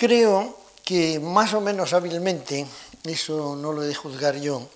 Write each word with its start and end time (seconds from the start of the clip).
Creo 0.00 0.56
que 0.82 1.20
más 1.20 1.52
o 1.52 1.60
menos 1.60 1.92
hábilmente, 1.92 2.66
eso 3.04 3.54
no 3.54 3.70
lo 3.74 3.82
he 3.82 3.86
de 3.86 3.94
juzgar 3.94 4.40
yo, 4.40 4.66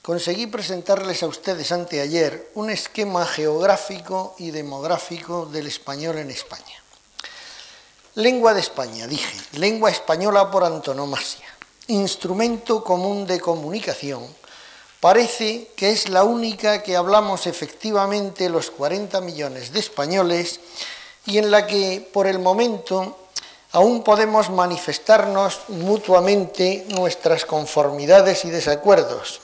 conseguí 0.00 0.46
presentarles 0.46 1.22
a 1.22 1.26
ustedes 1.26 1.70
anteayer 1.72 2.50
un 2.54 2.70
esquema 2.70 3.26
geográfico 3.26 4.34
y 4.38 4.50
demográfico 4.50 5.44
del 5.44 5.66
español 5.66 6.16
en 6.16 6.30
España. 6.30 6.82
Lengua 8.14 8.54
de 8.54 8.60
España, 8.60 9.06
dije, 9.06 9.36
lengua 9.58 9.90
española 9.90 10.50
por 10.50 10.64
antonomasia, 10.64 11.44
instrumento 11.88 12.82
común 12.82 13.26
de 13.26 13.40
comunicación, 13.40 14.26
parece 15.00 15.68
que 15.76 15.90
es 15.90 16.08
la 16.08 16.24
única 16.24 16.82
que 16.82 16.96
hablamos 16.96 17.46
efectivamente 17.46 18.48
los 18.48 18.70
40 18.70 19.20
millones 19.20 19.70
de 19.74 19.80
españoles 19.80 20.60
y 21.26 21.36
en 21.36 21.50
la 21.50 21.66
que 21.66 22.08
por 22.10 22.26
el 22.26 22.38
momento 22.38 23.18
aún 23.72 24.02
podemos 24.04 24.50
manifestarnos 24.50 25.60
mutuamente 25.68 26.84
nuestras 26.88 27.44
conformidades 27.44 28.44
y 28.44 28.50
desacuerdos, 28.50 29.40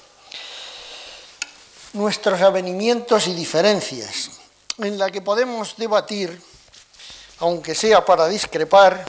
nuestros 1.95 2.41
avenimientos 2.42 3.27
y 3.27 3.34
diferencias, 3.34 4.30
en 4.78 4.98
la 4.98 5.10
que 5.10 5.22
podemos 5.22 5.77
debatir, 5.77 6.41
aunque 7.41 7.74
sea 7.74 8.05
para 8.05 8.28
discrepar, 8.28 9.05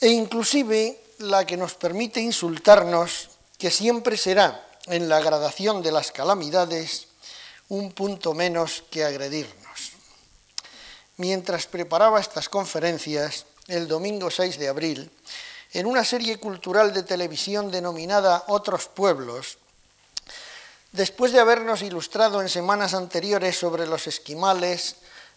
e 0.00 0.08
inclusive 0.08 1.00
la 1.18 1.46
que 1.46 1.56
nos 1.56 1.74
permite 1.74 2.20
insultarnos, 2.20 3.30
que 3.56 3.70
siempre 3.70 4.16
será, 4.16 4.68
en 4.86 5.08
la 5.08 5.20
gradación 5.20 5.80
de 5.80 5.92
las 5.92 6.10
calamidades, 6.10 7.06
un 7.68 7.92
punto 7.92 8.34
menos 8.34 8.82
que 8.90 9.04
agredirnos. 9.04 9.61
Mientras 11.22 11.68
preparaba 11.68 12.18
estas 12.18 12.48
conferencias, 12.48 13.46
el 13.68 13.86
domingo 13.86 14.28
6 14.28 14.58
de 14.58 14.66
abril, 14.66 15.08
en 15.72 15.86
una 15.86 16.04
serie 16.04 16.38
cultural 16.38 16.92
de 16.92 17.04
televisión 17.04 17.70
denominada 17.70 18.42
Otros 18.48 18.88
Pueblos, 18.88 19.58
Después 20.90 21.30
de 21.30 21.38
habernos 21.38 21.80
ilustrado 21.80 22.42
en 22.42 22.48
semanas 22.48 22.92
anteriores 22.92 23.56
sobre 23.56 23.86
los 23.86 24.08
esquimales, 24.08 24.96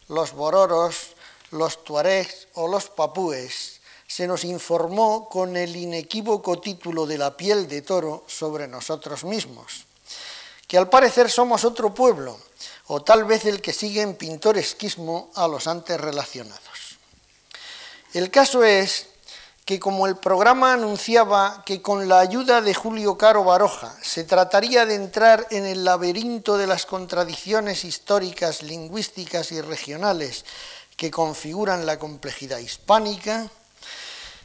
los 0.10 0.34
bororos, 0.34 1.14
los 1.52 1.84
tuaregs 1.84 2.48
o 2.56 2.68
los 2.68 2.90
papúes, 2.90 3.80
se 4.08 4.26
nos 4.26 4.44
informó 4.44 5.30
con 5.30 5.56
el 5.56 5.76
inequívoco 5.76 6.60
título 6.60 7.06
de 7.06 7.20
la 7.20 7.38
piel 7.38 7.70
de 7.70 7.84
toro 7.84 8.26
sobre 8.28 8.68
nosotros 8.68 9.24
mismos, 9.24 9.86
que 10.68 10.80
al 10.80 10.90
parecer 10.90 11.30
somos 11.30 11.64
otro 11.64 11.94
pueblo, 11.94 12.40
o 12.88 13.02
tal 13.02 13.24
vez 13.24 13.46
el 13.46 13.62
que 13.62 13.74
sigue 13.74 14.02
en 14.02 14.16
pintoresquismo 14.16 15.32
a 15.36 15.48
los 15.48 15.68
antes 15.68 16.00
relacionados. 16.00 16.98
El 18.14 18.32
caso 18.32 18.64
es 18.64 19.08
que 19.66 19.80
como 19.80 20.06
el 20.06 20.16
programa 20.16 20.74
anunciaba 20.74 21.64
que 21.66 21.82
con 21.82 22.08
la 22.08 22.20
ayuda 22.20 22.62
de 22.62 22.76
Julio 22.76 23.18
Caro 23.18 23.44
Baroja 23.44 23.96
se 24.02 24.24
trataría 24.24 24.86
de 24.86 24.94
entrar 24.94 25.48
en 25.50 25.66
el 25.66 25.84
laberinto 25.84 26.58
de 26.58 26.68
las 26.68 26.86
contradicciones 26.86 27.84
históricas, 27.84 28.62
lingüísticas 28.62 29.52
y 29.52 29.62
regionales 29.62 30.46
que 30.96 31.10
configuran 31.10 31.88
la 31.88 31.98
complejidad 31.98 32.60
hispánica, 32.60 33.50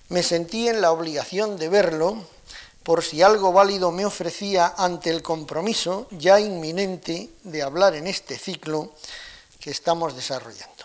me 0.09 0.23
sentí 0.23 0.69
en 0.69 0.81
la 0.81 0.91
obligación 0.91 1.57
de 1.59 1.69
verlo 1.69 2.17
por 2.91 3.05
si 3.05 3.23
algo 3.23 3.53
válido 3.53 3.93
me 3.93 4.05
ofrecía 4.05 4.75
ante 4.77 5.11
el 5.11 5.23
compromiso 5.23 6.09
ya 6.11 6.41
inminente 6.41 7.31
de 7.45 7.63
hablar 7.63 7.95
en 7.95 8.09
este 8.09 8.37
ciclo 8.37 8.91
que 9.61 9.71
estamos 9.71 10.17
desarrollando. 10.17 10.85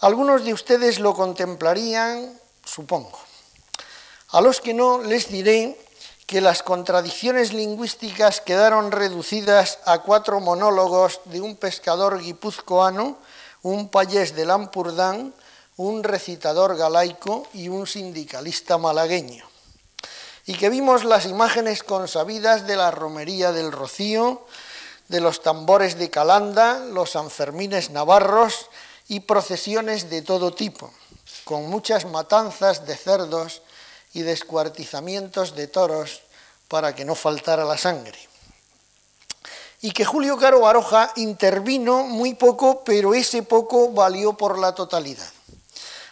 Algunos 0.00 0.46
de 0.46 0.54
ustedes 0.54 0.98
lo 0.98 1.12
contemplarían 1.12 2.40
supongo. 2.64 3.18
A 4.30 4.40
los 4.40 4.62
que 4.62 4.72
no 4.72 5.02
les 5.02 5.28
diré 5.28 5.78
que 6.24 6.40
las 6.40 6.62
contradicciones 6.62 7.52
lingüísticas 7.52 8.40
quedaron 8.40 8.90
reducidas 8.90 9.80
a 9.84 9.98
cuatro 9.98 10.40
monólogos 10.40 11.20
de 11.26 11.42
un 11.42 11.56
pescador 11.56 12.18
guipuzcoano, 12.18 13.18
un 13.60 13.90
payés 13.90 14.34
de 14.34 14.46
Lampurdán, 14.46 15.34
un 15.76 16.02
recitador 16.02 16.78
galaico 16.78 17.46
y 17.52 17.68
un 17.68 17.86
sindicalista 17.86 18.78
malagueño. 18.78 19.48
Y 20.48 20.54
que 20.54 20.70
vimos 20.70 21.04
las 21.04 21.26
imágenes 21.26 21.82
consabidas 21.82 22.66
de 22.66 22.76
la 22.76 22.90
romería 22.90 23.52
del 23.52 23.70
Rocío, 23.70 24.46
de 25.08 25.20
los 25.20 25.42
tambores 25.42 25.98
de 25.98 26.08
Calanda, 26.08 26.78
los 26.86 27.10
Sanfermines 27.10 27.90
navarros 27.90 28.70
y 29.08 29.20
procesiones 29.20 30.08
de 30.08 30.22
todo 30.22 30.54
tipo 30.54 30.90
con 31.44 31.68
muchas 31.68 32.04
matanzas 32.04 32.86
de 32.86 32.96
cerdos 32.96 33.62
y 34.12 34.20
descuartizamientos 34.20 35.54
de 35.54 35.66
toros 35.66 36.22
para 36.68 36.94
que 36.94 37.04
no 37.04 37.14
faltara 37.14 37.64
la 37.64 37.78
sangre. 37.78 38.18
Y 39.80 39.92
que 39.92 40.04
Julio 40.04 40.36
Caro 40.36 40.60
Baroja 40.60 41.12
intervino 41.16 42.04
muy 42.04 42.34
poco, 42.34 42.82
pero 42.84 43.14
ese 43.14 43.42
poco 43.42 43.92
valió 43.92 44.32
por 44.32 44.58
la 44.58 44.74
totalidad. 44.74 45.30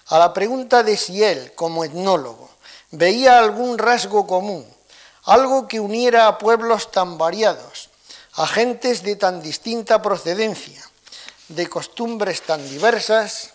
A 0.07 0.19
la 0.19 0.33
pregunta 0.33 0.83
de 0.83 0.97
si 0.97 1.23
él, 1.23 1.53
como 1.55 1.85
etnólogo, 1.85 2.46
veía 2.97 3.39
algún 3.39 3.79
rasgo 3.79 4.27
común, 4.27 4.67
algo 5.25 5.69
que 5.69 5.81
uniera 5.81 6.29
a 6.29 6.39
pueblos 6.39 6.91
tan 6.91 7.19
variados, 7.19 7.91
a 8.35 8.47
gentes 8.47 9.03
de 9.03 9.17
tan 9.17 9.43
distinta 9.43 10.03
procedencia, 10.03 10.83
de 11.49 11.69
costumbres 11.69 12.43
tan 12.43 12.63
diversas, 12.69 13.51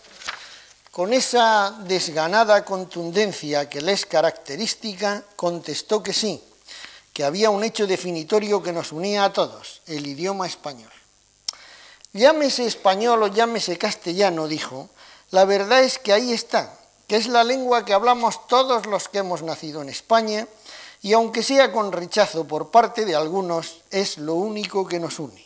con 0.92 1.14
esa 1.14 1.72
desganada 1.88 2.66
contundencia 2.66 3.70
que 3.70 3.82
le 3.82 3.94
es 3.94 4.06
característica, 4.06 5.24
contestó 5.36 6.04
que 6.04 6.14
sí, 6.14 6.44
que 7.14 7.24
había 7.24 7.50
un 7.50 7.64
hecho 7.64 7.88
definitorio 7.88 8.62
que 8.62 8.74
nos 8.74 8.92
unía 8.92 9.24
a 9.24 9.34
todos, 9.34 9.82
el 9.88 10.06
idioma 10.06 10.48
español. 10.48 10.92
Llámese 12.14 12.66
español 12.66 13.24
o 13.24 13.28
llámese 13.28 13.78
castellano, 13.78 14.48
dijo, 14.48 14.90
la 15.32 15.46
verdad 15.46 15.82
es 15.82 15.98
que 15.98 16.12
ahí 16.12 16.34
está, 16.34 16.78
que 17.12 17.18
es 17.18 17.28
la 17.28 17.44
lengua 17.44 17.84
que 17.84 17.94
hablamos 17.94 18.48
todos 18.48 18.86
los 18.86 19.10
que 19.10 19.18
hemos 19.18 19.42
nacido 19.42 19.82
en 19.82 19.90
España, 19.90 20.48
y 21.02 21.12
aunque 21.12 21.44
sea 21.44 21.74
con 21.74 21.92
rechazo 21.92 22.48
por 22.48 22.72
parte 22.72 23.04
de 23.04 23.16
algunos, 23.16 23.82
es 23.92 24.18
lo 24.18 24.36
único 24.36 24.88
que 24.88 24.98
nos 24.98 25.20
une. 25.20 25.46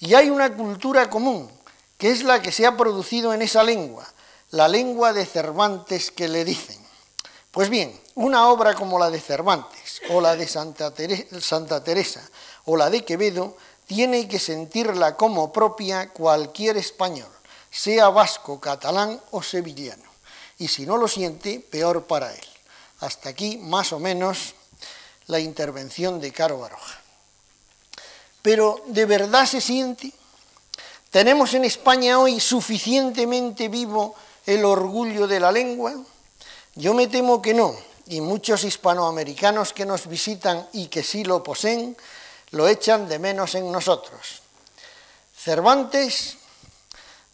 Y 0.00 0.14
hay 0.14 0.30
una 0.30 0.52
cultura 0.52 1.08
común, 1.08 1.48
que 1.96 2.10
es 2.10 2.24
la 2.24 2.42
que 2.42 2.50
se 2.50 2.66
ha 2.66 2.76
producido 2.76 3.32
en 3.32 3.42
esa 3.42 3.62
lengua, 3.62 4.04
la 4.50 4.66
lengua 4.66 5.12
de 5.12 5.24
Cervantes 5.24 6.10
que 6.10 6.26
le 6.26 6.44
dicen. 6.44 6.84
Pues 7.52 7.68
bien, 7.68 7.96
una 8.16 8.48
obra 8.48 8.74
como 8.74 8.98
la 8.98 9.10
de 9.10 9.20
Cervantes, 9.20 10.02
o 10.10 10.20
la 10.20 10.34
de 10.34 10.48
Santa 10.48 10.92
Teresa, 11.84 12.28
o 12.64 12.76
la 12.76 12.90
de 12.90 13.04
Quevedo, 13.04 13.56
tiene 13.86 14.26
que 14.26 14.40
sentirla 14.40 15.16
como 15.16 15.52
propia 15.52 16.10
cualquier 16.10 16.76
español, 16.78 17.30
sea 17.70 18.08
vasco, 18.08 18.58
catalán 18.58 19.20
o 19.30 19.40
sevillano. 19.40 20.03
Y 20.58 20.68
si 20.68 20.86
no 20.86 20.96
lo 20.96 21.08
siente, 21.08 21.60
peor 21.60 22.04
para 22.04 22.32
él. 22.32 22.46
Hasta 23.00 23.28
aquí, 23.28 23.58
más 23.58 23.92
o 23.92 23.98
menos, 23.98 24.54
la 25.26 25.40
intervención 25.40 26.20
de 26.20 26.32
Caro 26.32 26.58
Baroja. 26.58 27.00
Pero, 28.42 28.82
¿de 28.86 29.06
verdad 29.06 29.46
se 29.46 29.60
siente? 29.60 30.12
¿Tenemos 31.10 31.54
en 31.54 31.64
España 31.64 32.18
hoy 32.18 32.40
suficientemente 32.40 33.68
vivo 33.68 34.14
el 34.46 34.64
orgullo 34.64 35.26
de 35.26 35.40
la 35.40 35.50
lengua? 35.50 35.94
Yo 36.74 36.92
me 36.92 37.06
temo 37.06 37.40
que 37.40 37.54
no, 37.54 37.74
y 38.06 38.20
muchos 38.20 38.64
hispanoamericanos 38.64 39.72
que 39.72 39.86
nos 39.86 40.06
visitan 40.06 40.68
y 40.72 40.88
que 40.88 41.02
sí 41.02 41.24
lo 41.24 41.42
poseen, 41.42 41.96
lo 42.50 42.68
echan 42.68 43.08
de 43.08 43.18
menos 43.18 43.54
en 43.54 43.70
nosotros. 43.70 44.42
Cervantes, 45.36 46.36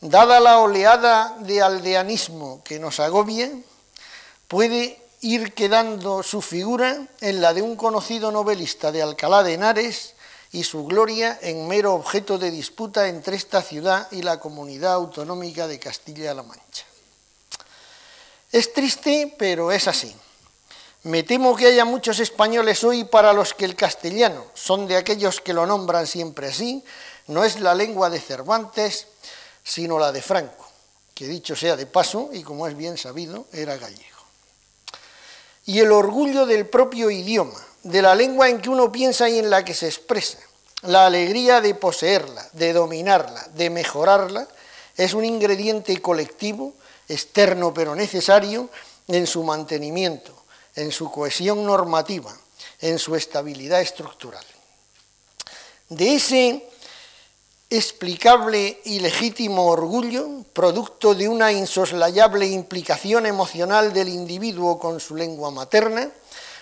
dada 0.00 0.40
la 0.40 0.58
oleada 0.58 1.36
de 1.40 1.60
aldeanismo 1.60 2.62
que 2.64 2.78
nos 2.78 3.00
agobia, 3.00 3.50
puede 4.48 5.00
ir 5.20 5.52
quedando 5.52 6.22
su 6.22 6.40
figura 6.40 7.06
en 7.20 7.40
la 7.40 7.52
de 7.52 7.62
un 7.62 7.76
conocido 7.76 8.32
novelista 8.32 8.90
de 8.90 9.02
Alcalá 9.02 9.42
de 9.42 9.54
Henares 9.54 10.14
y 10.52 10.64
su 10.64 10.84
gloria 10.84 11.38
en 11.42 11.68
mero 11.68 11.94
objeto 11.94 12.38
de 12.38 12.50
disputa 12.50 13.08
entre 13.08 13.36
esta 13.36 13.62
ciudad 13.62 14.08
y 14.10 14.22
la 14.22 14.40
comunidad 14.40 14.94
autonómica 14.94 15.68
de 15.68 15.78
Castilla-La 15.78 16.42
Mancha. 16.42 16.86
Es 18.50 18.72
triste, 18.72 19.32
pero 19.38 19.70
es 19.70 19.86
así. 19.86 20.14
Me 21.02 21.22
temo 21.22 21.54
que 21.54 21.66
haya 21.66 21.84
muchos 21.84 22.18
españoles 22.18 22.82
hoy 22.82 23.04
para 23.04 23.32
los 23.32 23.54
que 23.54 23.64
el 23.64 23.76
castellano 23.76 24.44
son 24.54 24.86
de 24.86 24.96
aquellos 24.96 25.40
que 25.40 25.54
lo 25.54 25.66
nombran 25.66 26.06
siempre 26.06 26.48
así, 26.48 26.84
no 27.26 27.44
es 27.44 27.60
la 27.60 27.74
lengua 27.74 28.10
de 28.10 28.20
Cervantes, 28.20 29.06
sino 29.62 29.98
la 29.98 30.12
de 30.12 30.22
Franco, 30.22 30.68
que 31.14 31.26
dicho 31.26 31.54
sea 31.54 31.76
de 31.76 31.86
paso, 31.86 32.30
y 32.32 32.42
como 32.42 32.66
es 32.66 32.76
bien 32.76 32.96
sabido, 32.96 33.46
era 33.52 33.76
gallego. 33.76 34.18
Y 35.66 35.80
el 35.80 35.92
orgullo 35.92 36.46
del 36.46 36.66
propio 36.66 37.10
idioma, 37.10 37.60
de 37.82 38.02
la 38.02 38.14
lengua 38.14 38.48
en 38.48 38.60
que 38.60 38.70
uno 38.70 38.90
piensa 38.90 39.28
y 39.28 39.38
en 39.38 39.50
la 39.50 39.64
que 39.64 39.74
se 39.74 39.86
expresa, 39.86 40.38
la 40.82 41.06
alegría 41.06 41.60
de 41.60 41.74
poseerla, 41.74 42.48
de 42.52 42.72
dominarla, 42.72 43.46
de 43.54 43.70
mejorarla, 43.70 44.48
es 44.96 45.14
un 45.14 45.24
ingrediente 45.24 46.00
colectivo 46.00 46.74
externo 47.08 47.74
pero 47.74 47.94
necesario, 47.94 48.70
en 49.08 49.26
su 49.26 49.42
mantenimiento, 49.42 50.32
en 50.76 50.92
su 50.92 51.10
cohesión 51.10 51.66
normativa, 51.66 52.34
en 52.80 52.98
su 52.98 53.16
estabilidad 53.16 53.80
estructural. 53.80 54.44
De 55.88 56.14
ese 56.14 56.69
explicable 57.70 58.80
y 58.84 58.98
legítimo 58.98 59.66
orgullo, 59.66 60.44
producto 60.52 61.14
de 61.14 61.28
una 61.28 61.52
insoslayable 61.52 62.46
implicación 62.48 63.26
emocional 63.26 63.92
del 63.92 64.08
individuo 64.08 64.76
con 64.76 64.98
su 64.98 65.14
lengua 65.14 65.52
materna, 65.52 66.10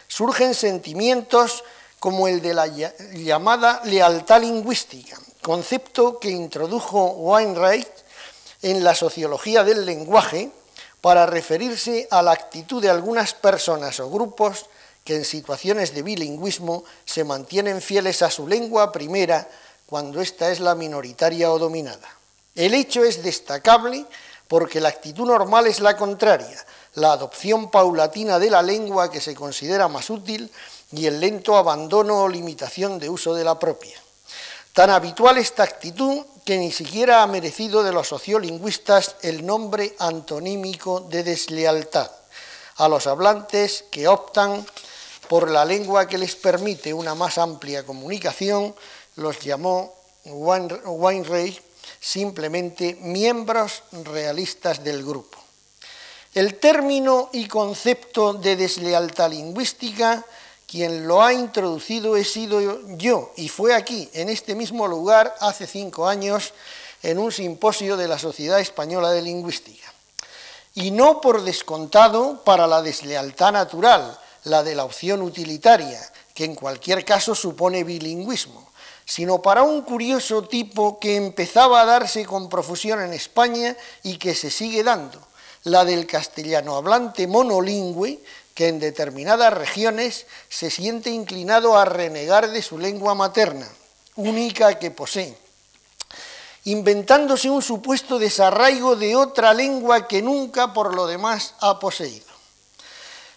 surgen 0.06 0.55
sentimientos 0.55 1.64
como 1.99 2.28
el 2.28 2.43
de 2.43 2.52
la 2.55 2.66
llamada 2.66 3.81
lealtad 3.84 4.43
lingüística, 4.43 5.19
concepto 5.43 6.19
que 6.19 6.28
introdujo 6.28 7.06
Wainwright 7.06 7.88
en 8.61 8.84
la 8.84 8.94
sociología 8.94 9.64
del 9.64 9.87
lenguaje 9.87 10.50
para 11.00 11.25
referirse 11.25 12.06
a 12.11 12.22
la 12.22 12.32
actitud 12.32 12.82
de 12.82 12.90
algunas 12.90 13.32
personas 13.32 13.99
o 14.00 14.11
grupos 14.11 14.66
que 15.04 15.16
en 15.16 15.25
situaciones 15.25 15.94
de 15.94 16.02
bilingüismo 16.02 16.84
se 17.06 17.25
mantienen 17.25 17.81
fieles 17.81 18.20
a 18.20 18.31
su 18.31 18.46
lengua 18.46 18.93
primera 18.93 19.49
cuando 19.88 20.20
ésta 20.20 20.50
es 20.50 20.61
la 20.61 20.75
minoritaria 20.75 21.50
o 21.50 21.58
dominada. 21.58 22.08
El 22.55 22.75
hecho 22.75 23.05
es 23.05 23.23
destacable 23.23 24.05
porque 24.46 24.81
la 24.81 24.90
actitud 24.90 25.26
normal 25.26 25.67
es 25.67 25.81
la 25.81 25.96
contraria, 25.96 26.62
la 26.94 27.12
adopción 27.12 27.70
paulatina 27.70 28.38
de 28.38 28.50
la 28.50 28.62
lengua 28.62 29.11
que 29.11 29.20
se 29.20 29.35
considera 29.35 29.88
más 29.88 30.11
útil 30.11 30.50
y 30.93 31.06
el 31.06 31.20
lento 31.20 31.56
abandono 31.56 32.23
o 32.23 32.29
limitación 32.29 32.99
de 32.99 33.08
uso 33.08 33.35
de 33.35 33.44
la 33.44 33.58
propia. 33.58 33.99
Tan 34.75 34.90
habitual 34.90 35.38
esta 35.38 35.62
actitud 35.62 36.25
que 36.44 36.58
ni 36.58 36.70
siquiera 36.70 37.23
ha 37.23 37.26
merecido 37.26 37.82
de 37.82 37.93
los 37.93 38.08
sociolingüistas 38.08 39.17
el 39.23 39.44
nombre 39.44 39.94
antonímico 39.99 41.00
de 41.00 41.23
deslealtad 41.23 42.11
a 42.76 42.88
los 42.88 43.06
hablantes 43.06 43.85
que 43.90 44.06
optan 44.06 44.64
por 45.29 45.50
la 45.50 45.64
lengua 45.64 46.08
que 46.08 46.17
les 46.17 46.37
permite 46.37 46.94
una 46.94 47.14
más 47.14 47.38
amplia 47.38 47.85
comunicación, 47.85 48.75
los 49.19 49.38
llamó 49.41 49.94
Weinreich 50.25 51.62
simplemente 52.00 52.97
miembros 53.00 53.82
realistas 54.05 54.82
del 54.82 55.05
grupo. 55.05 55.38
El 56.35 56.59
término 56.59 57.31
y 57.32 57.49
concepto 57.49 58.35
de 58.35 58.56
deslealtad 58.56 59.31
lingüística 59.31 60.25
quien 60.69 61.09
lo 61.09 61.23
ha 61.23 61.32
introducido 61.32 62.17
he 62.17 62.25
sido 62.25 62.61
yo, 62.99 63.32
y 63.37 63.49
fue 63.49 63.75
aquí, 63.75 64.11
en 64.12 64.29
este 64.29 64.55
mismo 64.55 64.87
lugar, 64.87 65.35
hace 65.41 65.67
cinco 65.67 66.06
años, 66.06 66.53
en 67.03 67.19
un 67.19 67.32
simposio 67.32 67.97
de 67.97 68.06
la 68.06 68.19
Sociedad 68.19 68.61
Española 68.61 69.11
de 69.11 69.23
Lingüística. 69.23 69.91
Y 70.75 70.91
no 70.91 71.23
por 71.23 71.43
descontado 71.43 72.44
para 72.44 72.67
la 72.67 72.82
deslealtad 72.82 73.53
natural, 73.53 74.19
la 74.44 74.62
de 74.62 74.75
la 74.75 74.85
opción 74.85 75.23
utilitaria, 75.23 76.00
que 76.35 76.44
en 76.44 76.55
cualquier 76.55 77.03
caso 77.03 77.35
supone 77.35 77.82
bilingüismo, 77.82 78.69
sino 79.08 79.40
para 79.40 79.62
un 79.62 79.81
curioso 79.81 80.43
tipo 80.43 81.00
que 81.00 81.16
empezaba 81.16 81.81
a 81.81 81.87
darse 81.87 82.26
con 82.26 82.50
profusión 82.50 83.00
en 83.00 83.14
España 83.14 83.75
y 84.02 84.19
que 84.19 84.34
se 84.34 84.50
sigue 84.50 84.84
dando, 84.84 85.19
la 85.64 85.87
del 85.87 86.06
castellano 86.06 86.76
hablante 86.76 87.26
monolingüe, 87.26 88.20
que 88.52 88.69
en 88.69 88.78
determinadas 88.78 89.55
regiones 89.55 90.26
se 90.50 90.69
siente 90.69 91.08
inclinado 91.08 91.78
a 91.78 91.87
renegar 91.87 92.50
de 92.50 92.60
su 92.60 92.76
lengua 92.76 93.14
materna, 93.14 93.66
única 94.16 94.78
que 94.78 94.90
posee, 94.90 95.34
inventándose 96.64 97.49
un 97.49 97.62
supuesto 97.62 98.19
desarraigo 98.19 98.94
de 98.94 99.16
otra 99.16 99.54
lengua 99.54 100.06
que 100.06 100.20
nunca 100.20 100.75
por 100.75 100.94
lo 100.94 101.06
demás 101.06 101.54
ha 101.61 101.78
poseído. 101.78 102.28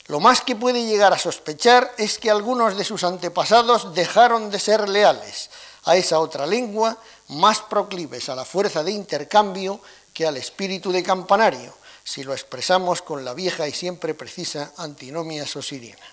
Lo 0.08 0.20
más 0.20 0.42
que 0.42 0.58
puede 0.58 0.84
llegar 0.84 1.14
a 1.14 1.18
sospechar 1.18 1.94
es 1.98 2.20
que 2.20 2.30
algunos 2.30 2.76
de 2.76 2.84
sus 2.84 3.06
antepasados 3.06 3.96
dejaron 3.96 4.52
de 4.52 4.60
ser 4.60 4.90
leales 4.90 5.50
a 5.86 5.96
esa 5.96 6.20
otra 6.20 6.46
lengua, 6.46 6.98
más 7.30 7.62
proclives 7.62 8.30
a 8.30 8.36
la 8.36 8.46
fuerza 8.46 8.84
de 8.84 8.92
intercambio 8.92 9.82
que 10.14 10.28
al 10.28 10.38
espíritu 10.38 10.92
de 10.92 11.04
campanario, 11.04 11.74
si 12.04 12.24
lo 12.24 12.34
expresamos 12.34 13.02
con 13.02 13.24
la 13.24 13.34
vieja 13.34 13.68
y 13.68 13.72
siempre 13.72 14.14
precisa 14.14 14.74
antinomia 14.78 15.46
sosiriana. 15.46 16.06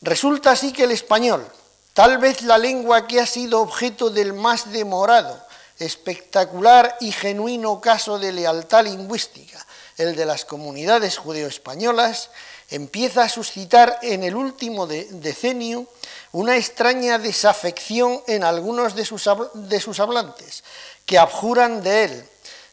Resulta 0.00 0.52
así 0.52 0.72
que 0.72 0.84
el 0.84 0.92
español, 0.92 1.46
tal 1.92 2.18
vez 2.18 2.42
la 2.42 2.58
lengua 2.58 3.06
que 3.06 3.20
ha 3.20 3.26
sido 3.26 3.60
objeto 3.60 4.10
del 4.10 4.32
más 4.32 4.70
demorado, 4.70 5.42
espectacular 5.78 6.96
y 7.00 7.10
genuino 7.12 7.80
caso 7.80 8.18
de 8.18 8.32
lealtad 8.32 8.84
lingüística, 8.84 9.64
el 9.96 10.14
de 10.14 10.26
las 10.26 10.44
comunidades 10.44 11.18
judeoespañolas, 11.18 12.30
empieza 12.74 13.22
a 13.22 13.28
suscitar 13.28 13.98
en 14.02 14.24
el 14.24 14.34
último 14.34 14.86
decenio 14.86 15.86
una 16.32 16.56
extraña 16.56 17.18
desafección 17.18 18.22
en 18.26 18.42
algunos 18.42 18.94
de 18.94 19.04
sus, 19.04 19.28
de 19.54 19.80
sus 19.80 20.00
hablantes, 20.00 20.64
que 21.06 21.18
abjuran 21.18 21.82
de 21.82 22.04
él, 22.04 22.28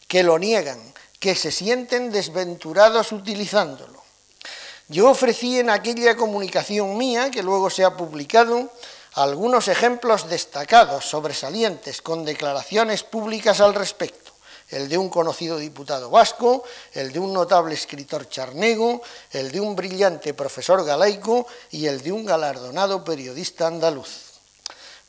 que 0.07 0.23
lo 0.23 0.39
niegan, 0.39 0.79
que 1.19 1.35
se 1.35 1.51
sienten 1.51 2.11
desventurados 2.11 3.11
utilizándolo. 3.11 4.01
Yo 4.87 5.09
ofrecí 5.09 5.59
en 5.59 5.69
aquella 5.69 6.17
comunicación 6.17 6.97
mía, 6.97 7.29
que 7.31 7.43
luego 7.43 7.69
se 7.69 7.83
ha 7.83 7.95
publicado, 7.95 8.71
algunos 9.13 9.67
ejemplos 9.67 10.29
destacados, 10.29 11.05
sobresalientes, 11.05 12.01
con 12.01 12.25
declaraciones 12.25 13.03
públicas 13.03 13.61
al 13.61 13.73
respecto. 13.73 14.30
El 14.71 14.89
de 14.89 14.97
un 14.97 15.09
conocido 15.09 15.57
diputado 15.57 16.09
vasco, 16.09 16.63
el 16.93 17.11
de 17.11 17.19
un 17.19 17.33
notable 17.33 17.75
escritor 17.75 18.27
charnego, 18.29 19.01
el 19.31 19.51
de 19.51 19.59
un 19.59 19.75
brillante 19.75 20.33
profesor 20.33 20.83
galaico 20.83 21.45
y 21.71 21.87
el 21.87 22.01
de 22.01 22.11
un 22.11 22.25
galardonado 22.25 23.03
periodista 23.03 23.67
andaluz. 23.67 24.31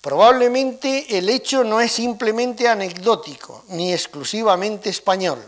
Probablemente 0.01 1.17
el 1.17 1.29
hecho 1.29 1.63
no 1.63 1.81
es 1.81 1.93
simplemente 1.93 2.67
anecdótico, 2.67 3.65
ni 3.69 3.93
exclusivamente 3.93 4.91
español. 4.91 5.41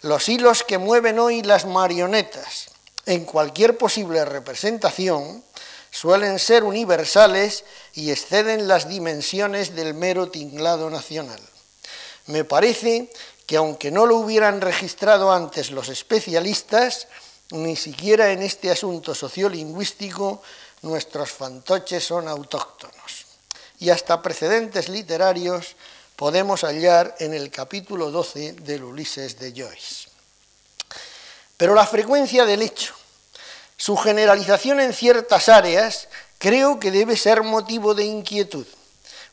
Los 0.00 0.28
hilos 0.28 0.64
que 0.64 0.78
mueven 0.78 1.20
hoy 1.20 1.42
las 1.42 1.66
marionetas 1.66 2.70
en 3.06 3.24
cualquier 3.24 3.78
posible 3.78 4.24
representación 4.24 5.44
suelen 5.90 6.38
ser 6.38 6.64
universales 6.64 7.64
y 7.94 8.10
exceden 8.10 8.66
las 8.66 8.88
dimensiones 8.88 9.74
del 9.76 9.94
mero 9.94 10.30
tinglado 10.30 10.90
nacional. 10.90 11.40
Me 12.26 12.44
parece 12.44 13.10
que 13.46 13.56
aunque 13.56 13.90
no 13.90 14.06
lo 14.06 14.16
hubieran 14.16 14.60
registrado 14.60 15.32
antes 15.32 15.70
los 15.70 15.88
especialistas, 15.88 17.08
ni 17.50 17.74
siquiera 17.76 18.30
en 18.30 18.42
este 18.42 18.70
asunto 18.70 19.14
sociolingüístico 19.14 20.42
nuestros 20.82 21.30
fantoches 21.30 22.04
son 22.04 22.28
autóctonos. 22.28 23.26
Y 23.80 23.90
hasta 23.90 24.22
precedentes 24.22 24.88
literarios 24.88 25.74
podemos 26.16 26.62
hallar 26.62 27.16
en 27.18 27.34
el 27.34 27.50
capítulo 27.50 28.10
12 28.10 28.52
del 28.52 28.84
Ulises 28.84 29.38
de 29.38 29.52
Joyce. 29.52 30.08
Pero 31.56 31.74
la 31.74 31.86
frecuencia 31.86 32.44
del 32.44 32.62
hecho, 32.62 32.94
su 33.76 33.96
generalización 33.96 34.80
en 34.80 34.92
ciertas 34.92 35.48
áreas, 35.48 36.08
creo 36.38 36.78
que 36.78 36.90
debe 36.90 37.16
ser 37.16 37.42
motivo 37.42 37.94
de 37.94 38.04
inquietud, 38.04 38.66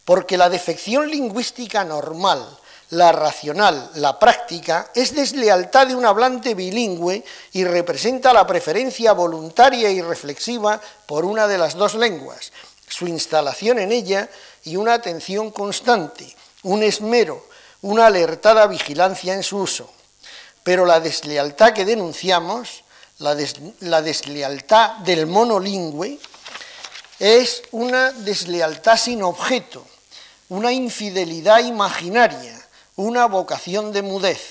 porque 0.05 0.37
la 0.37 0.49
defección 0.49 1.09
lingüística 1.09 1.83
normal, 1.83 2.57
la 2.89 3.11
racional, 3.11 3.91
la 3.95 4.17
práctica, 4.17 4.91
es 4.95 5.13
deslealtad 5.13 5.87
de 5.87 5.95
un 5.95 6.05
hablante 6.05 6.55
bilingüe 6.55 7.23
y 7.51 7.65
representa 7.65 8.33
la 8.33 8.47
preferencia 8.47 9.13
voluntaria 9.13 9.89
y 9.89 10.01
reflexiva 10.01 10.79
por 11.05 11.25
una 11.25 11.47
de 11.47 11.57
las 11.57 11.75
dos 11.75 11.95
lenguas, 11.95 12.51
su 12.87 13.07
instalación 13.07 13.79
en 13.79 13.91
ella 13.91 14.29
y 14.63 14.77
una 14.77 14.93
atención 14.93 15.51
constante, 15.51 16.33
un 16.63 16.83
esmero, 16.83 17.45
una 17.81 18.07
alertada 18.07 18.67
vigilancia 18.67 19.33
en 19.33 19.43
su 19.43 19.57
uso. 19.57 19.89
Pero 20.63 20.85
la 20.85 20.99
deslealtad 20.99 21.73
que 21.73 21.85
denunciamos, 21.85 22.83
la, 23.19 23.35
deslealtad 23.35 24.97
del 24.97 25.27
monolingüe, 25.27 26.19
es 27.19 27.63
una 27.71 28.11
deslealtad 28.11 28.97
sin 28.97 29.23
objeto, 29.23 29.85
una 30.49 30.71
infidelidad 30.71 31.59
imaginaria, 31.59 32.56
una 32.97 33.27
vocación 33.27 33.93
de 33.93 34.01
mudez. 34.01 34.41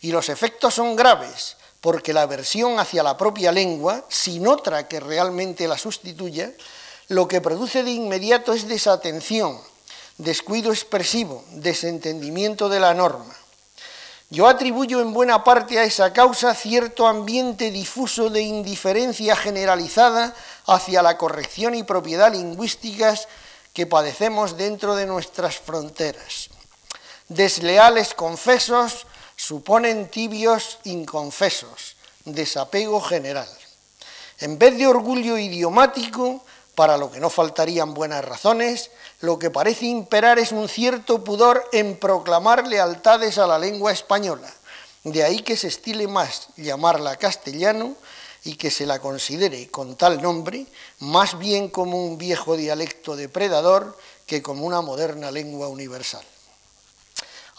Y 0.00 0.10
los 0.10 0.28
efectos 0.30 0.74
son 0.74 0.96
graves, 0.96 1.56
porque 1.80 2.12
la 2.12 2.22
aversión 2.22 2.80
hacia 2.80 3.02
la 3.02 3.16
propia 3.16 3.52
lengua, 3.52 4.04
sin 4.08 4.46
otra 4.46 4.88
que 4.88 5.00
realmente 5.00 5.68
la 5.68 5.78
sustituya, 5.78 6.50
lo 7.08 7.28
que 7.28 7.40
produce 7.40 7.82
de 7.82 7.92
inmediato 7.92 8.52
es 8.52 8.66
desatención, 8.66 9.60
descuido 10.16 10.72
expresivo, 10.72 11.44
desentendimiento 11.52 12.68
de 12.68 12.80
la 12.80 12.94
norma. 12.94 13.36
Yo 14.30 14.48
atribuyo 14.48 15.00
en 15.00 15.12
buena 15.12 15.44
parte 15.44 15.78
a 15.78 15.84
esa 15.84 16.12
causa 16.12 16.54
cierto 16.54 17.06
ambiente 17.06 17.70
difuso 17.70 18.30
de 18.30 18.42
indiferencia 18.42 19.36
generalizada 19.36 20.34
hacia 20.66 21.02
la 21.02 21.16
corrección 21.16 21.74
y 21.74 21.82
propiedad 21.82 22.32
lingüísticas 22.32 23.28
que 23.72 23.86
padecemos 23.86 24.56
dentro 24.56 24.96
de 24.96 25.06
nuestras 25.06 25.58
fronteras. 25.58 26.50
Desleales 27.28 28.14
confesos 28.14 29.06
suponen 29.36 30.08
tibios 30.08 30.78
inconfesos, 30.84 31.96
desapego 32.24 33.02
general. 33.02 33.48
En 34.40 34.58
vez 34.58 34.78
de 34.78 34.86
orgullo 34.86 35.36
idiomático, 35.36 36.42
para 36.74 36.96
lo 36.96 37.10
que 37.10 37.20
no 37.20 37.28
faltarían 37.28 37.92
buenas 37.92 38.24
razones, 38.24 38.90
lo 39.20 39.38
que 39.38 39.50
parece 39.50 39.84
imperar 39.84 40.38
es 40.38 40.52
un 40.52 40.70
cierto 40.70 41.22
pudor 41.22 41.68
en 41.72 41.98
proclamar 41.98 42.66
lealtades 42.66 43.36
a 43.36 43.46
la 43.46 43.58
lengua 43.58 43.92
española. 43.92 44.50
De 45.04 45.22
ahí 45.22 45.40
que 45.40 45.56
se 45.58 45.68
estile 45.68 46.08
más 46.08 46.48
llamarla 46.56 47.16
castellano 47.16 47.94
y 48.44 48.54
que 48.54 48.70
se 48.70 48.86
la 48.86 49.00
considere 49.00 49.68
con 49.68 49.96
tal 49.96 50.22
nombre, 50.22 50.66
más 51.00 51.38
bien 51.38 51.68
como 51.68 52.02
un 52.06 52.16
viejo 52.16 52.56
dialecto 52.56 53.16
depredador 53.16 53.98
que 54.26 54.40
como 54.40 54.64
una 54.64 54.80
moderna 54.80 55.30
lengua 55.30 55.68
universal. 55.68 56.24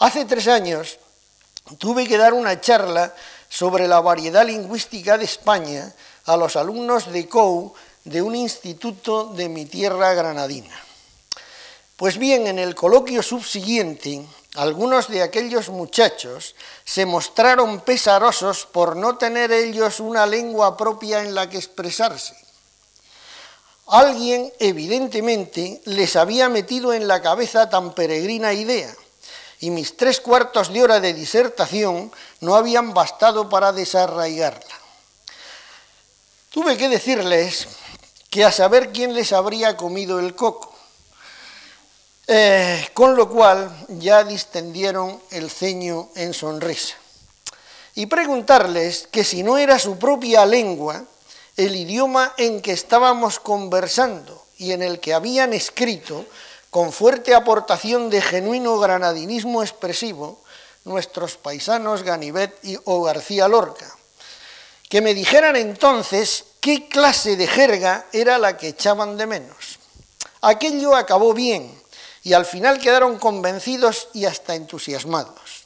Hace 0.00 0.24
tres 0.24 0.48
años 0.48 0.98
tuve 1.76 2.08
que 2.08 2.16
dar 2.16 2.32
una 2.32 2.58
charla 2.58 3.14
sobre 3.50 3.86
la 3.86 4.00
variedad 4.00 4.46
lingüística 4.46 5.18
de 5.18 5.26
España 5.26 5.92
a 6.24 6.38
los 6.38 6.56
alumnos 6.56 7.12
de 7.12 7.28
COU 7.28 7.74
de 8.04 8.22
un 8.22 8.34
instituto 8.34 9.26
de 9.26 9.50
mi 9.50 9.66
tierra 9.66 10.14
granadina. 10.14 10.74
Pues 11.98 12.16
bien, 12.16 12.46
en 12.46 12.58
el 12.58 12.74
coloquio 12.74 13.22
subsiguiente, 13.22 14.24
algunos 14.54 15.08
de 15.08 15.20
aquellos 15.20 15.68
muchachos 15.68 16.54
se 16.82 17.04
mostraron 17.04 17.80
pesarosos 17.82 18.64
por 18.64 18.96
no 18.96 19.18
tener 19.18 19.52
ellos 19.52 20.00
una 20.00 20.24
lengua 20.24 20.78
propia 20.78 21.22
en 21.22 21.34
la 21.34 21.50
que 21.50 21.58
expresarse. 21.58 22.34
Alguien, 23.86 24.50
evidentemente, 24.60 25.82
les 25.84 26.16
había 26.16 26.48
metido 26.48 26.94
en 26.94 27.06
la 27.06 27.20
cabeza 27.20 27.68
tan 27.68 27.92
peregrina 27.92 28.54
idea, 28.54 28.94
y 29.60 29.70
mis 29.70 29.96
tres 29.96 30.20
cuartos 30.20 30.72
de 30.72 30.82
hora 30.82 31.00
de 31.00 31.12
disertación 31.12 32.10
no 32.40 32.56
habían 32.56 32.94
bastado 32.94 33.48
para 33.48 33.72
desarraigarla. 33.72 34.74
Tuve 36.50 36.76
que 36.76 36.88
decirles 36.88 37.68
que 38.30 38.44
a 38.44 38.50
saber 38.50 38.90
quién 38.90 39.14
les 39.14 39.32
habría 39.32 39.76
comido 39.76 40.18
el 40.18 40.34
coco, 40.34 40.74
eh, 42.26 42.88
con 42.94 43.16
lo 43.16 43.28
cual 43.28 43.70
ya 43.88 44.24
distendieron 44.24 45.20
el 45.30 45.50
ceño 45.50 46.08
en 46.14 46.32
sonrisa. 46.32 46.96
Y 47.94 48.06
preguntarles 48.06 49.08
que 49.10 49.24
si 49.24 49.42
no 49.42 49.58
era 49.58 49.78
su 49.78 49.98
propia 49.98 50.46
lengua, 50.46 51.04
el 51.56 51.76
idioma 51.76 52.32
en 52.38 52.62
que 52.62 52.72
estábamos 52.72 53.40
conversando 53.40 54.46
y 54.56 54.72
en 54.72 54.82
el 54.82 55.00
que 55.00 55.12
habían 55.12 55.52
escrito, 55.52 56.24
con 56.70 56.92
fuerte 56.92 57.34
aportación 57.34 58.10
de 58.10 58.22
genuino 58.22 58.78
granadinismo 58.78 59.62
expresivo, 59.62 60.40
nuestros 60.84 61.36
paisanos 61.36 62.02
Ganivet 62.02 62.58
y, 62.64 62.78
o 62.84 63.02
García 63.02 63.48
Lorca, 63.48 63.94
que 64.88 65.00
me 65.00 65.14
dijeran 65.14 65.56
entonces 65.56 66.44
qué 66.60 66.88
clase 66.88 67.36
de 67.36 67.46
jerga 67.46 68.06
era 68.12 68.38
la 68.38 68.56
que 68.56 68.68
echaban 68.68 69.16
de 69.16 69.26
menos. 69.26 69.78
Aquello 70.40 70.94
acabó 70.94 71.34
bien, 71.34 71.80
y 72.22 72.32
al 72.32 72.44
final 72.44 72.78
quedaron 72.78 73.18
convencidos 73.18 74.08
y 74.12 74.24
hasta 74.24 74.54
entusiasmados. 74.54 75.64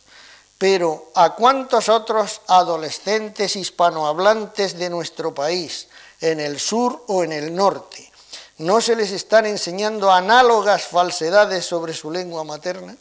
Pero 0.59 1.11
¿a 1.15 1.35
cuántos 1.35 1.89
otros 1.89 2.41
adolescentes 2.47 3.57
hispanohablantes 3.57 4.79
de 4.79 4.89
nuestro 4.89 5.35
país, 5.35 5.89
en 6.21 6.41
el 6.41 6.61
sur 6.61 7.05
o 7.09 7.25
en 7.25 7.33
el 7.33 7.55
norte, 7.55 8.11
no 8.59 8.81
se 8.81 8.95
les 8.97 9.11
están 9.11 9.47
enseñando 9.47 10.13
análogas 10.13 10.85
falsedades 10.85 11.65
sobre 11.65 11.95
su 11.95 12.11
lengua 12.11 12.45
materna? 12.45 12.97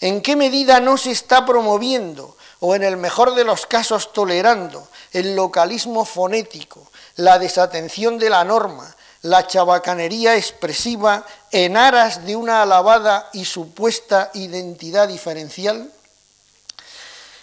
¿En 0.00 0.22
qué 0.22 0.34
medida 0.34 0.80
no 0.80 0.96
se 0.96 1.10
está 1.10 1.44
promoviendo, 1.44 2.36
o 2.60 2.74
en 2.74 2.82
el 2.82 2.96
mejor 2.96 3.34
de 3.34 3.44
los 3.44 3.66
casos 3.66 4.12
tolerando, 4.12 4.88
el 5.12 5.36
localismo 5.36 6.04
fonético, 6.04 6.90
la 7.16 7.38
desatención 7.38 8.18
de 8.18 8.30
la 8.30 8.44
norma, 8.44 8.96
la 9.22 9.46
chabacanería 9.46 10.36
expresiva 10.36 11.26
en 11.52 11.76
aras 11.76 12.24
de 12.24 12.36
una 12.36 12.62
alabada 12.62 13.28
y 13.34 13.44
supuesta 13.44 14.30
identidad 14.32 15.08
diferencial? 15.08 15.90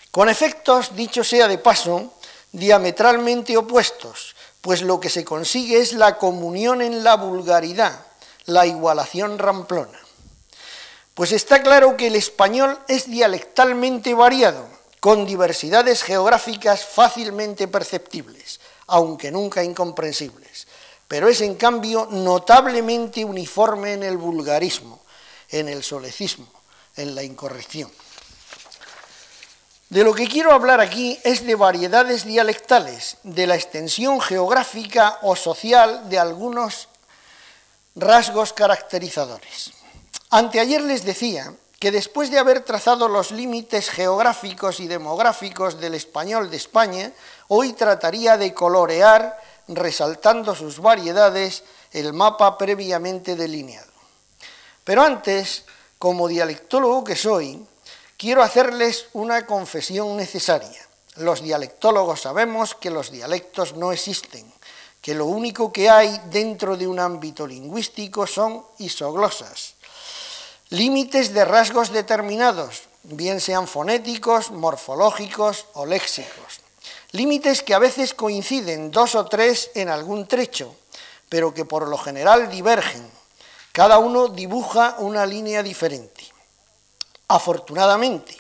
Con 0.10 0.30
efectos, 0.30 0.96
dicho 0.96 1.24
sea 1.24 1.48
de 1.48 1.60
paso, 1.60 2.14
diametralmente 2.52 3.56
opuestos, 3.56 4.36
pues 4.68 4.82
lo 4.82 5.00
que 5.00 5.10
se 5.10 5.24
consigue 5.24 5.80
es 5.80 5.94
la 5.94 6.18
comunión 6.18 6.82
en 6.82 7.02
la 7.02 7.16
vulgaridad, 7.16 8.06
la 8.48 8.66
igualación 8.66 9.40
ramplona. 9.40 9.98
Pues 11.14 11.32
está 11.32 11.64
claro 11.64 11.96
que 11.96 12.08
el 12.08 12.18
español 12.18 12.78
es 12.90 13.10
dialectalmente 13.10 14.14
variado, 14.14 14.68
con 15.00 15.26
diversidades 15.26 16.04
geográficas 16.04 16.84
fácilmente 16.84 17.70
perceptibles, 17.70 18.60
aunque 18.88 19.32
nunca 19.32 19.64
incomprensibles 19.64 20.68
pero 21.08 21.30
es 21.30 21.40
en 21.40 21.56
cambio 21.56 22.10
notablemente 22.12 23.24
uniforme 23.24 23.94
en 23.94 24.04
el 24.04 24.18
vulgarismo, 24.18 25.00
en 25.48 25.70
el 25.70 25.82
solecismo, 25.82 26.52
en 26.98 27.16
la 27.16 27.24
incorrección. 27.24 27.90
De 29.90 30.04
lo 30.04 30.14
que 30.14 30.28
quiero 30.28 30.52
hablar 30.52 30.82
aquí 30.82 31.18
es 31.24 31.46
de 31.46 31.56
variedades 31.56 32.26
dialectales, 32.26 33.18
de 33.24 33.48
la 33.48 33.56
extensión 33.56 34.20
geográfica 34.20 35.20
o 35.22 35.36
social 35.38 36.10
de 36.10 36.20
algunos 36.20 36.90
rasgos 37.96 38.52
caracterizadores. 38.52 39.72
Anteayer 40.30 40.82
les 40.82 41.06
decía 41.06 41.54
que 41.80 41.92
después 41.92 42.30
de 42.32 42.38
haber 42.38 42.62
trazado 42.62 43.08
los 43.08 43.32
límites 43.32 43.90
geográficos 43.90 44.82
y 44.82 44.88
demográficos 44.88 45.80
del 45.80 45.94
español 45.94 46.50
de 46.50 46.58
España, 46.58 47.14
hoy 47.48 47.72
trataría 47.72 48.36
de 48.36 48.54
colorear 48.54 49.40
resaltando 49.70 50.54
sus 50.54 50.80
variedades, 50.80 51.64
el 51.94 52.12
mapa 52.12 52.58
previamente 52.58 53.38
delineado. 53.38 53.92
Pero 54.84 55.04
antes, 55.04 55.64
como 55.98 56.28
dialectólogo 56.28 57.06
que 57.06 57.16
soy, 57.16 57.66
quiero 58.18 58.42
hacerles 58.42 59.08
una 59.14 59.46
confesión 59.46 60.18
necesaria. 60.18 60.86
Los 61.18 61.42
dialectólogos 61.42 62.22
sabemos 62.22 62.76
que 62.76 62.90
los 62.90 63.12
dialectos 63.12 63.76
no 63.76 63.92
existen, 63.92 64.52
que 65.02 65.16
lo 65.16 65.26
único 65.26 65.72
que 65.72 65.90
hay 65.90 66.20
dentro 66.32 66.76
de 66.76 66.88
un 66.88 67.00
ámbito 67.00 67.48
lingüístico 67.48 68.28
son 68.28 68.66
isoglosas, 68.80 69.76
límites 70.70 71.34
de 71.34 71.46
rasgos 71.46 71.92
determinados, 71.92 72.84
bien 73.04 73.40
sean 73.40 73.68
fonéticos, 73.68 74.52
morfológicos 74.52 75.66
o 75.74 75.86
léxicos. 75.86 76.60
Límites 77.12 77.64
que 77.64 77.74
a 77.74 77.80
veces 77.80 78.14
coinciden 78.14 78.92
dos 78.92 79.16
o 79.16 79.26
tres 79.26 79.72
en 79.76 79.88
algún 79.88 80.28
trecho, 80.28 80.76
pero 81.30 81.54
que 81.54 81.64
por 81.64 81.88
lo 81.88 81.98
general 81.98 82.50
divergen. 82.50 83.10
Cada 83.72 83.98
uno 83.98 84.28
dibuja 84.28 84.96
una 85.00 85.26
línea 85.26 85.64
diferente. 85.64 86.37
Afortunadamente, 87.28 88.38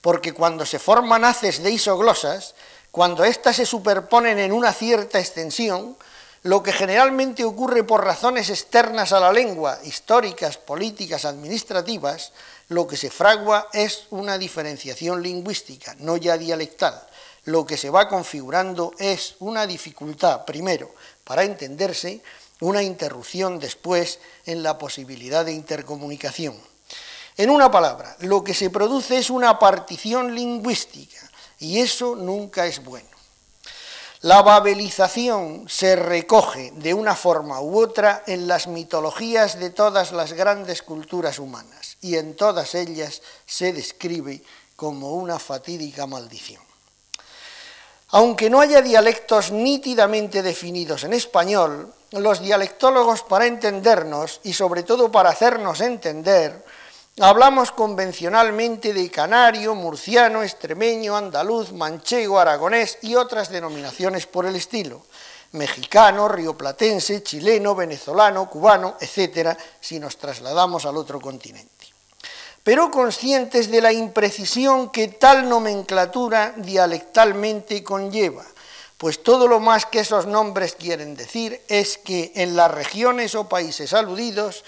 porque 0.00 0.32
cuando 0.32 0.66
se 0.66 0.78
forman 0.78 1.24
haces 1.24 1.62
de 1.62 1.70
isoglosas, 1.70 2.54
cuando 2.90 3.24
éstas 3.24 3.56
se 3.56 3.66
superponen 3.66 4.38
en 4.38 4.52
una 4.52 4.72
cierta 4.72 5.18
extensión, 5.18 5.96
lo 6.42 6.62
que 6.62 6.72
generalmente 6.72 7.42
ocurre 7.42 7.84
por 7.84 8.04
razones 8.04 8.50
externas 8.50 9.12
a 9.12 9.20
la 9.20 9.32
lengua, 9.32 9.78
históricas, 9.82 10.58
políticas, 10.58 11.24
administrativas, 11.24 12.32
lo 12.68 12.86
que 12.86 12.98
se 12.98 13.10
fragua 13.10 13.68
es 13.72 14.06
una 14.10 14.36
diferenciación 14.36 15.22
lingüística, 15.22 15.96
no 16.00 16.18
ya 16.18 16.36
dialectal, 16.36 17.02
lo 17.44 17.64
que 17.64 17.78
se 17.78 17.88
va 17.88 18.08
configurando 18.08 18.92
es 18.98 19.36
una 19.38 19.66
dificultad, 19.66 20.44
primero, 20.44 20.94
para 21.24 21.44
entenderse, 21.44 22.20
una 22.60 22.82
interrupción 22.82 23.58
después 23.58 24.18
en 24.44 24.62
la 24.62 24.76
posibilidad 24.76 25.44
de 25.44 25.52
intercomunicación. 25.52 26.73
En 27.36 27.50
una 27.50 27.70
palabra, 27.70 28.16
lo 28.20 28.44
que 28.44 28.54
se 28.54 28.70
produce 28.70 29.18
es 29.18 29.28
una 29.28 29.58
partición 29.58 30.34
lingüística 30.34 31.18
y 31.58 31.80
eso 31.80 32.14
nunca 32.14 32.66
es 32.66 32.84
bueno. 32.84 33.08
La 34.20 34.40
babelización 34.40 35.66
se 35.68 35.96
recoge 35.96 36.72
de 36.76 36.94
una 36.94 37.14
forma 37.14 37.60
u 37.60 37.78
otra 37.78 38.22
en 38.26 38.46
las 38.48 38.68
mitologías 38.68 39.58
de 39.58 39.70
todas 39.70 40.12
las 40.12 40.32
grandes 40.32 40.82
culturas 40.82 41.38
humanas 41.38 41.98
y 42.00 42.16
en 42.16 42.34
todas 42.34 42.74
ellas 42.74 43.20
se 43.44 43.72
describe 43.72 44.42
como 44.76 45.14
una 45.14 45.38
fatídica 45.38 46.06
maldición. 46.06 46.62
Aunque 48.10 48.48
no 48.48 48.60
haya 48.60 48.80
dialectos 48.80 49.50
nítidamente 49.50 50.40
definidos 50.42 51.02
en 51.02 51.12
español, 51.12 51.92
los 52.12 52.40
dialectólogos 52.40 53.24
para 53.24 53.46
entendernos 53.46 54.40
y 54.44 54.52
sobre 54.52 54.84
todo 54.84 55.10
para 55.10 55.30
hacernos 55.30 55.80
entender, 55.80 56.64
hablamos 57.20 57.70
convencionalmente 57.70 58.92
de 58.92 59.10
canario, 59.10 59.74
murciano, 59.74 60.42
extremeño, 60.42 61.16
andaluz, 61.16 61.72
manchego, 61.72 62.38
aragonés 62.38 62.98
y 63.02 63.14
otras 63.14 63.50
denominaciones 63.50 64.26
por 64.26 64.46
el 64.46 64.56
estilo, 64.56 65.02
mexicano, 65.52 66.28
rioplatense, 66.28 67.22
chileno, 67.22 67.74
venezolano, 67.74 68.50
cubano, 68.50 68.96
etcétera, 69.00 69.56
si 69.80 70.00
nos 70.00 70.16
trasladamos 70.16 70.86
al 70.86 70.96
otro 70.96 71.20
continente. 71.20 71.70
pero 72.64 72.90
conscientes 72.90 73.70
de 73.70 73.82
la 73.82 73.92
imprecisión 73.92 74.88
que 74.88 75.08
tal 75.08 75.50
nomenclatura 75.50 76.54
dialectalmente 76.56 77.84
conlleva, 77.84 78.42
pues 78.96 79.22
todo 79.22 79.46
lo 79.46 79.60
más 79.60 79.84
que 79.84 80.00
esos 80.00 80.24
nombres 80.24 80.74
quieren 80.74 81.14
decir 81.14 81.60
es 81.68 81.98
que 81.98 82.32
en 82.36 82.56
las 82.56 82.70
regiones 82.70 83.34
o 83.34 83.50
países 83.50 83.92
aludidos 83.92 84.64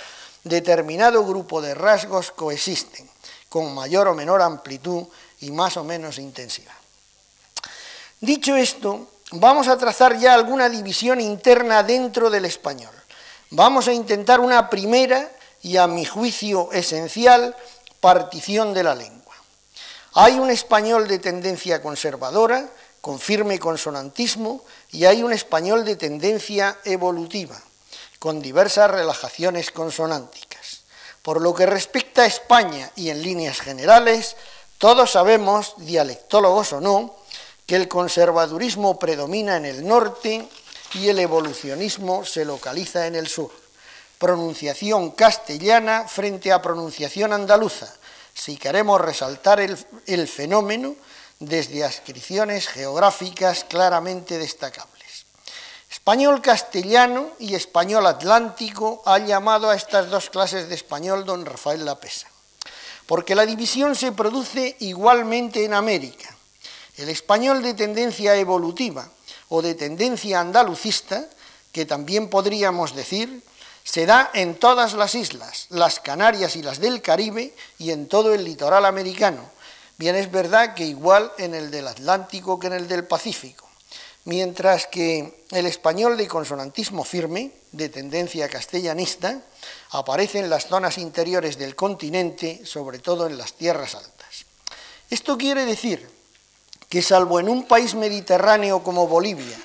determinado 0.49 1.25
grupo 1.25 1.61
de 1.61 1.75
rasgos 1.75 2.31
coexisten, 2.31 3.09
con 3.49 3.75
mayor 3.75 4.09
o 4.09 4.15
menor 4.15 4.43
amplitud 4.43 5.07
y 5.41 5.51
más 5.51 5.77
o 5.77 5.85
menos 5.85 6.19
intensidad. 6.19 6.75
Dicho 8.21 8.57
esto, 8.57 9.09
vamos 9.33 9.69
a 9.69 9.77
trazar 9.77 10.19
ya 10.19 10.35
alguna 10.35 10.69
división 10.69 11.21
interna 11.21 11.83
dentro 11.83 12.31
del 12.31 12.45
español. 12.45 12.95
Vamos 13.51 13.89
a 13.89 13.93
intentar 13.93 14.41
una 14.41 14.71
primera 14.71 15.31
y 15.63 15.77
a 15.77 15.87
mi 15.87 16.05
juicio 16.05 16.71
esencial 16.73 17.55
partición 18.01 18.73
de 18.73 18.83
la 18.85 18.95
lengua. 18.95 19.35
Hay 20.15 20.39
un 20.39 20.51
español 20.51 21.09
de 21.09 21.19
tendencia 21.19 21.83
conservadora, 21.83 22.69
con 23.01 23.19
firme 23.19 23.59
consonantismo, 23.59 24.65
y 24.91 25.05
hay 25.05 25.23
un 25.23 25.33
español 25.33 25.85
de 25.85 25.97
tendencia 25.97 26.79
evolutiva, 26.85 27.61
con 28.19 28.41
diversas 28.41 28.91
relajaciones 28.91 29.71
consonánticas. 29.71 30.81
Por 31.23 31.41
lo 31.41 31.55
que 31.55 31.67
respecta 31.67 32.23
a 32.23 32.27
España 32.27 32.91
y 32.97 33.11
en 33.11 33.23
líneas 33.23 33.61
generales, 33.61 34.37
todos 34.79 35.13
sabemos, 35.13 35.75
dialectólogos 35.79 36.73
o 36.73 36.81
no, 36.81 37.17
que 37.67 37.77
el 37.77 37.89
conservadurismo 37.89 38.99
predomina 38.99 39.57
en 39.57 39.65
el 39.65 39.87
norte 39.87 40.49
y 40.95 41.09
el 41.09 41.19
evolucionismo 41.19 42.25
se 42.25 42.45
localiza 42.45 43.07
en 43.07 43.17
el 43.17 43.27
sur. 43.27 43.51
Pronunciación 44.19 45.11
castellana 45.11 46.07
frente 46.09 46.53
a 46.53 46.63
pronunciación 46.63 47.33
andaluza, 47.33 47.93
si 48.33 48.57
queremos 48.57 49.01
resaltar 49.01 49.61
el, 49.61 49.77
el 50.07 50.29
fenómeno 50.29 50.95
desde 51.39 51.85
ascripciones 51.85 52.69
geográficas 52.69 53.65
claramente 53.65 54.39
destacables. 54.39 54.96
Español 56.07 56.41
castellano 56.41 57.31
y 57.41 57.57
español 57.57 58.07
atlántico 58.07 59.03
ha 59.07 59.19
llamado 59.19 59.71
a 59.71 59.75
estas 59.75 60.09
dos 60.09 60.31
clases 60.31 60.69
de 60.69 60.77
español 60.77 61.25
don 61.25 61.45
Rafael 61.45 61.85
Lapesa, 61.85 62.29
porque 63.07 63.35
la 63.35 63.45
división 63.45 63.97
se 63.97 64.13
produce 64.13 64.77
igualmente 64.79 65.65
en 65.65 65.75
América. 65.75 66.33
El 66.97 67.09
español 67.09 67.61
de 67.61 67.75
tendencia 67.75 68.37
evolutiva 68.37 69.11
o 69.49 69.63
de 69.63 69.75
tendencia 69.75 70.39
andalucista, 70.39 71.27
que 71.73 71.87
también 71.87 72.31
podríamos 72.31 72.95
decir, 72.95 73.43
se 73.83 74.07
da 74.07 74.31
en 74.33 74.55
todas 74.61 74.95
las 74.95 75.17
islas, 75.17 75.67
las 75.71 75.99
Canarias 75.99 76.55
y 76.55 76.63
las 76.63 76.79
del 76.79 77.03
Caribe 77.03 77.53
y 77.81 77.91
en 77.91 78.07
todo 78.07 78.33
el 78.33 78.45
litoral 78.45 78.87
americano. 78.87 79.43
Bien 79.99 80.15
es 80.15 80.31
verdad 80.31 80.75
que 80.75 80.85
igual 80.85 81.33
en 81.37 81.57
el 81.57 81.73
del 81.73 81.89
Atlántico 81.89 82.61
que 82.61 82.69
en 82.69 82.75
el 82.75 82.87
del 82.87 83.09
Pacífico, 83.09 83.66
mientras 84.27 84.87
que 84.87 85.45
el 85.53 85.67
español 85.67 86.17
de 86.17 86.29
consonantismo 86.29 87.05
firme, 87.05 87.53
de 87.73 87.89
tendencia 87.89 88.49
castellanista, 88.49 89.41
aparece 89.91 90.41
en 90.41 90.51
las 90.51 90.67
zonas 90.67 90.99
interiores 90.99 91.59
del 91.59 91.75
continente, 91.75 92.61
sobre 92.67 92.99
todo 92.99 93.27
en 93.27 93.39
las 93.39 93.55
tierras 93.55 93.95
altas. 93.95 94.45
Esto 95.09 95.39
quiere 95.39 95.65
decir 95.65 96.07
que 96.89 97.03
salvo 97.03 97.39
en 97.39 97.49
un 97.49 97.69
país 97.69 97.95
mediterráneo 97.95 98.83
como 98.83 99.07
Bolivia 99.07 99.57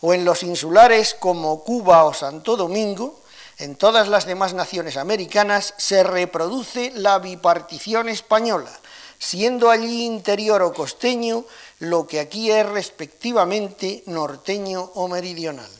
o 0.00 0.12
en 0.12 0.24
los 0.24 0.42
insulares 0.42 1.14
como 1.14 1.62
Cuba 1.62 2.04
o 2.04 2.12
Santo 2.12 2.56
Domingo, 2.56 3.20
en 3.58 3.76
todas 3.76 4.08
las 4.08 4.26
demás 4.26 4.54
naciones 4.54 4.96
americanas 4.96 5.74
se 5.76 6.02
reproduce 6.02 6.90
la 6.96 7.18
bipartición 7.20 8.08
española, 8.08 8.72
siendo 9.18 9.70
allí 9.70 10.04
interior 10.04 10.62
o 10.62 10.72
costeño 10.72 11.44
lo 11.80 12.06
que 12.06 12.20
aquí 12.20 12.50
es 12.50 12.66
respectivamente 12.66 14.02
norteño 14.06 14.92
o 14.94 15.08
meridional. 15.08 15.70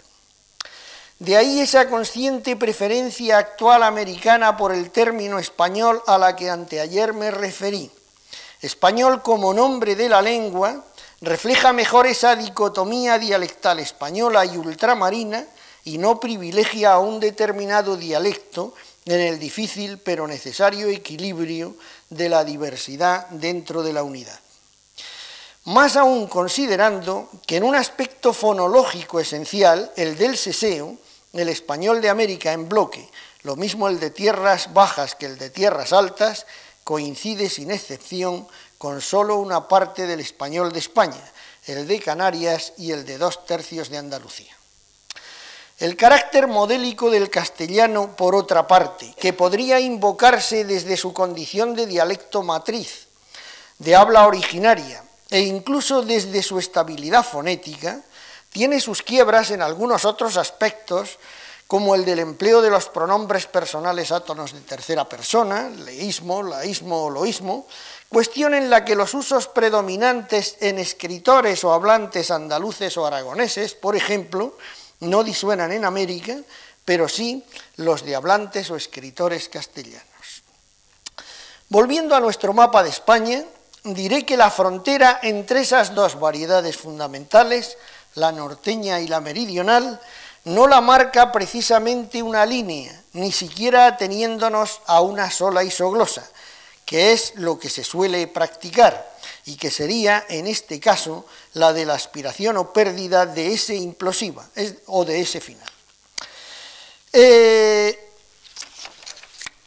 De 1.19 1.37
ahí 1.37 1.61
esa 1.61 1.91
consciente 1.91 2.57
preferencia 2.57 3.37
actual 3.37 3.83
americana 3.83 4.57
por 4.57 4.73
el 4.73 4.91
término 4.91 5.39
español 5.39 6.03
a 6.07 6.17
la 6.17 6.35
que 6.35 6.49
anteayer 6.49 7.13
me 7.13 7.31
referí. 7.31 7.91
Español 8.63 9.21
como 9.21 9.53
nombre 9.53 9.95
de 9.95 10.09
la 10.09 10.23
lengua 10.23 10.83
refleja 11.21 11.75
mejor 11.75 12.07
esa 12.07 12.35
dicotomía 12.35 13.19
dialectal 13.19 13.79
española 13.81 14.47
y 14.47 14.57
ultramarina 14.57 15.45
y 15.85 15.99
no 15.99 16.19
privilegia 16.19 16.93
a 16.93 16.99
un 16.99 17.21
determinado 17.21 17.99
dialecto 17.99 18.73
en 19.05 19.21
el 19.21 19.39
difícil 19.39 19.99
pero 19.99 20.27
necesario 20.27 20.89
equilibrio 20.89 21.75
de 22.09 22.31
la 22.31 22.45
diversidad 22.45 23.29
dentro 23.29 23.83
de 23.83 23.93
la 23.93 24.03
unidad. 24.03 24.41
Más 25.65 25.97
aún 25.97 26.27
considerando 26.27 27.29
que 27.47 27.57
en 27.57 27.65
un 27.65 27.75
aspecto 27.75 28.33
fonológico 28.33 29.21
esencial, 29.21 29.93
el 29.97 30.17
del 30.17 30.39
seseo, 30.39 30.97
el 31.35 31.49
español 31.49 32.01
de 32.01 32.09
América 32.09 32.53
en 32.53 32.69
bloque, 32.69 33.09
lo 33.43 33.57
mismo 33.57 33.89
el 33.89 34.01
de 34.01 34.11
tierras 34.11 34.73
bajas 34.73 35.15
que 35.15 35.27
el 35.27 35.39
de 35.39 35.51
tierras 35.51 35.93
altas, 35.93 36.47
coincide 36.83 37.51
sin 37.51 37.71
excepción 37.71 38.49
con 38.79 39.03
solo 39.03 39.37
una 39.37 39.69
parte 39.69 40.07
del 40.07 40.21
español 40.21 40.73
de 40.73 40.79
España, 40.79 41.33
el 41.67 41.87
de 41.87 42.01
Canarias 42.01 42.73
y 42.79 42.93
el 42.93 43.05
de 43.05 43.19
dos 43.19 43.45
tercios 43.45 43.91
de 43.91 43.99
Andalucía. 43.99 44.57
El 45.79 45.97
carácter 45.97 46.47
modélico 46.47 47.11
del 47.11 47.31
castellano, 47.31 48.17
por 48.17 48.35
otra 48.35 48.67
parte, 48.67 49.15
que 49.19 49.33
podría 49.33 49.79
invocarse 49.79 50.65
desde 50.65 50.97
su 50.97 51.13
condición 51.13 51.75
de 51.75 51.87
dialecto 51.87 52.43
matriz, 52.43 53.09
de 53.79 53.97
habla 53.97 54.27
originaria, 54.27 55.05
e 55.31 55.41
incluso 55.41 56.03
desde 56.03 56.43
su 56.43 56.59
estabilidad 56.59 57.25
fonética, 57.25 58.03
tiene 58.51 58.81
sus 58.81 59.03
quiebras 59.03 59.53
en 59.53 59.63
algunos 59.63 60.05
otros 60.05 60.37
aspectos, 60.37 61.19
como 61.69 61.95
el 61.95 62.05
del 62.05 62.19
empleo 62.19 62.61
de 62.61 62.69
los 62.69 62.89
pronombres 62.89 63.47
personales 63.47 64.11
átonos 64.11 64.53
de 64.53 64.61
tercera 64.63 65.09
persona, 65.09 65.71
leísmo, 65.71 66.43
laísmo 66.43 67.05
o 67.05 67.11
loísmo, 67.11 67.69
cuestión 68.09 68.55
en 68.55 68.69
la 68.69 68.85
que 68.85 68.97
los 68.97 69.15
usos 69.15 69.47
predominantes 69.47 70.57
en 70.59 70.81
escritores 70.81 71.63
o 71.63 71.73
hablantes 71.73 72.33
andaluces 72.33 72.97
o 72.97 73.07
aragoneses, 73.07 73.75
por 73.75 73.95
ejemplo, 73.95 74.59
no 74.99 75.23
disuenan 75.23 75.71
en 75.71 75.85
América, 75.85 76.39
pero 76.85 77.09
sí 77.09 77.45
los 77.77 78.05
de 78.05 78.17
hablantes 78.17 78.69
o 78.73 78.77
escritores 78.77 79.49
castellanos. 79.49 80.43
Volviendo 81.69 82.17
a 82.17 82.21
nuestro 82.21 82.53
mapa 82.53 82.83
de 82.83 82.91
España, 82.91 83.45
diré 83.85 84.25
que 84.25 84.37
la 84.37 84.51
frontera 84.51 85.21
entre 85.23 85.61
esas 85.61 85.95
dos 85.95 86.19
variedades 86.19 86.77
fundamentales, 86.77 87.77
la 88.15 88.33
norteña 88.33 89.01
y 89.01 89.09
la 89.09 89.21
meridional, 89.21 90.01
no 90.45 90.67
la 90.67 90.81
marca 90.81 91.33
precisamente 91.33 92.23
una 92.23 92.47
línea, 92.47 93.03
ni 93.13 93.33
siquiera 93.33 93.87
ateniéndonos 93.87 94.81
a 94.87 95.01
una 95.01 95.31
sola 95.31 95.65
isoglosa, 95.65 96.29
que 96.85 97.13
es 97.13 97.35
lo 97.37 97.59
que 97.59 97.69
se 97.69 97.85
suele 97.85 98.27
practicar 98.27 99.11
y 99.47 99.57
que 99.57 99.71
sería, 99.71 100.25
en 100.29 100.47
este 100.47 100.81
caso, 100.81 101.27
la 101.55 101.73
de 101.73 101.85
la 101.85 101.95
aspiración 101.95 102.57
o 102.57 102.73
pérdida 102.73 103.27
de 103.27 103.53
ese 103.53 103.77
implosiva 103.77 104.49
o 104.87 105.05
de 105.05 105.21
ese 105.21 105.41
final. 105.41 105.71
Eh, 107.13 108.10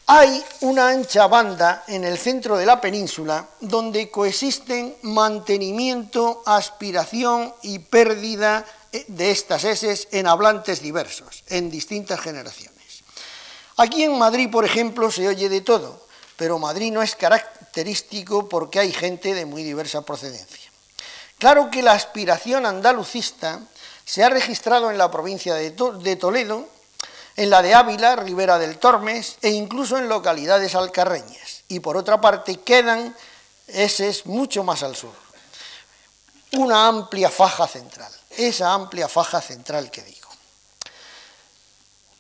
hay 0.05 0.43
una 0.61 0.89
ancha 0.89 1.27
banda 1.27 1.83
en 1.87 2.03
el 2.03 2.17
centro 2.17 2.57
de 2.57 2.65
la 2.65 2.81
península 2.81 3.47
donde 3.59 4.09
coexisten 4.09 4.95
mantenimiento, 5.03 6.43
aspiración 6.45 7.53
y 7.61 7.79
pérdida 7.79 8.65
eh, 8.91 9.05
de 9.07 9.31
estas 9.31 9.63
S 9.63 10.07
en 10.11 10.27
hablantes 10.27 10.81
diversos, 10.81 11.43
en 11.47 11.71
distintas 11.71 12.19
generaciones. 12.19 12.73
Aquí 13.77 14.03
en 14.03 14.17
Madrid, 14.17 14.49
por 14.51 14.65
ejemplo, 14.65 15.09
se 15.09 15.27
oye 15.27 15.49
de 15.49 15.61
todo, 15.61 16.05
pero 16.35 16.59
Madrid 16.59 16.91
no 16.91 17.01
es 17.01 17.15
característico 17.15 18.47
porque 18.47 18.79
hay 18.79 18.91
gente 18.91 19.33
de 19.33 19.45
muy 19.45 19.63
diversa 19.63 20.01
procedencia. 20.03 20.71
Claro 21.39 21.71
que 21.71 21.81
la 21.81 21.93
aspiración 21.93 22.65
andalucista 22.65 23.61
se 24.05 24.23
ha 24.23 24.29
registrado 24.29 24.91
en 24.91 24.97
la 24.97 25.09
provincia 25.09 25.55
de, 25.55 25.71
Toledo, 26.15 26.67
en 27.35 27.49
la 27.49 27.61
de 27.61 27.73
Ávila, 27.73 28.15
Ribera 28.15 28.59
del 28.59 28.77
Tormes 28.77 29.37
e 29.41 29.49
incluso 29.49 29.97
en 29.97 30.07
localidades 30.07 30.75
alcarreñas. 30.75 31.63
Y 31.67 31.79
por 31.79 31.97
otra 31.97 32.21
parte 32.21 32.57
quedan 32.57 33.15
eses 33.67 34.25
mucho 34.25 34.63
más 34.63 34.83
al 34.83 34.95
sur. 34.95 35.13
Una 36.53 36.87
amplia 36.87 37.29
faja 37.29 37.67
central, 37.67 38.11
esa 38.29 38.73
amplia 38.73 39.07
faja 39.07 39.41
central 39.41 39.89
que 39.89 40.03
digo. 40.03 40.29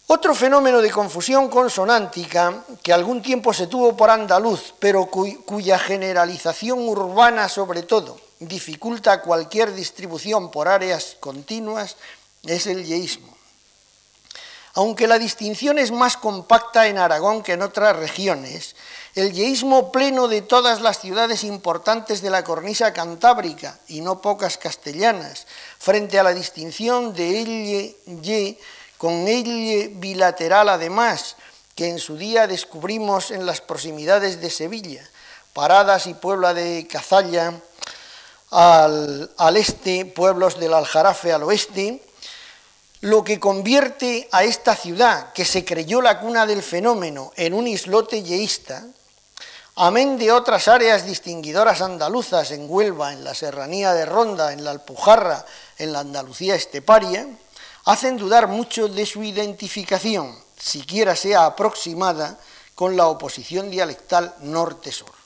Otro 0.07 0.35
fenómeno 0.35 0.81
de 0.81 0.91
confusión 0.91 1.49
consonántica 1.49 2.65
que 2.81 2.93
algún 2.93 3.21
tiempo 3.21 3.53
se 3.53 3.67
tuvo 3.67 3.95
por 3.95 4.09
andaluz, 4.09 4.73
pero 4.77 5.05
cuya 5.07 5.79
generalización 5.79 6.87
urbana 6.87 7.47
sobre 7.47 7.83
todo 7.83 8.19
dificulta 8.39 9.21
cualquier 9.21 9.73
distribución 9.73 10.51
por 10.51 10.67
áreas 10.67 11.15
continuas, 11.19 11.95
es 12.43 12.67
el 12.67 12.85
yeísmo. 12.85 13.32
Aunque 14.75 15.05
la 15.05 15.19
distinción 15.19 15.77
es 15.77 15.91
más 15.91 16.17
compacta 16.17 16.87
en 16.87 16.97
Aragón 16.97 17.43
que 17.43 17.53
en 17.53 17.61
otras 17.61 17.95
regiones, 17.95 18.75
el 19.13 19.31
yeísmo 19.31 19.91
pleno 19.91 20.27
de 20.27 20.41
todas 20.41 20.81
las 20.81 20.99
ciudades 20.99 21.43
importantes 21.43 22.23
de 22.23 22.31
la 22.31 22.43
cornisa 22.43 22.91
cantábrica, 22.91 23.77
y 23.87 24.01
no 24.01 24.19
pocas 24.19 24.57
castellanas, 24.57 25.45
frente 25.77 26.17
a 26.17 26.23
la 26.23 26.33
distinción 26.33 27.13
de 27.13 27.95
elle, 28.05 28.57
con 28.97 29.27
elle 29.27 29.89
bilateral 29.93 30.69
además, 30.69 31.35
que 31.75 31.89
en 31.89 31.99
su 31.99 32.17
día 32.17 32.47
descubrimos 32.47 33.29
en 33.29 33.45
las 33.45 33.61
proximidades 33.61 34.41
de 34.41 34.49
Sevilla, 34.49 35.07
Paradas 35.53 36.07
y 36.07 36.15
Puebla 36.15 36.55
de 36.55 36.87
Cazalla 36.87 37.53
al, 38.49 39.31
al 39.37 39.57
este, 39.57 40.05
pueblos 40.05 40.59
del 40.59 40.73
Aljarafe 40.73 41.31
al 41.31 41.43
oeste, 41.43 42.01
lo 43.03 43.21
que 43.21 43.37
convierte 43.37 44.29
a 44.31 44.45
esta 44.45 44.77
ciudad, 44.77 45.33
que 45.33 45.43
se 45.43 45.65
creyó 45.65 46.01
la 46.01 46.21
cuna 46.21 46.45
del 46.45 46.63
fenómeno, 46.63 47.33
en 47.35 47.53
un 47.53 47.67
islote 47.67 48.23
yeísta, 48.23 48.85
amén 49.75 50.17
de 50.17 50.31
otras 50.31 50.69
áreas 50.69 51.05
distinguidoras 51.05 51.81
andaluzas 51.81 52.51
en 52.51 52.65
Huelva, 52.65 53.11
en 53.11 53.25
la 53.25 53.35
serranía 53.35 53.91
de 53.91 54.05
Ronda, 54.05 54.53
en 54.53 54.63
la 54.63 54.71
Alpujarra, 54.71 55.45
en 55.77 55.91
la 55.91 55.99
Andalucía 55.99 56.55
esteparia, 56.55 57.27
hacen 57.83 58.15
dudar 58.15 58.47
mucho 58.47 58.87
de 58.87 59.05
su 59.05 59.21
identificación, 59.21 60.39
siquiera 60.57 61.17
sea 61.17 61.45
aproximada, 61.45 62.39
con 62.73 62.95
la 62.95 63.07
oposición 63.07 63.69
dialectal 63.69 64.33
norte-sur. 64.39 65.22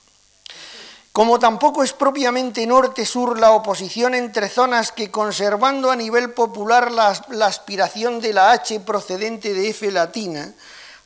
Como 1.17 1.39
tampoco 1.39 1.83
es 1.83 1.93
propiamente 1.93 2.67
norte-sur 2.67 3.39
la 3.39 3.49
oposición 3.49 4.13
entre 4.13 4.49
zonas 4.49 4.91
que, 4.91 5.09
conservando 5.09 5.89
a 5.89 5.95
nivel 5.95 6.29
popular 6.29 6.91
la, 6.91 7.07
aspiración 7.43 8.21
de 8.21 8.33
la 8.33 8.51
H 8.51 8.81
procedente 8.81 9.51
de 9.51 9.69
F 9.69 9.91
latina, 9.91 10.53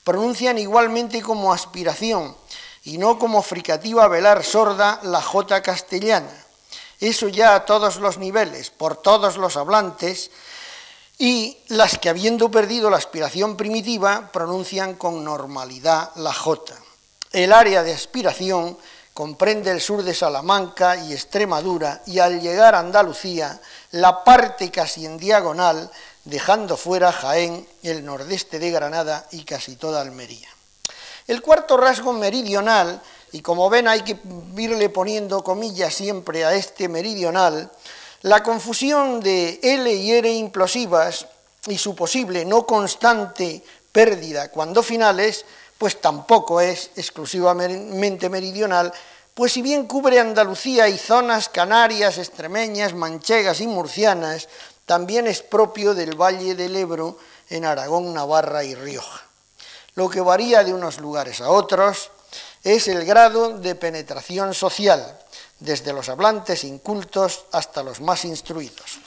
pronuncian 0.04 0.58
igualmente 0.58 1.22
como 1.22 1.54
aspiración 1.54 2.36
y 2.84 2.98
no 2.98 3.18
como 3.18 3.42
fricativa 3.42 4.06
velar 4.10 4.44
sorda 4.44 5.00
la 5.04 5.22
J 5.22 5.62
castellana. 5.62 6.46
Eso 7.00 7.30
ya 7.30 7.56
a 7.56 7.64
todos 7.64 7.96
los 7.96 8.18
niveles, 8.18 8.70
por 8.70 8.98
todos 8.98 9.38
los 9.38 9.56
hablantes, 9.56 10.30
y 11.20 11.58
las 11.70 11.98
que 11.98 12.10
habiendo 12.10 12.52
perdido 12.52 12.90
la 12.90 12.98
aspiración 12.98 13.56
primitiva 13.56 14.30
pronuncian 14.34 14.96
con 14.96 15.24
normalidad 15.24 16.12
la 16.18 16.34
J. 16.34 16.76
El 17.32 17.54
área 17.54 17.82
de 17.82 17.94
aspiración 17.94 18.78
comprende 19.14 19.72
el 19.72 19.82
sur 19.82 20.04
de 20.04 20.14
Salamanca 20.14 20.96
y 20.98 21.14
Extremadura 21.14 22.02
y 22.06 22.20
al 22.20 22.40
llegar 22.40 22.76
a 22.76 22.80
Andalucía, 22.80 23.60
la 23.92 24.24
parte 24.24 24.72
casi 24.72 25.06
en 25.06 25.18
diagonal, 25.18 25.92
dejando 26.24 26.78
fuera 26.78 27.12
Jaén, 27.12 27.68
el 27.84 28.06
nordeste 28.06 28.60
de 28.60 28.72
Granada 28.72 29.28
y 29.32 29.44
casi 29.44 29.76
toda 29.76 30.02
Almería. 30.02 30.48
El 31.28 31.42
cuarto 31.42 31.78
rasgo 31.78 32.14
meridional, 32.14 33.02
y 33.32 33.42
como 33.42 33.70
ven 33.70 33.88
hay 33.88 34.02
que 34.02 34.20
irle 34.58 34.90
poniendo 34.90 35.44
comillas 35.44 35.94
siempre 35.94 36.46
a 36.46 36.54
este 36.54 36.90
meridional, 36.90 37.72
la 38.24 38.44
confusión 38.44 39.20
de 39.20 39.60
L 39.64 39.94
y 39.94 40.12
R 40.12 40.32
implosivas 40.32 41.28
y 41.68 41.78
su 41.78 41.96
posible 41.96 42.46
no 42.46 42.66
constante 42.66 43.64
pérdida 43.92 44.50
cuando 44.50 44.84
finales, 44.84 45.46
pues 45.82 46.00
tampoco 46.00 46.62
es 46.62 46.92
exclusivamente 46.96 48.30
meridional, 48.30 48.94
pues 49.34 49.54
si 49.54 49.64
bien 49.64 49.88
cubre 49.88 50.20
Andalucía 50.20 50.88
y 50.88 50.96
zonas 50.96 51.50
canarias, 51.50 52.20
extremeñas, 52.20 52.94
manchegas 52.94 53.62
y 53.62 53.66
murcianas, 53.66 54.48
también 54.86 55.26
es 55.26 55.42
propio 55.42 55.96
del 55.96 56.16
Valle 56.16 56.54
del 56.54 56.76
Ebro 56.76 57.18
en 57.50 57.66
Aragón, 57.66 58.14
Navarra 58.14 58.64
y 58.64 58.76
Rioja. 58.76 59.24
Lo 59.96 60.08
que 60.08 60.22
varía 60.22 60.64
de 60.64 60.72
unos 60.72 61.00
lugares 61.00 61.42
a 61.42 61.50
otros 61.50 62.12
es 62.64 62.88
el 62.88 63.04
grado 63.04 63.58
de 63.58 63.74
penetración 63.74 64.54
social, 64.54 65.20
desde 65.60 65.94
los 65.94 66.10
hablantes 66.10 66.64
incultos 66.64 67.46
hasta 67.54 67.82
los 67.82 68.02
más 68.02 68.24
instruidos. 68.24 69.00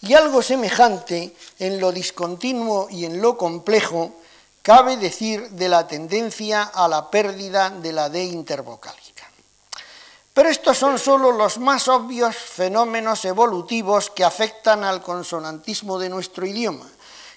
Y 0.00 0.14
algo 0.14 0.40
semejante 0.40 1.36
en 1.58 1.78
lo 1.78 1.92
discontinuo 1.92 2.88
y 2.88 3.04
en 3.04 3.20
lo 3.20 3.36
complejo 3.36 4.14
cabe 4.68 4.98
decir 4.98 5.48
de 5.52 5.66
la 5.66 5.88
tendencia 5.88 6.62
a 6.62 6.88
la 6.88 7.10
pérdida 7.10 7.70
de 7.70 7.90
la 7.90 8.10
D 8.10 8.24
intervocálica. 8.24 9.24
Pero 10.34 10.50
estos 10.50 10.76
son 10.76 10.98
solo 10.98 11.32
los 11.32 11.56
más 11.56 11.88
obvios 11.88 12.36
fenómenos 12.36 13.24
evolutivos 13.24 14.10
que 14.10 14.24
afectan 14.24 14.84
al 14.84 15.00
consonantismo 15.00 15.98
de 15.98 16.10
nuestro 16.10 16.44
idioma, 16.44 16.86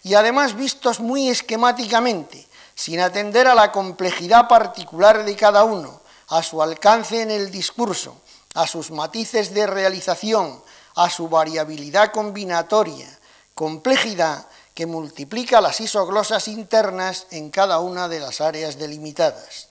y 0.04 0.14
además 0.14 0.58
vistos 0.58 1.00
muy 1.00 1.30
esquemáticamente, 1.30 2.46
sin 2.76 3.00
atender 3.00 3.48
a 3.48 3.56
la 3.56 3.72
complejidad 3.72 4.50
particular 4.50 5.24
de 5.24 5.34
cada 5.38 5.64
uno, 5.64 6.02
a 6.28 6.44
su 6.44 6.62
alcance 6.62 7.22
en 7.22 7.32
el 7.32 7.50
discurso, 7.50 8.18
a 8.56 8.68
sus 8.68 8.92
matices 8.92 9.54
de 9.54 9.68
realización, 9.68 10.62
a 10.96 11.10
su 11.10 11.30
variabilidad 11.30 12.12
combinatoria, 12.12 13.08
complejidad 13.56 14.46
que 14.74 14.86
multiplica 14.86 15.62
las 15.62 15.82
isoglosas 15.82 16.48
internas 16.48 17.28
en 17.32 17.50
cada 17.50 17.80
una 17.80 18.08
de 18.08 18.20
las 18.20 18.42
áreas 18.42 18.78
delimitadas. 18.78 19.68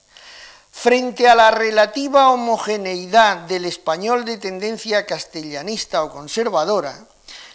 Frente 0.70 1.28
a 1.28 1.34
la 1.34 1.50
relativa 1.50 2.30
homogeneidad 2.30 3.38
del 3.38 3.64
español 3.64 4.24
de 4.24 4.38
tendencia 4.38 5.04
castellanista 5.04 6.04
o 6.04 6.10
conservadora, 6.10 7.06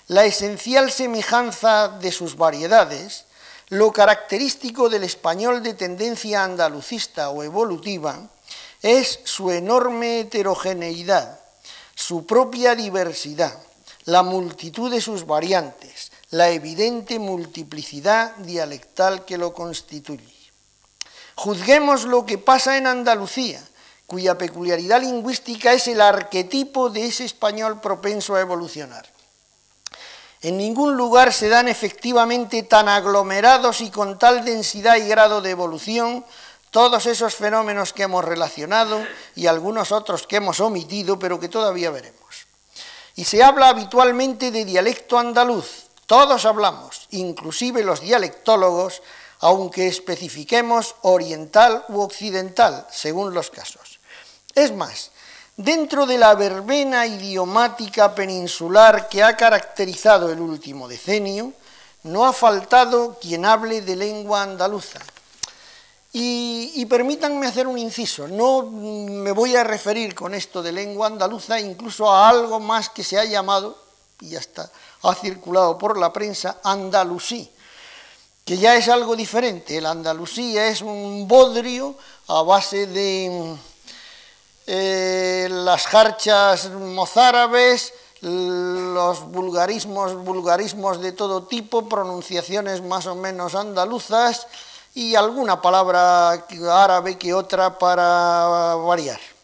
la 0.08 0.26
esencial 0.26 0.92
semejanza 0.92 1.88
de 1.88 2.12
sus 2.12 2.38
variedades, 2.38 3.26
lo 3.70 3.92
característico 3.92 4.90
del 4.90 5.04
español 5.04 5.64
de 5.64 5.74
tendencia 5.74 6.44
andalucista 6.44 7.30
o 7.30 7.42
evolutiva, 7.42 8.20
es 8.82 9.20
su 9.24 9.50
enorme 9.50 10.20
heterogeneidad, 10.20 11.40
su 11.96 12.28
propia 12.28 12.76
diversidad, 12.76 13.58
la 14.04 14.22
multitud 14.22 14.92
de 14.92 15.02
sus 15.02 15.26
variantes, 15.26 16.12
la 16.32 16.50
evidente 16.50 17.20
multiplicidad 17.20 18.36
dialectal 18.38 19.26
que 19.26 19.38
lo 19.38 19.54
constituye. 19.54 20.34
Juzguemos 21.36 22.06
lo 22.06 22.26
que 22.26 22.38
pasa 22.38 22.78
en 22.78 22.88
Andalucía, 22.88 23.62
cuya 24.08 24.38
peculiaridad 24.38 25.02
lingüística 25.02 25.74
es 25.74 25.88
el 25.88 26.02
arquetipo 26.02 26.90
de 26.90 27.06
ese 27.06 27.26
español 27.26 27.82
propenso 27.82 28.36
a 28.36 28.42
evolucionar. 28.42 29.06
En 30.42 30.58
ningún 30.58 30.96
lugar 30.96 31.34
se 31.34 31.50
dan 31.50 31.68
efectivamente 31.68 32.64
tan 32.64 32.88
aglomerados 32.88 33.82
y 33.82 33.90
con 33.90 34.20
tal 34.20 34.46
densidad 34.46 34.98
y 34.98 35.08
grado 35.08 35.42
de 35.42 35.50
evolución 35.50 36.24
todos 36.70 37.06
esos 37.06 37.36
fenómenos 37.36 37.94
que 37.94 38.04
hemos 38.04 38.24
relacionado 38.24 39.02
y 39.34 39.48
algunos 39.48 39.92
otros 39.92 40.28
que 40.28 40.36
hemos 40.36 40.60
omitido, 40.60 41.18
pero 41.18 41.40
que 41.40 41.48
todavía 41.48 41.90
veremos. 41.90 42.46
Y 43.16 43.24
se 43.24 43.42
habla 43.42 43.70
habitualmente 43.70 44.52
de 44.52 44.66
dialecto 44.66 45.18
andaluz, 45.18 45.85
todos 46.06 46.46
hablamos, 46.46 47.08
inclusive 47.12 47.84
los 47.84 48.02
dialectólogos, 48.02 49.02
aunque 49.40 49.88
especifiquemos 49.88 50.96
oriental 51.02 51.86
u 51.90 52.02
occidental, 52.02 52.88
según 52.92 53.34
los 53.34 53.50
casos. 53.50 54.00
Es 54.54 54.72
más, 54.74 55.12
dentro 55.58 56.06
de 56.06 56.18
la 56.18 56.36
verbena 56.36 57.06
idiomática 57.06 58.14
peninsular 58.14 59.10
que 59.10 59.24
ha 59.24 59.36
caracterizado 59.36 60.32
el 60.32 60.40
último 60.40 60.88
decenio, 60.88 61.54
no 62.04 62.26
ha 62.26 62.34
faltado 62.34 63.18
quien 63.20 63.46
hable 63.46 63.82
de 63.82 63.96
lengua 63.96 64.44
andaluza. 64.44 65.00
Y, 66.14 66.72
y, 66.76 66.86
permítanme 66.86 67.46
hacer 67.46 67.68
un 67.68 67.78
inciso, 67.78 68.26
no 68.28 68.64
me 68.64 69.34
voy 69.34 69.58
a 69.58 69.66
referir 69.66 70.16
con 70.16 70.34
esto 70.34 70.64
de 70.64 70.72
lengua 70.72 71.08
andaluza 71.08 71.60
incluso 71.60 72.10
a 72.10 72.30
algo 72.30 72.62
más 72.62 72.90
que 72.90 73.04
se 73.04 73.20
ha 73.20 73.26
llamado, 73.26 73.78
y 74.22 74.30
ya 74.30 74.40
está, 74.40 74.72
ha 75.10 75.16
circulado 75.16 75.78
por 75.78 75.98
la 75.98 76.12
prensa 76.12 76.58
andalusí, 76.64 77.52
que 78.44 78.58
ya 78.58 78.76
es 78.76 78.90
algo 78.90 79.16
diferente. 79.16 79.78
El 79.78 79.86
andalusí 79.86 80.58
es 80.58 80.82
un 80.82 81.28
bodrio 81.28 81.96
a 82.28 82.42
base 82.42 82.88
de 82.88 83.56
eh, 84.68 85.48
las 85.50 85.86
jarchas 85.88 86.70
mozárabes, 86.72 87.94
los 88.22 89.22
vulgarismos, 89.32 90.16
vulgarismos 90.16 91.00
de 91.02 91.12
todo 91.12 91.44
tipo, 91.44 91.88
pronunciaciones 91.88 92.82
más 92.82 93.06
o 93.06 93.16
menos 93.16 93.54
andaluzas 93.54 94.48
y 94.96 95.14
alguna 95.14 95.62
palabra 95.62 96.46
árabe 96.72 97.18
que 97.18 97.34
otra 97.34 97.78
para 97.78 98.76
variar. 98.76 99.35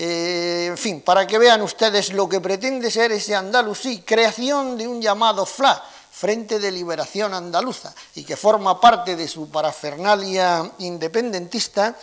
Eh, 0.00 0.66
en 0.70 0.78
fin, 0.78 1.00
para 1.00 1.26
que 1.26 1.38
vean 1.38 1.60
ustedes 1.60 2.12
lo 2.12 2.28
que 2.28 2.40
pretende 2.40 2.88
ser 2.88 3.10
ese 3.10 3.34
andalusí, 3.34 4.02
creación 4.02 4.78
de 4.78 4.86
un 4.86 5.02
llamado 5.02 5.44
FLA, 5.44 5.82
Frente 6.12 6.60
de 6.60 6.70
Liberación 6.70 7.34
Andaluza, 7.34 7.92
y 8.14 8.22
que 8.22 8.36
forma 8.36 8.80
parte 8.80 9.16
de 9.16 9.26
su 9.26 9.50
parafernalia 9.50 10.70
independentista, 10.78 11.96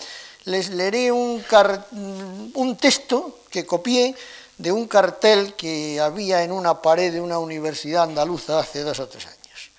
les 0.44 0.72
leeré 0.72 1.10
un, 1.10 1.42
texto 2.78 3.40
que 3.50 3.66
copié 3.66 4.14
de 4.58 4.74
un 4.74 4.88
cartel 4.88 5.54
que 5.56 5.98
había 6.02 6.44
en 6.44 6.52
una 6.52 6.82
pared 6.82 7.14
de 7.14 7.22
una 7.22 7.40
universidad 7.40 8.04
andaluza 8.04 8.60
hace 8.60 8.84
dos 8.84 9.00
o 9.00 9.08
tres 9.08 9.26
años. 9.26 9.72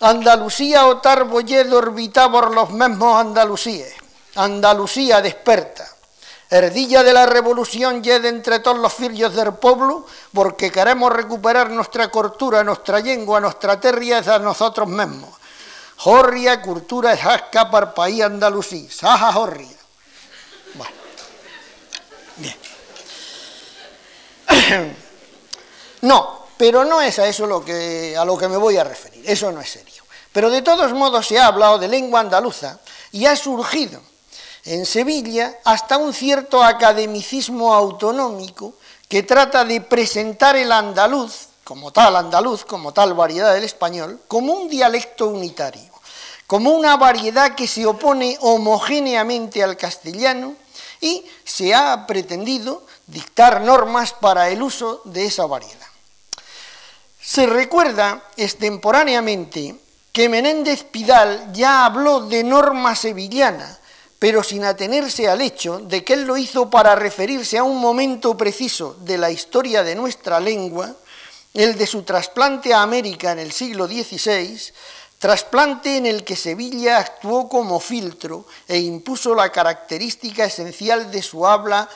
Andalucía 0.00 0.86
otar 0.86 1.24
bolled 1.24 1.70
orbitavor 1.70 2.54
los 2.54 2.70
mismos 2.70 3.20
Andalucíes. 3.20 3.92
Andalucía 4.36 5.20
desperta. 5.20 5.95
Herdilla 6.48 7.02
de 7.02 7.12
la 7.12 7.26
revolución 7.26 8.02
yede 8.02 8.28
entre 8.28 8.60
todos 8.60 8.78
los 8.78 8.94
fillos 8.94 9.34
del 9.34 9.54
pueblo, 9.54 10.06
porque 10.32 10.70
queremos 10.70 11.12
recuperar 11.12 11.70
nuestra 11.70 12.08
cultura, 12.08 12.62
nuestra 12.62 13.00
lengua, 13.00 13.40
nuestra 13.40 13.80
tierra 13.80 14.34
a 14.34 14.38
nosotros 14.38 14.86
mismos. 14.86 15.30
Jorria, 15.96 16.62
cultura 16.62 17.14
es 17.14 17.24
asca 17.24 17.70
para 17.70 17.92
país 17.92 18.22
andalusí. 18.22 18.88
Saja 18.88 19.32
jorria. 19.32 19.76
Bueno. 20.74 20.94
Bien. 22.36 22.56
No, 26.02 26.46
pero 26.56 26.84
no 26.84 27.00
es 27.00 27.18
a 27.18 27.26
eso 27.26 27.46
lo 27.46 27.64
que, 27.64 28.14
a 28.16 28.24
lo 28.24 28.36
que 28.36 28.46
me 28.46 28.58
voy 28.58 28.76
a 28.76 28.84
referir. 28.84 29.28
Eso 29.28 29.50
no 29.50 29.60
es 29.60 29.70
serio. 29.70 30.04
Pero 30.30 30.50
de 30.50 30.62
todos 30.62 30.92
modos 30.92 31.26
se 31.26 31.38
ha 31.38 31.46
hablado 31.46 31.78
de 31.78 31.88
lengua 31.88 32.20
andaluza 32.20 32.78
y 33.10 33.24
ha 33.26 33.34
surgido 33.34 34.00
en 34.66 34.84
Sevilla 34.84 35.58
hasta 35.64 35.96
un 35.96 36.12
cierto 36.12 36.62
academicismo 36.62 37.72
autonómico 37.72 38.74
que 39.08 39.22
trata 39.22 39.64
de 39.64 39.80
presentar 39.80 40.56
el 40.56 40.72
andaluz, 40.72 41.48
como 41.62 41.92
tal 41.92 42.16
andaluz, 42.16 42.64
como 42.64 42.92
tal 42.92 43.14
variedad 43.14 43.54
del 43.54 43.64
español, 43.64 44.20
como 44.26 44.52
un 44.52 44.68
dialecto 44.68 45.28
unitario, 45.28 45.92
como 46.46 46.70
una 46.72 46.96
variedad 46.96 47.54
que 47.54 47.68
se 47.68 47.86
opone 47.86 48.36
homogéneamente 48.40 49.62
al 49.62 49.76
castellano 49.76 50.54
y 51.00 51.24
se 51.44 51.74
ha 51.74 52.06
pretendido 52.06 52.84
dictar 53.06 53.60
normas 53.60 54.12
para 54.12 54.48
el 54.48 54.62
uso 54.62 55.00
de 55.04 55.26
esa 55.26 55.46
variedad. 55.46 55.86
Se 57.20 57.46
recuerda 57.46 58.24
extemporáneamente 58.36 59.76
que 60.12 60.28
Menéndez 60.28 60.84
Pidal 60.84 61.52
ya 61.52 61.84
habló 61.84 62.20
de 62.20 62.42
norma 62.42 62.96
sevillana, 62.96 63.78
pero 64.18 64.42
sin 64.42 64.64
atenerse 64.64 65.28
al 65.28 65.42
hecho 65.42 65.78
de 65.78 66.04
que 66.04 66.14
él 66.14 66.24
lo 66.24 66.36
hizo 66.36 66.70
para 66.70 66.94
referirse 66.94 67.58
a 67.58 67.64
un 67.64 67.78
momento 67.78 68.36
preciso 68.36 68.96
de 69.00 69.18
la 69.18 69.30
historia 69.30 69.82
de 69.82 69.94
nuestra 69.94 70.40
lengua, 70.40 70.94
el 71.52 71.76
de 71.76 71.86
su 71.86 72.02
trasplante 72.02 72.72
a 72.72 72.82
América 72.82 73.32
en 73.32 73.38
el 73.38 73.52
siglo 73.52 73.86
XVI, 73.86 74.58
trasplante 75.18 75.96
en 75.96 76.06
el 76.06 76.24
que 76.24 76.36
Sevilla 76.36 76.98
actuó 76.98 77.48
como 77.48 77.80
filtro 77.80 78.46
e 78.68 78.78
impuso 78.78 79.34
la 79.34 79.50
característica 79.50 80.44
esencial 80.44 81.10
de 81.10 81.22
su 81.22 81.46
habla 81.46 81.88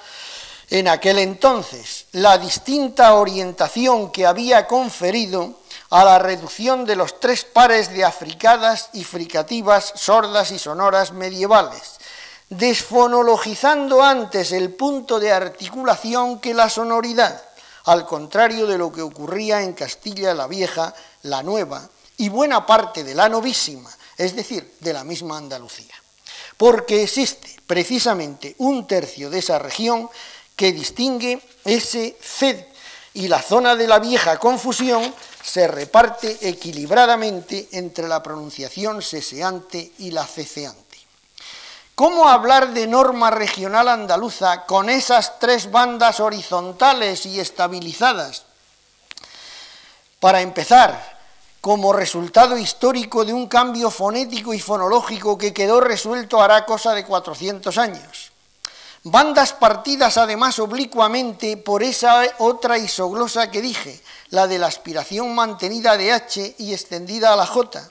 en 0.70 0.86
aquel 0.86 1.18
entonces, 1.18 2.06
la 2.12 2.38
distinta 2.38 3.14
orientación 3.14 4.12
que 4.12 4.24
había 4.24 4.68
conferido 4.68 5.58
a 5.90 6.04
la 6.04 6.20
reducción 6.20 6.84
de 6.84 6.94
los 6.94 7.18
tres 7.18 7.44
pares 7.44 7.92
de 7.92 8.04
africadas 8.04 8.90
y 8.92 9.02
fricativas 9.02 9.92
sordas 9.96 10.52
y 10.52 10.58
sonoras 10.60 11.12
medievales, 11.12 11.98
desfonologizando 12.50 14.02
antes 14.02 14.50
el 14.50 14.74
punto 14.74 15.20
de 15.20 15.32
articulación 15.32 16.40
que 16.40 16.52
la 16.52 16.68
sonoridad, 16.68 17.42
al 17.84 18.04
contrario 18.04 18.66
de 18.66 18.76
lo 18.76 18.92
que 18.92 19.02
ocurría 19.02 19.62
en 19.62 19.72
Castilla 19.72 20.34
la 20.34 20.48
Vieja, 20.48 20.92
la 21.22 21.42
Nueva 21.42 21.88
y 22.16 22.28
buena 22.28 22.66
parte 22.66 23.04
de 23.04 23.14
la 23.14 23.28
Novísima, 23.28 23.90
es 24.18 24.34
decir, 24.34 24.74
de 24.80 24.92
la 24.92 25.04
misma 25.04 25.38
Andalucía. 25.38 25.94
Porque 26.56 27.04
existe 27.04 27.56
precisamente 27.66 28.56
un 28.58 28.86
tercio 28.86 29.30
de 29.30 29.38
esa 29.38 29.58
región 29.58 30.10
que 30.56 30.72
distingue 30.72 31.40
ese 31.64 32.18
CED 32.20 32.66
y 33.14 33.28
la 33.28 33.40
zona 33.40 33.76
de 33.76 33.86
la 33.86 34.00
vieja 34.00 34.38
confusión 34.38 35.14
se 35.42 35.68
reparte 35.68 36.36
equilibradamente 36.42 37.68
entre 37.72 38.08
la 38.08 38.22
pronunciación 38.22 39.00
seseante 39.02 39.92
y 39.98 40.10
la 40.10 40.26
ceceante. 40.26 40.89
¿Cómo 41.94 42.28
hablar 42.28 42.72
de 42.72 42.86
norma 42.86 43.30
regional 43.30 43.88
andaluza 43.88 44.64
con 44.64 44.88
esas 44.88 45.38
tres 45.38 45.70
bandas 45.70 46.20
horizontales 46.20 47.26
y 47.26 47.40
estabilizadas? 47.40 48.44
Para 50.18 50.40
empezar, 50.40 51.18
como 51.60 51.92
resultado 51.92 52.56
histórico 52.56 53.24
de 53.24 53.34
un 53.34 53.46
cambio 53.46 53.90
fonético 53.90 54.54
y 54.54 54.60
fonológico 54.60 55.36
que 55.36 55.52
quedó 55.52 55.80
resuelto 55.80 56.40
hará 56.40 56.64
cosa 56.64 56.94
de 56.94 57.04
400 57.04 57.76
años. 57.76 58.32
Bandas 59.02 59.54
partidas 59.54 60.18
además 60.18 60.58
oblicuamente 60.58 61.56
por 61.56 61.82
esa 61.82 62.22
otra 62.38 62.76
isoglosa 62.76 63.50
que 63.50 63.62
dije, 63.62 64.00
la 64.28 64.46
de 64.46 64.58
la 64.58 64.66
aspiración 64.66 65.34
mantenida 65.34 65.96
de 65.96 66.12
H 66.12 66.54
y 66.58 66.72
extendida 66.72 67.32
a 67.32 67.36
la 67.36 67.46
J, 67.46 67.82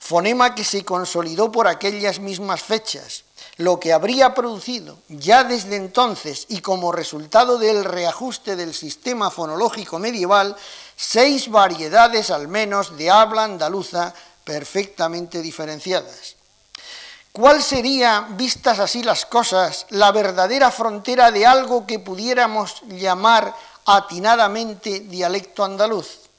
fonema 0.00 0.54
que 0.54 0.64
se 0.64 0.84
consolidó 0.84 1.52
por 1.52 1.68
aquellas 1.68 2.18
mismas 2.18 2.62
fechas 2.62 3.22
lo 3.58 3.78
que 3.78 3.92
habría 3.92 4.34
producido 4.34 4.98
ya 5.08 5.44
desde 5.44 5.76
entonces 5.76 6.46
y 6.48 6.62
como 6.62 6.90
resultado 6.90 7.58
del 7.58 7.84
reajuste 7.84 8.56
del 8.56 8.74
sistema 8.74 9.30
fonológico 9.30 9.98
medieval, 9.98 10.56
seis 10.96 11.50
variedades 11.50 12.30
al 12.30 12.48
menos 12.48 12.96
de 12.96 13.10
habla 13.10 13.44
andaluza 13.44 14.14
perfectamente 14.44 15.42
diferenciadas. 15.42 16.36
¿Cuál 17.32 17.62
sería, 17.62 18.26
vistas 18.30 18.80
así 18.80 19.02
las 19.02 19.26
cosas, 19.26 19.86
la 19.90 20.10
verdadera 20.10 20.70
frontera 20.70 21.30
de 21.30 21.46
algo 21.46 21.86
que 21.86 21.98
pudiéramos 21.98 22.82
llamar 22.88 23.54
atinadamente 23.84 25.00
dialecto 25.00 25.62
andaluz? 25.62 26.30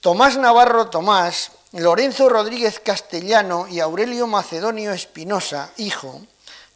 Tomás 0.00 0.36
Navarro 0.36 0.88
Tomás 0.88 1.50
Lorenzo 1.72 2.28
Rodríguez 2.28 2.78
Castellano 2.80 3.66
y 3.66 3.80
Aurelio 3.80 4.26
Macedonio 4.26 4.92
Espinosa, 4.92 5.72
hijo, 5.78 6.20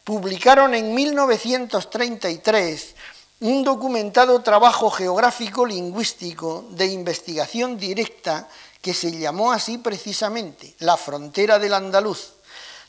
publicaron 0.03 0.73
en 0.73 0.95
1933 0.95 2.95
un 3.41 3.63
documentado 3.63 4.41
trabajo 4.41 4.89
geográfico 4.89 5.67
lingüístico 5.67 6.65
de 6.71 6.87
investigación 6.87 7.77
directa 7.77 8.49
que 8.81 8.95
se 8.95 9.11
llamó 9.11 9.51
así 9.51 9.77
precisamente 9.77 10.73
La 10.79 10.97
frontera 10.97 11.59
del 11.59 11.75
andaluz, 11.75 12.33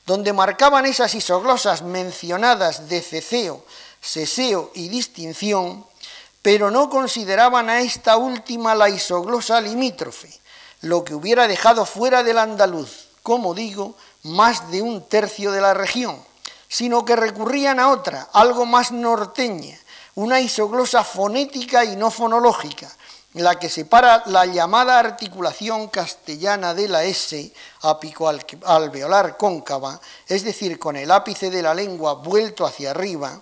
donde 0.06 0.32
marcaban 0.32 0.86
esas 0.86 1.14
isoglosas 1.14 1.82
mencionadas 1.82 2.88
de 2.88 3.02
ceceo, 3.02 3.62
seseo 4.00 4.70
y 4.72 4.88
distinción, 4.88 5.84
pero 6.40 6.70
no 6.70 6.88
consideraban 6.88 7.68
a 7.68 7.82
esta 7.82 8.16
última 8.16 8.74
la 8.74 8.88
isoglosa 8.88 9.60
limítrofe, 9.60 10.30
lo 10.80 11.04
que 11.04 11.14
hubiera 11.14 11.48
dejado 11.48 11.84
fuera 11.84 12.22
del 12.22 12.38
andaluz, 12.38 13.08
como 13.22 13.54
digo, 13.54 13.96
más 14.22 14.70
de 14.70 14.82
un 14.82 15.02
tercio 15.06 15.52
de 15.52 15.60
la 15.60 15.74
región, 15.74 16.22
sino 16.68 17.04
que 17.04 17.16
recurrían 17.16 17.80
a 17.80 17.90
otra, 17.90 18.28
algo 18.32 18.66
más 18.66 18.92
norteña, 18.92 19.78
una 20.14 20.40
isoglosa 20.40 21.04
fonética 21.04 21.84
y 21.84 21.96
no 21.96 22.10
fonológica, 22.10 22.88
la 23.34 23.58
que 23.58 23.68
separa 23.68 24.22
la 24.26 24.46
llamada 24.46 24.98
articulación 24.98 25.88
castellana 25.88 26.74
de 26.74 26.88
la 26.88 27.04
S 27.04 27.52
apico 27.82 28.28
alveolar 28.28 29.36
cóncava, 29.36 30.00
es 30.26 30.44
decir, 30.44 30.78
con 30.78 30.96
el 30.96 31.10
ápice 31.10 31.50
de 31.50 31.62
la 31.62 31.74
lengua 31.74 32.14
vuelto 32.14 32.66
hacia 32.66 32.90
arriba, 32.90 33.40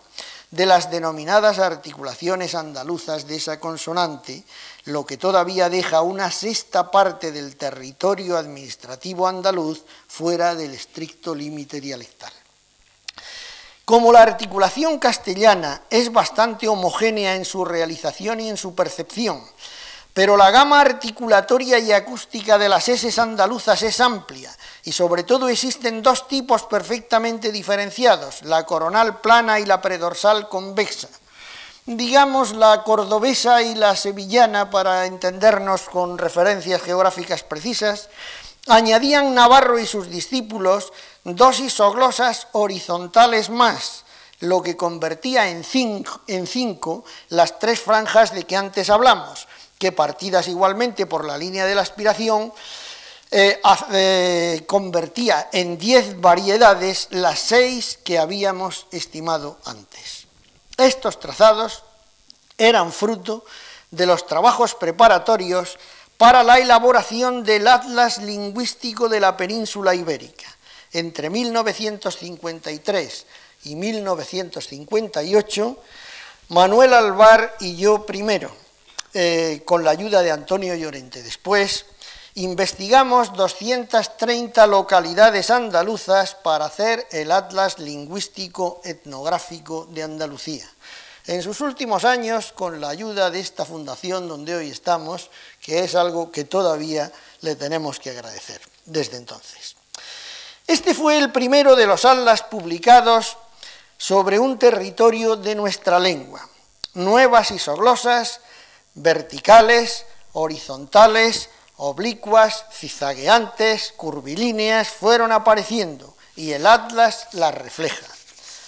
de 0.51 0.67
las 0.67 0.91
denominadas 0.91 1.59
articulaciones 1.59 2.55
andaluzas 2.55 3.27
de 3.27 3.37
esa 3.37 3.59
consonante, 3.59 4.45
lo 4.87 5.05
que 5.05 5.17
todavía 5.17 5.69
deja 5.69 6.01
una 6.03 6.31
sexta 6.31 6.91
parte 6.91 7.33
del 7.33 7.57
territorio 7.57 8.39
administrativo 8.39 9.27
andaluz 9.27 9.85
fuera 10.07 10.55
del 10.55 10.75
estricto 10.75 11.35
límite 11.35 11.81
dialectal. 11.81 12.33
Como 13.85 14.13
la 14.13 14.23
articulación 14.23 14.99
castellana 14.99 15.83
es 15.91 16.13
bastante 16.13 16.69
homogénea 16.69 17.35
en 17.35 17.45
su 17.45 17.65
realización 17.65 18.41
y 18.41 18.49
en 18.49 18.57
su 18.57 18.75
percepción, 18.75 19.43
pero 20.15 20.37
la 20.37 20.51
gama 20.51 20.81
articulatoria 20.81 21.79
y 21.81 21.93
acústica 21.93 22.57
de 22.57 22.69
las 22.69 22.89
S 22.89 23.21
andaluzas 23.21 23.83
es 23.83 24.01
amplia 24.01 24.57
y 24.85 24.93
sobre 24.93 25.25
todo 25.25 25.49
existen 25.49 26.01
dos 26.01 26.29
tipos 26.29 26.63
perfectamente 26.63 27.51
diferenciados, 27.51 28.43
la 28.43 28.65
coronal 28.65 29.21
plana 29.21 29.59
y 29.59 29.67
la 29.67 29.83
predorsal 29.83 30.49
convexa 30.49 31.09
digamos, 31.87 32.53
la 32.53 32.83
cordobesa 32.83 33.63
y 33.63 33.75
la 33.77 33.95
sevillana, 33.95 34.71
para 34.71 35.07
entendernos 35.07 35.83
con 35.83 36.19
referencias 36.19 36.83
geográficas 36.83 37.45
precisas, 37.45 38.09
añadían 38.67 39.35
Navarro 39.35 39.79
y 39.79 39.87
sus 39.87 40.11
discípulos 40.11 40.93
dos 41.23 41.61
isoglosas 41.61 42.49
horizontales 42.53 43.51
más, 43.51 44.05
lo 44.41 44.63
que 44.63 44.77
convertía 44.77 45.49
en 45.49 45.65
cinco, 45.65 47.05
las 47.29 47.59
tres 47.59 47.81
franjas 47.81 48.35
de 48.35 48.43
que 48.43 48.57
antes 48.57 48.91
hablamos, 48.91 49.47
que 49.79 49.93
partidas 49.93 50.49
igualmente 50.49 51.07
por 51.07 51.25
la 51.25 51.39
línea 51.39 51.67
de 51.67 51.75
la 51.75 51.83
aspiración, 51.83 52.53
eh, 53.31 53.61
eh, 53.93 54.65
convertía 54.67 55.49
en 55.53 55.79
diez 55.79 56.21
variedades 56.21 57.09
las 57.11 57.39
seis 57.41 57.99
que 58.05 58.19
habíamos 58.19 58.87
estimado 58.93 59.59
antes. 59.65 60.16
Estos 60.77 61.19
trazados 61.19 61.83
eran 62.59 62.93
fruto 62.93 63.45
de 63.91 64.07
los 64.07 64.27
trabajos 64.27 64.75
preparatorios 64.75 65.79
para 66.17 66.43
la 66.43 66.59
elaboración 66.59 67.45
del 67.45 67.69
Atlas 67.69 68.19
Lingüístico 68.19 69.09
de 69.09 69.21
la 69.21 69.37
Península 69.37 69.95
Ibérica. 69.95 70.47
Entre 70.93 71.31
1953 71.31 73.27
y 73.65 73.75
1958, 73.75 75.79
Manuel 76.49 76.95
Alvar 76.95 77.57
y 77.61 77.77
yo 77.77 78.07
primero, 78.07 78.51
eh, 79.13 79.61
con 79.65 79.85
la 79.85 79.91
ayuda 79.91 80.23
de 80.23 80.31
Antonio 80.31 80.75
Llorente. 80.75 81.23
Después, 81.23 81.85
investigamos 82.37 83.33
230 83.33 84.67
localidades 84.67 85.51
andaluzas 85.51 86.35
para 86.35 86.67
hacer 86.67 87.07
el 87.11 87.33
Atlas 87.33 87.79
Lingüístico 87.79 88.83
Etnográfico 88.85 89.87
de 89.91 90.03
Andalucía. 90.03 90.69
En 91.27 91.43
sus 91.43 91.63
últimos 91.63 92.05
años, 92.05 92.53
con 92.53 92.79
la 92.79 92.91
ayuda 92.91 93.31
de 93.31 93.41
esta 93.41 93.65
fundación 93.65 94.29
donde 94.29 94.55
hoy 94.55 94.71
estamos, 94.71 95.31
que 95.63 95.81
es 95.81 95.95
algo 95.95 96.31
que 96.31 96.45
todavía 96.45 97.11
le 97.41 97.57
tenemos 97.57 97.99
que 97.99 98.11
agradecer 98.11 98.61
desde 98.85 99.17
entonces. 99.17 99.77
Este 100.67 100.95
fue 100.95 101.17
el 101.17 101.33
primero 101.33 101.75
de 101.75 101.87
los 101.87 102.05
atlas 102.05 102.43
publicados 102.43 103.39
sobre 103.97 104.39
un 104.39 104.59
territorio 104.59 105.37
de 105.37 105.55
nuestra 105.55 105.99
lengua. 105.99 106.47
Nuevas 106.93 107.51
isoglosas, 107.51 108.41
verticales, 108.95 110.05
horizontales, 110.35 111.49
oblicuas, 111.77 112.65
cizagueantes, 112.73 113.93
curvilíneas 113.97 114.89
fueron 114.89 115.33
apareciendo 115.33 116.17
y 116.37 116.53
el 116.53 116.67
atlas 116.67 117.29
las 117.33 117.55
refleja. 117.55 118.07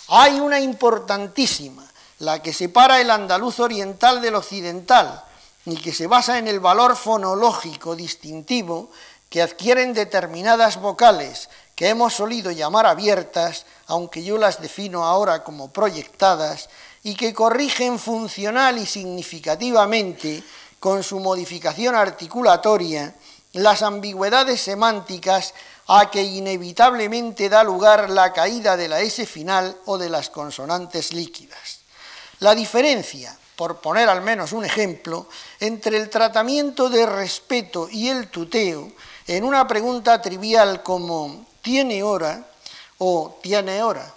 Hay 0.08 0.40
una 0.40 0.60
importantísima, 0.60 1.86
la 2.20 2.42
que 2.42 2.52
separa 2.52 3.00
el 3.00 3.10
andaluz 3.10 3.60
oriental 3.60 4.20
del 4.20 4.34
occidental 4.34 5.24
y 5.66 5.76
que 5.76 5.92
se 5.92 6.06
basa 6.06 6.38
en 6.38 6.48
el 6.48 6.60
valor 6.60 6.96
fonológico 6.96 7.94
distintivo 7.94 8.90
que 9.28 9.42
adquieren 9.42 9.92
determinadas 9.92 10.80
vocales 10.80 11.50
que 11.78 11.90
hemos 11.90 12.14
solido 12.14 12.50
llamar 12.50 12.86
abiertas, 12.86 13.64
aunque 13.86 14.24
yo 14.24 14.36
las 14.36 14.60
defino 14.60 15.04
ahora 15.04 15.44
como 15.44 15.70
proyectadas, 15.70 16.68
y 17.04 17.14
que 17.14 17.32
corrigen 17.32 18.00
funcional 18.00 18.78
y 18.78 18.86
significativamente, 18.86 20.42
con 20.80 21.02
su 21.02 21.20
modificación 21.20 21.94
articulatoria, 21.94 23.14
las 23.52 23.82
ambigüedades 23.82 24.60
semánticas 24.60 25.54
a 25.88 26.10
que 26.10 26.22
inevitablemente 26.22 27.48
da 27.48 27.64
lugar 27.64 28.10
la 28.10 28.32
caída 28.32 28.76
de 28.76 28.88
la 28.88 29.00
S 29.00 29.24
final 29.24 29.76
o 29.86 29.96
de 29.96 30.10
las 30.10 30.28
consonantes 30.28 31.12
líquidas. 31.12 31.80
La 32.40 32.54
diferencia, 32.54 33.36
por 33.56 33.80
poner 33.80 34.08
al 34.08 34.22
menos 34.22 34.52
un 34.52 34.64
ejemplo, 34.64 35.26
entre 35.58 35.96
el 35.96 36.10
tratamiento 36.10 36.88
de 36.88 37.06
respeto 37.06 37.88
y 37.90 38.08
el 38.08 38.28
tuteo 38.28 38.92
en 39.26 39.44
una 39.44 39.66
pregunta 39.66 40.20
trivial 40.22 40.82
como 40.82 41.46
¿tiene 41.62 42.02
hora? 42.02 42.44
o 42.98 43.38
¿tiene 43.42 43.82
hora? 43.82 44.14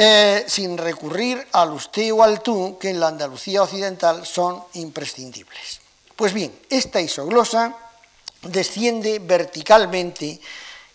Eh, 0.00 0.44
sin 0.46 0.78
recurrir 0.78 1.44
al 1.50 1.72
usted 1.72 2.12
o 2.12 2.22
al 2.22 2.40
tú, 2.40 2.78
que 2.78 2.90
en 2.90 3.00
la 3.00 3.08
Andalucía 3.08 3.64
occidental 3.64 4.24
son 4.24 4.62
imprescindibles. 4.74 5.80
Pues 6.14 6.32
bien, 6.32 6.56
esta 6.70 7.00
isoglosa 7.00 7.74
desciende 8.42 9.18
verticalmente 9.18 10.40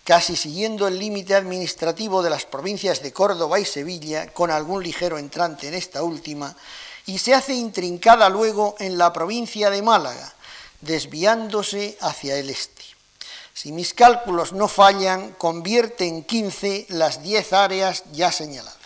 casi 0.05 0.37
siguiendo 0.37 0.87
el 0.87 0.97
límite 0.97 1.35
administrativo 1.35 2.23
de 2.23 2.29
las 2.29 2.45
provincias 2.45 3.03
de 3.03 3.11
Córdoba 3.11 3.59
y 3.59 3.65
Sevilla, 3.65 4.27
con 4.27 4.51
algún 4.51 4.81
ligero 4.81 5.17
entrante 5.17 5.67
en 5.67 5.73
esta 5.73 6.01
última, 6.01 6.55
y 7.05 7.17
se 7.17 7.33
hace 7.33 7.55
intrincada 7.55 8.29
luego 8.29 8.77
en 8.79 8.97
la 8.97 9.11
provincia 9.11 9.69
de 9.69 9.81
Málaga, 9.81 10.33
desviándose 10.79 11.97
hacia 11.99 12.37
el 12.37 12.49
este. 12.49 12.83
Si 13.53 13.73
mis 13.73 13.93
cálculos 13.93 14.53
no 14.53 14.69
fallan, 14.69 15.33
convierte 15.33 16.07
en 16.07 16.23
15 16.23 16.85
las 16.87 17.21
10 17.21 17.51
áreas 17.51 18.05
ya 18.13 18.31
señaladas. 18.31 18.82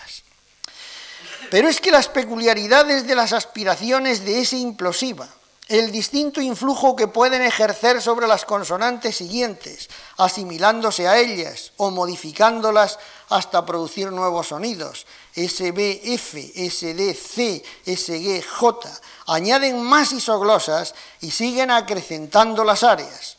Pero 1.50 1.70
es 1.70 1.80
que 1.80 1.92
las 1.92 2.10
peculiaridades 2.10 3.08
de 3.08 3.16
las 3.16 3.34
aspiraciones 3.34 4.26
de 4.26 4.42
ese 4.42 4.58
implosiva, 4.58 5.30
el 5.68 5.92
distinto 5.92 6.42
influjo 6.42 6.96
que 6.96 7.08
pueden 7.08 7.42
ejercer 7.42 8.02
sobre 8.02 8.28
las 8.28 8.46
consonantes 8.46 9.18
siguientes, 9.18 9.90
asimilándose 10.18 11.08
a 11.08 11.18
ellas 11.18 11.74
o 11.78 11.92
modificándolas 11.92 13.00
hasta 13.30 13.66
producir 13.66 14.12
nuevos 14.12 14.48
sonidos, 14.48 15.06
SBF, 15.36 16.36
SDC, 16.56 17.64
SGJ, 17.86 18.64
añaden 19.28 19.82
más 19.82 20.14
isoglosas 20.14 20.96
y 21.20 21.32
siguen 21.32 21.72
acrecentando 21.72 22.64
las 22.64 22.84
áreas. 22.84 23.38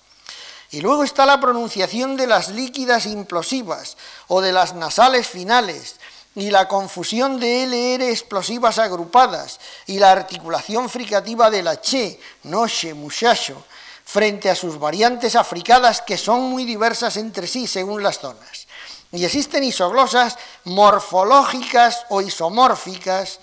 Y 0.70 0.82
luego 0.82 1.02
está 1.02 1.24
la 1.24 1.40
pronunciación 1.40 2.18
de 2.18 2.26
las 2.26 2.50
líquidas 2.50 3.06
implosivas 3.06 3.96
o 4.26 4.42
de 4.42 4.52
las 4.52 4.74
nasales 4.74 5.26
finales, 5.26 5.96
y 6.38 6.52
la 6.52 6.68
confusión 6.68 7.40
de 7.40 7.64
LR 7.64 8.10
explosivas 8.10 8.78
agrupadas 8.78 9.58
y 9.86 9.98
la 9.98 10.12
articulación 10.12 10.88
fricativa 10.88 11.50
de 11.50 11.64
la 11.64 11.80
che, 11.80 12.20
noche, 12.44 12.94
muchacho, 12.94 13.64
frente 14.04 14.48
a 14.48 14.54
sus 14.54 14.78
variantes 14.78 15.34
africadas 15.34 16.00
que 16.00 16.16
son 16.16 16.42
muy 16.42 16.64
diversas 16.64 17.16
entre 17.16 17.48
sí 17.48 17.66
según 17.66 18.04
las 18.04 18.20
zonas. 18.20 18.68
Y 19.10 19.24
existen 19.24 19.64
isoglosas 19.64 20.38
morfológicas 20.62 22.06
o 22.08 22.20
isomórficas, 22.20 23.40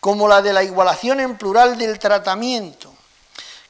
como 0.00 0.26
la 0.26 0.40
de 0.40 0.54
la 0.54 0.64
igualación 0.64 1.20
en 1.20 1.36
plural 1.36 1.76
del 1.76 1.98
tratamiento, 1.98 2.90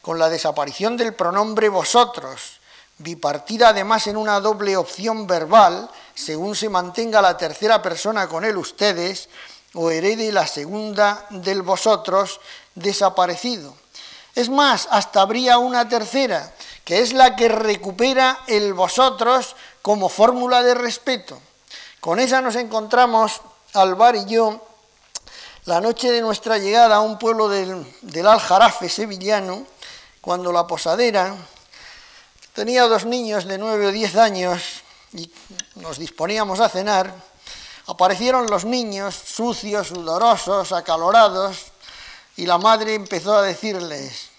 con 0.01 0.17
la 0.17 0.29
desaparición 0.29 0.97
del 0.97 1.13
pronombre 1.13 1.69
vosotros, 1.69 2.61
bipartida 2.99 3.71
además 3.71 4.07
en 4.07 4.17
una 4.17 4.39
doble 4.39 4.77
opción 4.77 5.27
verbal, 5.27 5.91
según 6.25 6.55
se 6.55 6.69
mantenga 6.69 7.23
la 7.23 7.37
tercera 7.37 7.83
persona 7.83 8.29
con 8.29 8.45
él 8.45 8.57
ustedes, 8.57 9.29
o 9.75 9.91
herede 9.91 10.33
la 10.33 10.47
segunda 10.47 11.27
del 11.31 11.63
vosotros 11.63 12.41
desaparecido. 12.75 13.75
Es 14.35 14.49
más, 14.49 14.89
hasta 14.91 15.23
habría 15.23 15.59
una 15.59 15.89
tercera, 15.89 16.53
que 16.85 17.01
es 17.01 17.13
la 17.13 17.37
que 17.37 17.49
recupera 17.49 18.41
el 18.47 18.75
vosotros 18.75 19.57
como 19.83 20.09
fórmula 20.09 20.63
de 20.63 20.75
respeto. 20.75 21.41
Con 22.01 22.19
esa 22.19 22.41
nos 22.41 22.57
encontramos, 22.57 23.41
Alvar 23.75 24.17
y 24.17 24.25
yo, 24.27 24.67
la 25.67 25.81
noche 25.81 26.11
de 26.11 26.21
nuestra 26.21 26.59
llegada 26.59 26.97
a 26.97 27.01
un 27.01 27.19
pueblo 27.19 27.49
del, 27.49 27.87
del 28.03 28.27
Aljarafe 28.27 28.89
sevillano, 28.89 29.67
cuando 30.21 30.53
la 30.53 30.67
posadera 30.67 31.37
tenía 32.55 32.89
dos 32.89 33.05
niños 33.05 33.47
de 33.47 33.59
nueve 33.59 33.87
o 33.87 33.93
diez 33.93 34.17
años 34.17 34.83
y 35.13 35.31
nos 35.81 35.99
disponíamos 35.99 36.61
a 36.61 36.69
cenar, 36.69 37.13
aparecieron 37.87 38.47
los 38.49 38.65
niños 38.65 39.15
sucios, 39.15 39.89
sudorosos, 39.89 40.73
acalorados, 40.73 41.57
y 42.37 42.47
la 42.47 42.59
madre 42.59 42.95
empezó 42.95 43.37
a 43.37 43.43
decirles, 43.43 44.31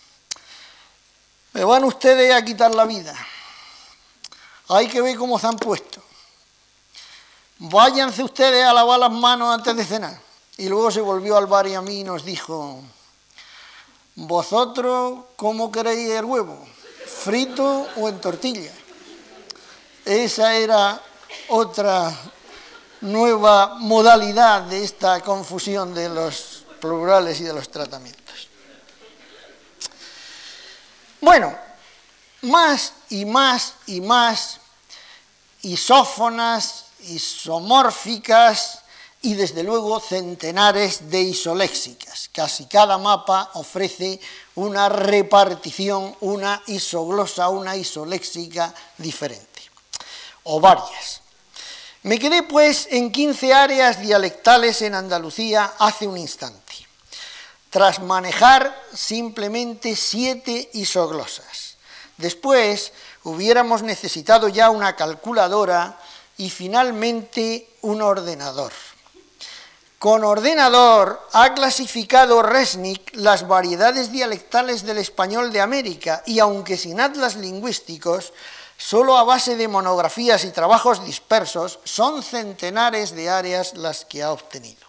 me 1.53 1.63
van 1.63 1.83
ustedes 1.83 2.33
a 2.33 2.43
quitar 2.43 2.73
la 2.73 2.85
vida, 2.85 3.15
hay 4.69 4.87
que 4.87 5.01
ver 5.01 5.17
cómo 5.17 5.37
se 5.37 5.47
han 5.47 5.57
puesto, 5.57 6.01
váyanse 7.57 8.23
ustedes 8.23 8.65
a 8.65 8.73
lavar 8.73 8.99
las 8.99 9.11
manos 9.11 9.53
antes 9.53 9.75
de 9.75 9.85
cenar. 9.85 10.31
Y 10.57 10.69
luego 10.69 10.91
se 10.91 11.01
volvió 11.01 11.37
al 11.37 11.47
bar 11.47 11.65
y 11.67 11.73
a 11.73 11.81
mí 11.81 12.01
y 12.01 12.03
nos 12.03 12.23
dijo, 12.23 12.81
vosotros, 14.15 15.21
¿cómo 15.35 15.71
queréis 15.71 16.11
el 16.11 16.25
huevo? 16.25 16.67
¿Frito 17.07 17.87
o 17.97 18.09
en 18.09 18.21
tortilla? 18.21 18.71
Esa 20.05 20.53
era 20.55 21.01
otra 21.49 22.15
nueva 23.01 23.75
modalidad 23.79 24.63
de 24.63 24.83
esta 24.83 25.21
confusión 25.21 25.93
de 25.93 26.09
los 26.09 26.65
plurales 26.79 27.39
y 27.39 27.43
de 27.43 27.53
los 27.53 27.69
tratamientos. 27.69 28.49
Bueno, 31.19 31.55
más 32.41 32.93
y 33.09 33.25
más 33.25 33.73
y 33.85 34.01
más 34.01 34.59
isófonas, 35.61 36.85
isomórficas 37.01 38.79
y 39.21 39.35
desde 39.35 39.63
luego 39.63 39.99
centenares 39.99 41.09
de 41.09 41.21
isoléxicas. 41.21 42.29
Casi 42.33 42.65
cada 42.65 42.97
mapa 42.97 43.51
ofrece 43.53 44.19
una 44.55 44.89
repartición, 44.89 46.15
una 46.21 46.61
isoglosa, 46.67 47.49
una 47.49 47.75
isoléxica 47.75 48.73
diferente 48.97 49.61
o 50.43 50.59
varias. 50.59 51.20
Me 52.03 52.17
quedé 52.17 52.41
pues 52.41 52.87
en 52.89 53.11
15 53.11 53.53
áreas 53.53 54.01
dialectales 54.01 54.81
en 54.81 54.95
Andalucía 54.95 55.73
hace 55.77 56.07
un 56.07 56.17
instante, 56.17 56.73
tras 57.69 57.99
manejar 57.99 58.75
simplemente 58.91 59.95
siete 59.95 60.71
isoglosas. 60.73 61.77
Después 62.17 62.91
hubiéramos 63.23 63.83
necesitado 63.83 64.47
ya 64.47 64.71
una 64.71 64.95
calculadora 64.95 65.99
y 66.37 66.49
finalmente 66.49 67.69
un 67.81 68.01
ordenador. 68.01 68.73
con 69.99 70.23
ordenador 70.23 71.21
ha 71.33 71.53
clasificado 71.53 72.41
Resnick 72.41 73.11
las 73.13 73.47
variedades 73.47 74.11
dialectales 74.11 74.83
del 74.83 74.97
español 74.97 75.51
de 75.51 75.61
América 75.61 76.23
y 76.25 76.39
aunque 76.39 76.77
sin 76.77 76.99
atlas 76.99 77.35
lingüísticos, 77.35 78.33
solo 78.81 79.15
a 79.15 79.23
base 79.23 79.55
de 79.55 79.67
monografías 79.67 80.43
y 80.43 80.51
trabajos 80.51 81.05
dispersos, 81.05 81.79
son 81.83 82.23
centenares 82.23 83.15
de 83.15 83.29
áreas 83.29 83.75
las 83.75 84.05
que 84.05 84.23
ha 84.23 84.31
obtenido. 84.31 84.81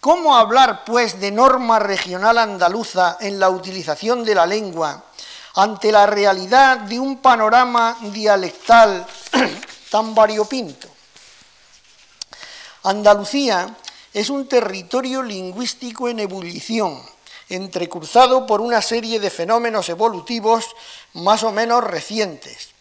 ¿Cómo 0.00 0.34
hablar, 0.34 0.84
pues, 0.84 1.20
de 1.20 1.30
norma 1.30 1.78
regional 1.78 2.38
andaluza 2.38 3.18
en 3.20 3.38
la 3.38 3.50
utilización 3.50 4.24
de 4.24 4.34
la 4.34 4.46
lengua 4.46 5.04
ante 5.54 5.92
la 5.92 6.06
realidad 6.06 6.78
de 6.78 6.98
un 6.98 7.18
panorama 7.18 7.98
dialectal 8.00 9.06
tan 9.90 10.14
variopinto? 10.14 10.88
Andalucía 12.84 13.76
es 14.14 14.30
un 14.30 14.48
territorio 14.48 15.22
lingüístico 15.22 16.08
en 16.08 16.20
ebullición, 16.20 17.02
entrecruzado 17.50 18.46
por 18.46 18.62
una 18.62 18.80
serie 18.80 19.20
de 19.20 19.30
fenómenos 19.30 19.90
evolutivos 19.90 20.74
más 21.12 21.42
o 21.42 21.52
menos 21.52 21.84
recientes, 21.84 22.73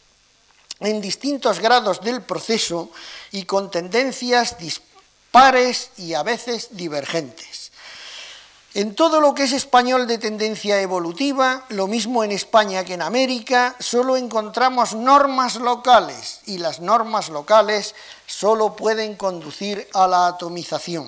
en 0.83 1.01
distintos 1.01 1.59
grados 1.59 2.01
del 2.01 2.21
proceso 2.21 2.91
y 3.31 3.45
con 3.45 3.71
tendencias 3.71 4.57
dispares 4.57 5.91
y 5.97 6.13
a 6.13 6.23
veces 6.23 6.69
divergentes. 6.71 7.71
En 8.75 8.95
todo 8.95 9.21
lo 9.21 9.35
que 9.35 9.43
es 9.43 9.51
español 9.51 10.07
de 10.07 10.17
tendencia 10.17 10.81
evolutiva, 10.81 11.63
lo 11.69 11.85
mismo 11.85 12.23
en 12.23 12.31
España 12.31 12.83
que 12.83 12.95
en 12.95 13.03
América, 13.03 13.75
solo 13.79 14.17
encontramos 14.17 14.95
normas 14.95 15.57
locales 15.57 16.41
y 16.47 16.57
las 16.57 16.79
normas 16.79 17.29
locales 17.29 17.93
solo 18.25 18.75
pueden 18.75 19.15
conducir 19.15 19.87
a 19.93 20.07
la 20.07 20.25
atomización. 20.25 21.07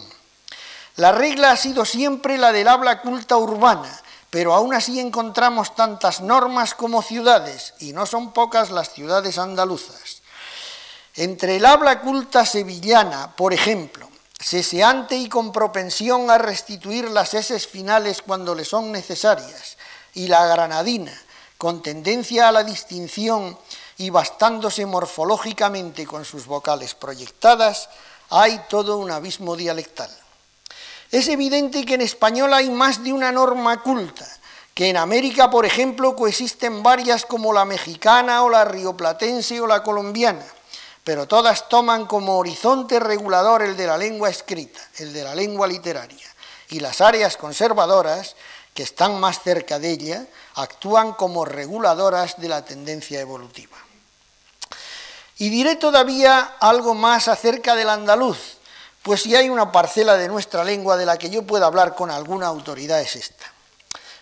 La 0.97 1.11
regla 1.11 1.51
ha 1.51 1.57
sido 1.57 1.85
siempre 1.85 2.37
la 2.37 2.51
del 2.51 2.67
habla 2.67 3.01
culta 3.01 3.35
urbana, 3.35 3.99
pero 4.29 4.53
aún 4.53 4.73
así 4.73 4.99
encontramos 4.99 5.75
tantas 5.75 6.21
normas 6.21 6.73
como 6.73 7.01
ciudades, 7.01 7.73
y 7.79 7.93
no 7.93 8.05
son 8.05 8.33
pocas 8.33 8.71
las 8.71 8.93
ciudades 8.93 9.37
andaluzas. 9.37 10.21
Entre 11.15 11.57
el 11.57 11.65
habla 11.65 12.01
culta 12.01 12.45
sevillana, 12.45 13.35
por 13.35 13.53
ejemplo, 13.53 14.09
seseante 14.39 15.15
y 15.15 15.29
con 15.29 15.51
propensión 15.51 16.29
a 16.29 16.37
restituir 16.37 17.09
las 17.09 17.33
eses 17.33 17.67
finales 17.67 18.21
cuando 18.21 18.53
le 18.53 18.65
son 18.65 18.91
necesarias, 18.91 19.77
y 20.13 20.27
la 20.27 20.45
granadina, 20.47 21.13
con 21.57 21.81
tendencia 21.81 22.49
a 22.49 22.51
la 22.51 22.63
distinción 22.63 23.57
y 23.97 24.09
bastándose 24.09 24.85
morfológicamente 24.85 26.05
con 26.05 26.25
sus 26.25 26.45
vocales 26.45 26.95
proyectadas, 26.95 27.89
hay 28.29 28.61
todo 28.69 28.97
un 28.97 29.11
abismo 29.11 29.55
dialectal. 29.55 30.09
Es 31.15 31.29
evidente 31.29 31.85
que 31.85 31.93
en 31.93 32.01
español 32.01 32.53
hay 32.53 32.69
más 32.69 33.01
de 33.01 33.13
una 33.13 33.31
norma 33.31 33.81
culta, 33.81 34.27
que 34.73 34.89
en 34.89 34.97
América, 34.97 35.49
por 35.49 35.65
ejemplo, 35.65 36.13
coexisten 36.13 36.83
varias 36.83 37.25
como 37.25 37.53
la 37.53 37.63
mexicana 37.63 38.43
o 38.43 38.49
la 38.49 38.65
rioplatense 38.65 39.61
o 39.61 39.65
la 39.65 39.81
colombiana, 39.81 40.45
pero 41.05 41.25
todas 41.25 41.69
toman 41.69 42.05
como 42.05 42.37
horizonte 42.37 42.99
regulador 42.99 43.61
el 43.61 43.77
de 43.77 43.87
la 43.87 43.97
lengua 43.97 44.29
escrita, 44.29 44.81
el 44.97 45.13
de 45.13 45.23
la 45.23 45.33
lengua 45.33 45.67
literaria, 45.67 46.27
y 46.67 46.81
las 46.81 46.99
áreas 46.99 47.37
conservadoras, 47.37 48.35
que 48.73 48.83
están 48.83 49.17
más 49.17 49.41
cerca 49.41 49.79
de 49.79 49.91
ella, 49.91 50.25
actúan 50.55 51.13
como 51.13 51.45
reguladoras 51.45 52.41
de 52.41 52.49
la 52.49 52.65
tendencia 52.65 53.21
evolutiva. 53.21 53.77
Y 55.37 55.47
diré 55.47 55.77
todavía 55.77 56.57
algo 56.59 56.93
más 56.93 57.29
acerca 57.29 57.73
del 57.73 57.87
andaluz, 57.87 58.54
pues 59.05 59.21
si 59.21 59.35
hay 59.35 59.49
una 59.49 59.71
parcela 59.71 60.17
de 60.17 60.27
nuestra 60.27 60.63
lengua 60.63 60.97
de 60.97 61.05
la 61.05 61.15
que 61.15 61.29
yo 61.29 61.43
pueda 61.43 61.67
hablar 61.67 61.93
con 61.93 62.09
alguna 62.09 62.47
autoridad 62.47 62.99
es 62.99 63.15
esta. 63.15 63.45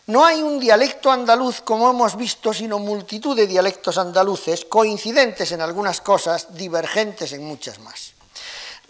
No 0.07 0.25
hay 0.25 0.41
un 0.41 0.59
dialecto 0.59 1.09
andaluz 1.09 1.61
como 1.61 1.89
hemos 1.89 2.17
visto, 2.17 2.53
sino 2.53 2.79
multitud 2.79 3.33
de 3.33 3.47
dialectos 3.47 3.97
andaluces, 3.97 4.65
coincidentes 4.65 5.53
en 5.53 5.61
algunas 5.61 6.01
cosas, 6.01 6.53
divergentes 6.53 7.31
en 7.31 7.45
muchas 7.45 7.79
más. 7.79 8.11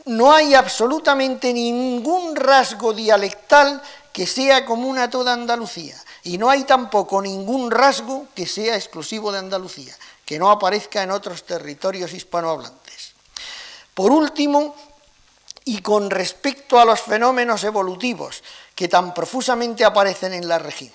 No 0.06 0.34
hay 0.34 0.56
absolutamente 0.56 1.54
ningún 1.54 2.36
rasgo 2.36 2.92
dialectal 2.92 3.80
que 4.12 4.26
sea 4.26 4.66
común 4.66 4.98
a 4.98 5.12
toda 5.12 5.34
Andalucía, 5.34 5.96
y 6.24 6.40
no 6.40 6.50
hay 6.50 6.64
tampoco 6.64 7.22
ningún 7.22 7.70
rasgo 7.70 8.26
que 8.34 8.48
sea 8.48 8.76
exclusivo 8.76 9.32
de 9.32 9.38
Andalucía, 9.38 9.96
que 10.26 10.40
no 10.40 10.50
aparezca 10.50 11.04
en 11.04 11.12
otros 11.12 11.44
territorios 11.44 12.14
hispanohablantes. 12.14 13.14
Por 13.94 14.12
último, 14.12 14.76
y 15.66 15.82
con 15.82 16.10
respecto 16.10 16.80
a 16.80 16.86
los 16.86 17.02
fenómenos 17.02 17.64
evolutivos 17.64 18.44
que 18.76 18.88
tan 18.88 19.14
profusamente 19.14 19.86
aparecen 19.86 20.34
en 20.34 20.48
la 20.48 20.60
región. 20.60 20.92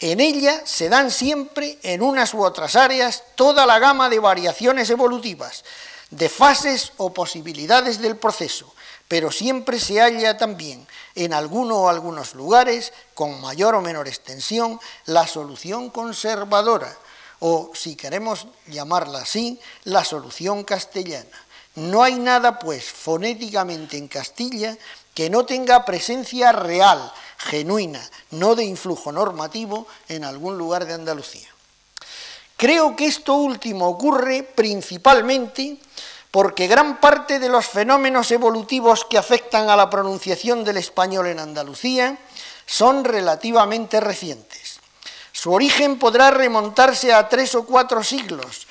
En 0.00 0.20
ella 0.20 0.62
se 0.64 0.88
dan 0.88 1.10
siempre, 1.10 1.78
en 1.82 2.02
unas 2.02 2.34
u 2.34 2.44
otras 2.44 2.76
áreas, 2.76 3.24
toda 3.34 3.66
la 3.66 3.78
gama 3.78 4.08
de 4.08 4.20
variaciones 4.20 4.90
evolutivas, 4.90 5.64
de 6.10 6.28
fases 6.28 6.92
o 6.98 7.12
posibilidades 7.12 8.00
del 8.00 8.16
proceso, 8.16 8.72
pero 9.08 9.32
siempre 9.32 9.80
se 9.80 10.00
halla 10.00 10.36
también, 10.36 10.86
en 11.14 11.32
alguno 11.32 11.78
o 11.78 11.88
algunos 11.88 12.34
lugares, 12.34 12.92
con 13.14 13.40
mayor 13.40 13.74
o 13.74 13.80
menor 13.80 14.06
extensión, 14.06 14.78
la 15.06 15.26
solución 15.26 15.90
conservadora, 15.90 16.96
o, 17.40 17.70
si 17.74 17.96
queremos 17.96 18.46
llamarla 18.66 19.20
así, 19.20 19.60
la 19.84 20.04
solución 20.04 20.64
castellana 20.64 21.47
no 21.78 22.02
hay 22.02 22.16
nada, 22.16 22.58
pues, 22.58 22.84
fonéticamente 22.84 23.96
en 23.96 24.08
Castilla 24.08 24.76
que 25.14 25.30
no 25.30 25.44
tenga 25.46 25.84
presencia 25.84 26.52
real, 26.52 27.12
genuina, 27.38 28.00
no 28.30 28.54
de 28.54 28.64
influjo 28.64 29.10
normativo 29.10 29.86
en 30.08 30.24
algún 30.24 30.58
lugar 30.58 30.86
de 30.86 30.94
Andalucía. 30.94 31.48
Creo 32.56 32.94
que 32.94 33.06
esto 33.06 33.34
último 33.34 33.88
ocurre 33.88 34.42
principalmente 34.42 35.78
porque 36.30 36.66
gran 36.66 37.00
parte 37.00 37.38
de 37.38 37.48
los 37.48 37.66
fenómenos 37.66 38.30
evolutivos 38.30 39.04
que 39.04 39.18
afectan 39.18 39.70
a 39.70 39.76
la 39.76 39.88
pronunciación 39.88 40.62
del 40.62 40.76
español 40.76 41.26
en 41.26 41.40
Andalucía 41.40 42.18
son 42.66 43.04
relativamente 43.04 43.98
recientes. 43.98 44.78
Su 45.32 45.52
origen 45.52 45.98
podrá 45.98 46.30
remontarse 46.30 47.12
a 47.12 47.28
tres 47.28 47.54
o 47.54 47.64
cuatro 47.64 48.04
siglos, 48.04 48.67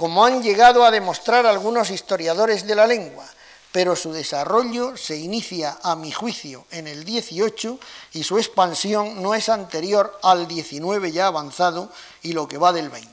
como 0.00 0.24
han 0.24 0.42
llegado 0.42 0.86
a 0.86 0.90
demostrar 0.90 1.44
algunos 1.44 1.90
historiadores 1.90 2.66
de 2.66 2.74
la 2.74 2.86
lengua, 2.86 3.26
pero 3.70 3.94
su 3.94 4.14
desarrollo 4.14 4.96
se 4.96 5.18
inicia, 5.18 5.76
a 5.82 5.94
mi 5.94 6.10
juicio, 6.10 6.64
en 6.70 6.86
el 6.86 7.04
18 7.04 7.78
y 8.14 8.22
su 8.22 8.38
expansión 8.38 9.20
no 9.20 9.34
es 9.34 9.50
anterior 9.50 10.18
al 10.22 10.48
19 10.48 11.12
ya 11.12 11.26
avanzado 11.26 11.92
y 12.22 12.32
lo 12.32 12.48
que 12.48 12.56
va 12.56 12.72
del 12.72 12.88
20. 12.88 13.10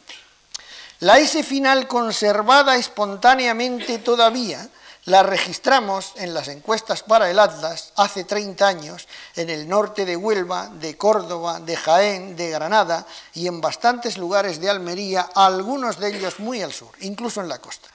La 1.02 1.20
S 1.20 1.44
final 1.44 1.90
conservada 1.90 2.78
espontáneamente 2.78 4.00
todavía 4.00 4.70
la 5.08 5.24
registramos 5.24 6.12
en 6.18 6.34
las 6.34 6.50
encuestas 6.50 7.02
para 7.02 7.32
el 7.32 7.40
Atlas 7.40 7.94
hace 7.96 8.26
30 8.26 8.68
años 8.68 9.08
en 9.38 9.50
el 9.50 9.66
norte 9.66 10.06
de 10.06 10.18
Huelva, 10.18 10.68
de 10.68 10.98
Córdoba, 10.98 11.62
de 11.62 11.78
Jaén, 11.78 12.36
de 12.36 12.50
Granada 12.50 13.08
y 13.34 13.48
en 13.48 13.62
bastantes 13.62 14.18
lugares 14.18 14.60
de 14.60 14.70
Almería, 14.70 15.30
algunos 15.34 15.98
de 15.98 16.10
ellos 16.10 16.42
muy 16.42 16.62
al 16.62 16.74
sur, 16.74 16.90
incluso 17.00 17.40
en 17.40 17.48
la 17.48 17.60
costa. 17.60 17.88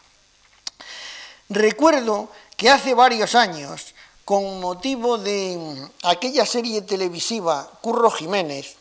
Recuerdo 1.51 2.31
que 2.57 2.71
hace 2.71 2.95
varios 2.95 3.35
años, 3.35 3.95
con 4.25 4.61
motivo 4.61 5.19
de 5.19 5.91
aquella 6.05 6.47
serie 6.47 6.81
televisiva 6.81 7.73
Curro 7.83 8.11
Jiménez, 8.11 8.77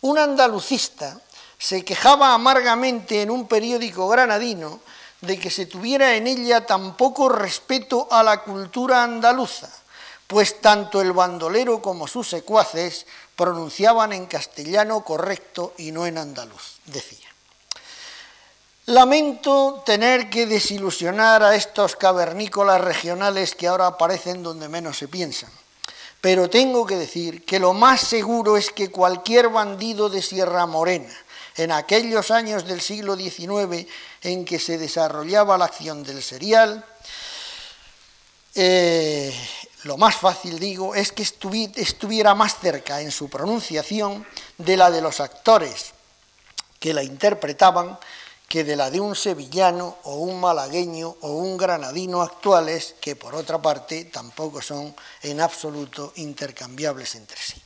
un 0.00 0.18
andalucista 0.18 1.20
se 1.58 1.84
quejaba 1.84 2.32
amargamente 2.32 3.20
en 3.20 3.30
un 3.30 3.46
periódico 3.46 4.08
granadino 4.08 4.80
de 5.26 5.38
que 5.38 5.50
se 5.50 5.66
tuviera 5.66 6.14
en 6.14 6.26
ella 6.26 6.66
tan 6.66 6.96
poco 6.96 7.28
respeto 7.28 8.08
a 8.10 8.22
la 8.22 8.42
cultura 8.42 9.02
andaluza, 9.02 9.68
pues 10.26 10.60
tanto 10.60 11.00
el 11.00 11.12
bandolero 11.12 11.80
como 11.82 12.06
sus 12.06 12.28
secuaces 12.28 13.06
pronunciaban 13.36 14.12
en 14.12 14.26
castellano 14.26 15.02
correcto 15.04 15.74
y 15.78 15.92
no 15.92 16.06
en 16.06 16.18
andaluz, 16.18 16.78
decía. 16.86 17.28
Lamento 18.86 19.82
tener 19.84 20.28
que 20.28 20.46
desilusionar 20.46 21.42
a 21.42 21.56
estos 21.56 21.96
cavernícolas 21.96 22.80
regionales 22.82 23.54
que 23.54 23.66
ahora 23.66 23.86
aparecen 23.86 24.42
donde 24.42 24.68
menos 24.68 24.98
se 24.98 25.08
piensan, 25.08 25.50
pero 26.20 26.50
tengo 26.50 26.86
que 26.86 26.96
decir 26.96 27.44
que 27.44 27.58
lo 27.58 27.72
más 27.72 28.02
seguro 28.02 28.56
es 28.56 28.70
que 28.70 28.90
cualquier 28.90 29.48
bandido 29.48 30.10
de 30.10 30.20
Sierra 30.20 30.66
Morena, 30.66 31.14
en 31.56 31.72
aquellos 31.72 32.30
años 32.30 32.66
del 32.66 32.80
siglo 32.80 33.16
XIX 33.16 33.86
en 34.24 34.44
que 34.44 34.58
se 34.58 34.78
desarrollaba 34.78 35.56
la 35.56 35.66
acción 35.66 36.02
del 36.02 36.22
serial, 36.22 36.84
eh, 38.56 39.32
lo 39.84 39.96
más 39.96 40.16
fácil, 40.16 40.58
digo, 40.58 40.94
es 40.94 41.12
que 41.12 41.22
estuviera 41.22 42.34
más 42.34 42.58
cerca 42.58 43.00
en 43.00 43.10
su 43.10 43.28
pronunciación 43.28 44.26
de 44.58 44.76
la 44.76 44.90
de 44.90 45.02
los 45.02 45.20
actores 45.20 45.92
que 46.80 46.94
la 46.94 47.02
interpretaban 47.02 47.98
que 48.48 48.62
de 48.62 48.76
la 48.76 48.90
de 48.90 49.00
un 49.00 49.16
sevillano 49.16 49.96
o 50.04 50.16
un 50.16 50.40
malagueño 50.40 51.16
o 51.22 51.32
un 51.32 51.56
granadino 51.56 52.22
actuales, 52.22 52.94
que 53.00 53.16
por 53.16 53.34
otra 53.34 53.60
parte 53.60 54.04
tampoco 54.04 54.62
son 54.62 54.94
en 55.22 55.40
absoluto 55.40 56.12
intercambiables 56.16 57.14
entre 57.16 57.36
sí. 57.36 57.63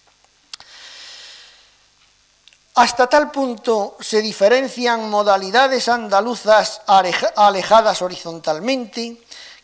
Hasta 2.79 3.09
tal 3.09 3.33
punto 3.33 3.97
se 3.99 4.23
diferencian 4.23 5.11
modalidades 5.11 5.89
andaluzas 5.89 6.81
alejadas 6.87 8.03
horizontalmente 8.03 9.17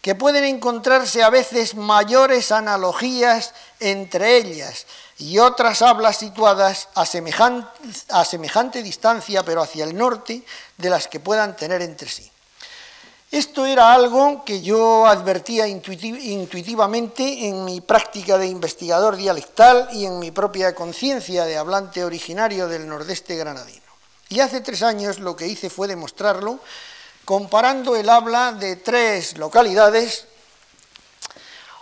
que 0.02 0.16
pueden 0.16 0.42
encontrarse 0.42 1.22
a 1.22 1.30
veces 1.30 1.76
mayores 1.76 2.50
analogías 2.50 3.54
entre 3.78 4.38
ellas 4.38 4.88
y 5.16 5.38
otras 5.38 5.80
hablas 5.80 6.16
situadas 6.16 6.88
a 6.96 7.06
semejante, 7.06 8.82
distancia, 8.82 9.44
pero 9.44 9.62
hacia 9.62 9.84
el 9.84 9.96
norte, 9.96 10.42
de 10.76 10.90
las 10.90 11.06
que 11.06 11.20
puedan 11.20 11.54
tener 11.54 11.82
entre 11.82 12.08
sí. 12.08 12.28
Esto 13.30 13.66
era 13.66 13.92
algo 13.92 14.44
que 14.44 14.62
yo 14.62 15.06
advertía 15.06 15.66
intuitivamente 15.66 17.48
en 17.48 17.64
mi 17.64 17.80
práctica 17.80 18.38
de 18.38 18.46
investigador 18.46 19.16
dialectal 19.16 19.88
y 19.92 20.06
en 20.06 20.18
mi 20.20 20.30
propia 20.30 20.74
conciencia 20.74 21.44
de 21.44 21.56
hablante 21.56 22.04
originario 22.04 22.68
del 22.68 22.86
nordeste 22.86 23.36
granadino. 23.36 23.82
Y 24.28 24.40
hace 24.40 24.60
tres 24.60 24.82
años 24.82 25.18
lo 25.18 25.34
que 25.34 25.48
hice 25.48 25.68
fue 25.68 25.88
demostrarlo 25.88 26.60
comparando 27.24 27.96
el 27.96 28.08
habla 28.08 28.52
de 28.52 28.76
tres 28.76 29.36
localidades, 29.38 30.26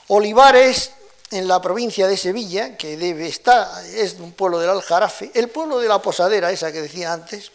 Olivares 0.09 0.93
en 1.31 1.49
la 1.49 1.61
provincia 1.63 2.07
de 2.07 2.17
Sevilla, 2.17 2.77
que 2.77 2.97
debe 2.97 3.27
estar, 3.27 3.85
es 3.87 4.15
un 4.15 4.33
pueblo 4.33 4.59
del 4.59 4.71
Aljarafe, 4.71 5.31
el 5.35 5.49
pueblo 5.49 5.79
de 5.79 5.89
la 5.89 6.01
Posadera, 6.03 6.51
esa 6.51 6.71
que 6.71 6.83
decía 6.83 7.13
antes, 7.13 7.51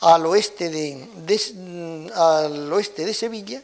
al 0.00 0.26
oeste 0.26 0.70
de, 0.70 2.12
al 2.14 2.72
oeste 2.72 3.04
de 3.04 3.14
Sevilla, 3.14 3.62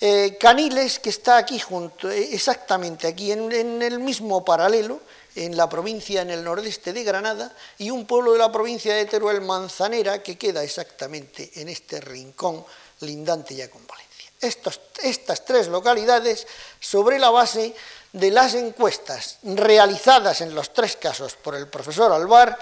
eh, 0.00 0.36
Caniles, 0.38 0.98
que 0.98 1.10
está 1.10 1.36
aquí 1.36 1.60
junto, 1.60 2.10
eh, 2.10 2.30
exactamente 2.32 3.06
aquí, 3.06 3.30
en, 3.30 3.80
el 3.82 4.00
mismo 4.00 4.44
paralelo, 4.44 5.00
en 5.36 5.56
la 5.56 5.68
provincia, 5.68 6.22
en 6.22 6.30
el 6.30 6.42
nordeste 6.42 6.92
de 6.92 7.04
Granada, 7.04 7.54
y 7.78 7.90
un 7.90 8.04
pueblo 8.04 8.32
de 8.32 8.38
la 8.38 8.50
provincia 8.50 8.94
de 8.94 9.04
Teruel, 9.04 9.42
Manzanera, 9.42 10.20
que 10.20 10.36
queda 10.36 10.64
exactamente 10.64 11.52
en 11.54 11.68
este 11.68 12.00
rincón 12.00 12.64
lindante 13.00 13.54
ya 13.54 13.70
con 13.70 13.86
Valencia. 13.86 14.32
estas 15.04 15.44
tres 15.44 15.68
localidades, 15.68 16.48
sobre 16.80 17.20
la 17.20 17.30
base 17.30 17.72
de 18.12 18.30
las 18.32 18.54
encuestas 18.54 19.38
realizadas 19.44 20.40
en 20.40 20.52
los 20.52 20.72
tres 20.72 20.96
casos 20.96 21.34
por 21.34 21.54
el 21.54 21.68
profesor 21.68 22.12
Alvar, 22.12 22.58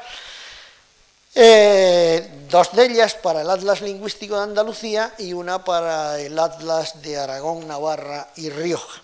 eh, 1.35 2.47
dos 2.51 2.73
de 2.73 2.87
ellas 2.87 3.15
para 3.15 3.43
el 3.43 3.51
Atlas 3.51 3.81
Lingüístico 3.83 4.37
de 4.37 4.43
Andalucía 4.43 5.15
y 5.19 5.33
una 5.33 5.65
para 5.65 6.19
el 6.21 6.39
Atlas 6.39 7.01
de 7.03 7.19
Aragón, 7.19 7.69
Navarra 7.69 8.29
y 8.37 8.51
Rioja. 8.51 9.03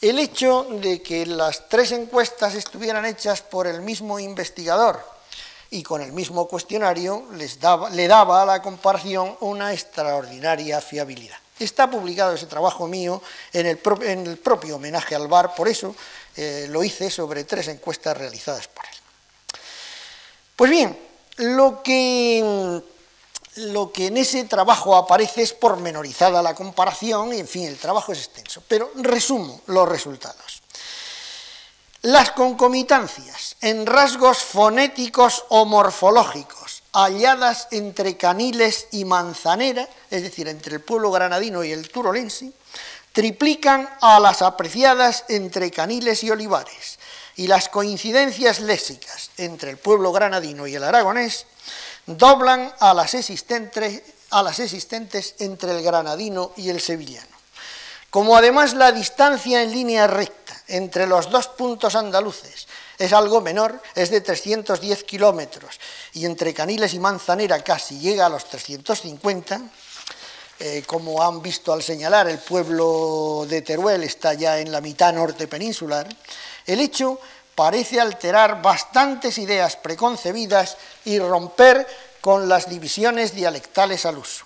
El 0.00 0.18
hecho 0.18 0.66
de 0.70 1.00
que 1.00 1.24
las 1.24 1.68
tres 1.68 1.92
encuestas 1.92 2.54
estuvieran 2.54 3.06
hechas 3.06 3.40
por 3.40 3.66
el 3.66 3.80
mismo 3.80 4.18
investigador 4.18 5.00
y 5.70 5.82
con 5.82 6.02
el 6.02 6.12
mismo 6.12 6.46
cuestionario 6.46 7.24
les 7.32 7.58
daba, 7.58 7.88
le 7.90 8.06
daba 8.06 8.42
a 8.42 8.46
la 8.46 8.62
comparación 8.62 9.36
una 9.40 9.72
extraordinaria 9.72 10.80
fiabilidad. 10.82 11.38
Está 11.58 11.90
publicado 11.90 12.34
ese 12.34 12.46
trabajo 12.46 12.86
mío 12.86 13.22
en 13.54 13.66
el, 13.66 13.78
propio 13.78 14.76
homenaje 14.76 15.14
al 15.14 15.26
VAR, 15.26 15.54
por 15.54 15.66
eso 15.66 15.96
eh, 16.36 16.66
lo 16.68 16.84
hice 16.84 17.10
sobre 17.10 17.44
tres 17.44 17.68
encuestas 17.68 18.16
realizadas 18.16 18.68
por 18.68 18.84
él. 18.84 18.90
Pues 20.54 20.70
bien, 20.70 21.05
lo 21.36 21.82
que, 21.82 22.82
lo 23.56 23.92
que 23.92 24.06
en 24.06 24.16
ese 24.16 24.44
trabajo 24.44 24.96
aparece 24.96 25.42
es 25.42 25.52
pormenorizada 25.52 26.42
la 26.42 26.54
comparación 26.54 27.32
y, 27.32 27.40
en 27.40 27.48
fin, 27.48 27.66
el 27.66 27.78
trabajo 27.78 28.12
es 28.12 28.18
extenso. 28.18 28.62
Pero 28.66 28.90
resumo 28.96 29.60
los 29.66 29.88
resultados. 29.88 30.62
Las 32.02 32.30
concomitancias 32.30 33.56
en 33.60 33.84
rasgos 33.84 34.38
fonéticos 34.38 35.44
o 35.48 35.64
morfológicos 35.64 36.82
halladas 36.92 37.68
entre 37.72 38.16
Caniles 38.16 38.88
y 38.92 39.04
Manzanera, 39.04 39.88
es 40.10 40.22
decir, 40.22 40.48
entre 40.48 40.76
el 40.76 40.82
pueblo 40.82 41.10
granadino 41.10 41.64
y 41.64 41.72
el 41.72 41.90
turolense, 41.90 42.52
triplican 43.12 43.88
a 44.00 44.20
las 44.20 44.40
apreciadas 44.40 45.24
entre 45.28 45.70
Caniles 45.70 46.22
y 46.22 46.30
Olivares, 46.30 46.98
y 47.36 47.46
las 47.46 47.68
coincidencias 47.68 48.60
léxicas 48.60 49.30
entre 49.36 49.70
el 49.70 49.76
pueblo 49.76 50.12
granadino 50.12 50.66
y 50.66 50.74
el 50.74 50.84
aragonés 50.84 51.46
doblan 52.06 52.72
a 52.78 52.94
las 52.94 53.14
existentes, 53.14 54.02
a 54.30 54.42
las 54.42 54.58
existentes 54.58 55.34
entre 55.38 55.72
el 55.72 55.82
granadino 55.82 56.52
y 56.56 56.70
el 56.70 56.80
sevillano. 56.80 57.36
Como 58.10 58.36
además 58.36 58.74
la 58.74 58.92
distancia 58.92 59.62
en 59.62 59.72
línea 59.72 60.06
recta 60.06 60.54
entre 60.68 61.06
los 61.06 61.30
dos 61.30 61.48
puntos 61.48 61.94
andaluces 61.94 62.66
es 62.98 63.12
algo 63.12 63.40
menor, 63.40 63.82
es 63.94 64.10
de 64.10 64.20
310 64.22 65.04
kilómetros, 65.04 65.78
y 66.14 66.24
entre 66.24 66.54
Caniles 66.54 66.94
y 66.94 66.98
Manzanera 66.98 67.62
casi 67.62 67.98
llega 67.98 68.26
a 68.26 68.30
los 68.30 68.48
350, 68.48 69.60
eh, 70.58 70.82
como 70.86 71.22
han 71.22 71.42
visto 71.42 71.74
al 71.74 71.82
señalar, 71.82 72.28
el 72.28 72.38
pueblo 72.38 73.44
de 73.46 73.60
Teruel 73.60 74.02
está 74.02 74.32
ya 74.32 74.58
en 74.58 74.72
la 74.72 74.80
mitad 74.80 75.12
norte 75.12 75.46
peninsular, 75.46 76.08
el 76.66 76.80
hecho 76.80 77.18
parece 77.54 78.00
alterar 78.00 78.60
bastantes 78.62 79.38
ideas 79.38 79.76
preconcebidas 79.76 80.76
y 81.04 81.18
romper 81.18 81.86
con 82.20 82.48
las 82.48 82.68
divisiones 82.68 83.34
dialectales 83.34 84.04
al 84.04 84.18
uso. 84.18 84.44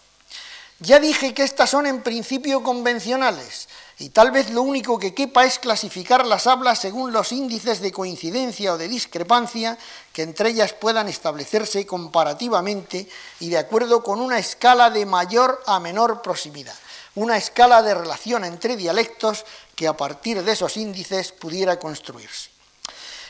Ya 0.83 0.99
dije 0.99 1.35
que 1.35 1.43
estas 1.43 1.68
son 1.68 1.87
en 1.87 2.03
principio 2.03 2.62
convencionales 2.62 3.68
y 3.99 4.09
tal 4.09 4.31
vez 4.31 4.49
lo 4.49 4.62
único 4.62 4.99
que 4.99 5.12
quepa 5.12 5.45
es 5.45 5.59
clasificar 5.59 6.25
las 6.25 6.47
hablas 6.47 6.79
según 6.79 7.12
los 7.12 7.33
índices 7.33 7.83
de 7.83 7.93
coincidencia 7.93 8.73
o 8.73 8.79
de 8.79 8.89
discrepancia 8.89 9.77
que 10.11 10.23
entre 10.23 10.49
ellas 10.49 10.73
puedan 10.73 11.07
establecerse 11.07 11.85
comparativamente 11.85 13.07
y 13.41 13.51
de 13.51 13.59
acuerdo 13.59 14.03
con 14.03 14.23
una 14.23 14.39
escala 14.39 14.89
de 14.89 15.05
mayor 15.05 15.62
a 15.66 15.81
menor 15.81 16.23
proximidad, 16.23 16.75
una 17.14 17.36
escala 17.36 17.82
de 17.82 17.94
relación 17.94 18.44
entre 18.44 18.76
dialectos 18.76 19.44
que 19.74 19.88
a 19.88 19.96
partir 19.96 20.42
de 20.42 20.52
esos 20.52 20.76
índices 20.76 21.32
pudiera 21.32 21.78
construirse. 21.78 22.50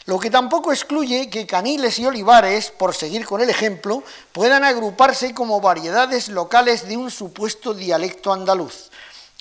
Lo 0.06 0.18
que 0.18 0.30
tampoco 0.30 0.72
excluye 0.72 1.28
que 1.30 1.46
caniles 1.46 1.98
y 1.98 2.06
olivares, 2.06 2.70
por 2.70 2.94
seguir 2.94 3.26
con 3.26 3.40
el 3.40 3.50
ejemplo, 3.50 4.02
puedan 4.32 4.64
agruparse 4.64 5.34
como 5.34 5.60
variedades 5.60 6.28
locales 6.28 6.88
de 6.88 6.96
un 6.96 7.10
supuesto 7.10 7.74
dialecto 7.74 8.32
andaluz. 8.32 8.90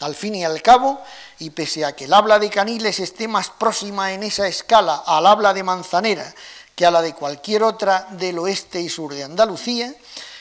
Al 0.01 0.15
fin 0.15 0.35
y 0.35 0.45
al 0.45 0.61
cabo, 0.61 1.01
y 1.39 1.49
pese 1.49 1.85
a 1.85 1.93
que 1.93 2.05
el 2.05 2.13
habla 2.13 2.39
de 2.39 2.49
caniles 2.49 2.99
esté 2.99 3.27
más 3.27 3.49
próxima 3.49 4.13
en 4.13 4.23
esa 4.23 4.47
escala 4.47 5.03
al 5.05 5.25
habla 5.25 5.53
de 5.53 5.63
manzanera 5.63 6.33
que 6.75 6.85
a 6.85 6.91
la 6.91 7.01
de 7.01 7.13
cualquier 7.13 7.63
otra 7.63 8.07
del 8.11 8.39
oeste 8.39 8.79
y 8.79 8.87
sur 8.87 9.13
de 9.13 9.23
Andalucía, 9.23 9.93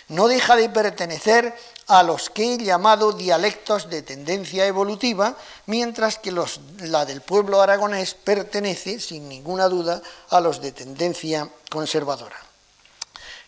no 0.08 0.28
deja 0.28 0.54
de 0.54 0.68
pertenecer 0.68 1.56
a 1.88 2.02
los 2.02 2.28
que 2.28 2.54
he 2.54 2.58
llamado 2.58 3.12
dialectos 3.12 3.88
de 3.88 4.02
tendencia 4.02 4.66
evolutiva, 4.66 5.36
mientras 5.66 6.18
que 6.18 6.30
los, 6.30 6.60
la 6.80 7.06
del 7.06 7.22
pueblo 7.22 7.62
aragonés 7.62 8.14
pertenece, 8.14 9.00
sin 9.00 9.28
ninguna 9.28 9.68
duda, 9.68 10.02
a 10.28 10.40
los 10.40 10.60
de 10.60 10.72
tendencia 10.72 11.48
conservadora. 11.70 12.36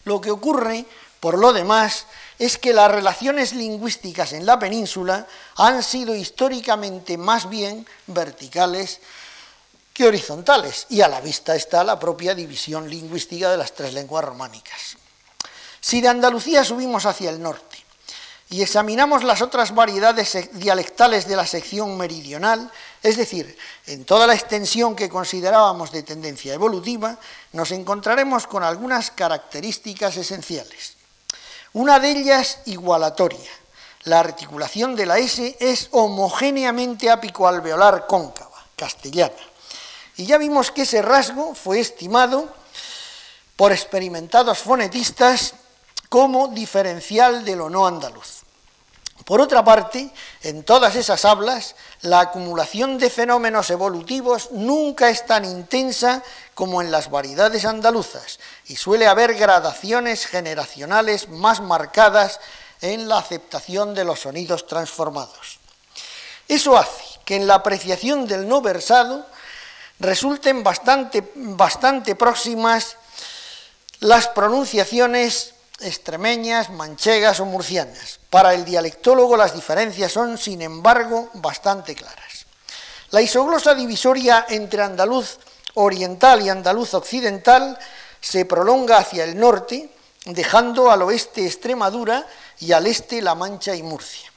Lo 0.05 0.20
que 0.20 0.30
ocurre, 0.30 0.86
por 1.20 1.38
lo 1.38 1.53
demás, 1.53 2.07
es 2.38 2.57
que 2.57 2.72
las 2.72 2.91
relaciones 2.91 3.53
lingüísticas 3.53 4.32
en 4.32 4.47
la 4.47 4.59
península 4.59 5.26
han 5.57 5.82
sido 5.82 6.14
históricamente 6.14 7.18
más 7.18 7.51
bien 7.51 7.86
verticales 8.07 9.01
que 9.93 10.07
horizontales, 10.07 10.86
y 10.88 11.03
a 11.03 11.09
la 11.09 11.20
vista 11.20 11.55
está 11.55 11.84
la 11.84 11.99
propia 11.99 12.34
división 12.34 12.88
lingüística 12.88 13.51
de 13.51 13.59
las 13.59 13.74
tres 13.74 13.93
lenguas 13.93 14.24
románicas. 14.24 14.97
Si 15.78 16.01
de 16.01 16.09
Andalucía 16.09 16.64
subimos 16.64 17.05
hacia 17.05 17.28
el 17.28 17.43
norte, 17.43 17.70
y 18.51 18.62
examinamos 18.62 19.22
las 19.22 19.42
otras 19.42 19.72
variedades 19.72 20.51
dialectales 20.53 21.28
de 21.28 21.36
la 21.36 21.46
sección 21.46 21.96
meridional, 21.96 22.68
es 23.01 23.16
decir, 23.16 23.57
en 23.86 24.05
toda 24.05 24.26
la 24.26 24.34
extensión 24.34 24.96
que 24.96 25.09
considerábamos 25.09 25.92
de 25.92 26.03
tendencia 26.03 26.53
evolutiva, 26.53 27.16
nos 27.53 27.70
encontraremos 27.70 28.48
con 28.48 28.64
algunas 28.64 29.12
características 29.12 30.16
esenciales. 30.16 30.94
Una 31.74 32.01
de 32.01 32.11
ellas 32.11 32.59
igualatoria. 32.66 33.51
La 34.05 34.18
articulación 34.18 34.96
de 34.96 35.07
la 35.07 35.18
S 35.18 35.57
es 35.61 35.88
homogéneamente 35.92 37.09
apicoalveolar 37.09 38.09
cóncava, 38.09 38.66
castellana. 38.74 39.34
Y 40.16 40.26
ya 40.26 40.38
vimos 40.38 40.72
que 40.72 40.82
ese 40.82 41.03
rasgo 41.03 41.55
fue 41.55 41.78
estimado 41.78 42.53
por 43.55 43.70
experimentados 43.70 44.59
fonetistas 44.59 45.55
como 46.09 46.48
diferencial 46.48 47.44
de 47.44 47.55
lo 47.55 47.70
no 47.70 47.86
andaluz. 47.86 48.39
Por 49.25 49.41
otra 49.41 49.64
parte, 49.64 50.11
en 50.43 50.62
todas 50.64 50.97
esas 50.97 51.25
hablas, 51.25 51.75
la 52.03 52.21
acumulación 52.21 52.99
de 52.99 53.11
fenómenos 53.11 53.71
evolutivos 53.71 54.51
nunca 54.53 55.11
es 55.11 55.27
tan 55.27 55.45
intensa 55.45 56.23
como 56.55 56.81
en 56.81 56.91
las 56.91 57.11
variedades 57.11 57.64
andaluzas 57.64 58.41
y 58.66 58.77
suele 58.77 59.07
haber 59.07 59.35
gradaciones 59.35 60.27
generacionales 60.27 61.29
más 61.29 61.61
marcadas 61.61 62.41
en 62.81 63.09
la 63.09 63.18
aceptación 63.18 63.95
de 63.95 64.05
los 64.05 64.21
sonidos 64.21 64.66
transformados. 64.66 65.59
Eso 66.49 66.77
hace 66.77 67.21
que 67.25 67.37
en 67.37 67.47
la 67.47 67.57
apreciación 67.57 68.27
del 68.27 68.49
no 68.49 68.61
versado 68.61 69.27
resulten 69.99 70.62
bastante, 70.62 71.31
bastante 71.35 72.14
próximas 72.14 72.97
las 74.01 74.29
pronunciaciones 74.29 75.55
extremeñas, 75.81 76.71
manchegas 76.71 77.39
o 77.41 77.45
murcianas. 77.45 78.20
Para 78.31 78.55
el 78.55 78.64
dialectólogo 78.64 79.37
las 79.37 79.55
diferencias 79.55 80.12
son, 80.12 80.39
sin 80.39 80.62
embargo, 80.62 81.28
bastante 81.35 81.97
claras. 81.97 82.47
La 83.11 83.20
isoglosa 83.20 83.74
divisoria 83.74 84.47
entre 84.49 84.83
andaluz 84.83 85.39
oriental 85.74 86.41
y 86.41 86.49
andaluz 86.49 86.95
occidental 86.95 87.76
se 88.20 88.45
prolonga 88.45 88.99
hacia 88.99 89.24
el 89.24 89.39
norte, 89.39 89.91
dejando 90.26 90.93
al 90.93 91.03
oeste 91.03 91.45
Extremadura 91.45 92.24
y 92.61 92.70
al 92.70 92.87
este 92.87 93.20
La 93.20 93.35
Mancha 93.35 93.74
y 93.74 93.83
Murcia. 93.83 94.31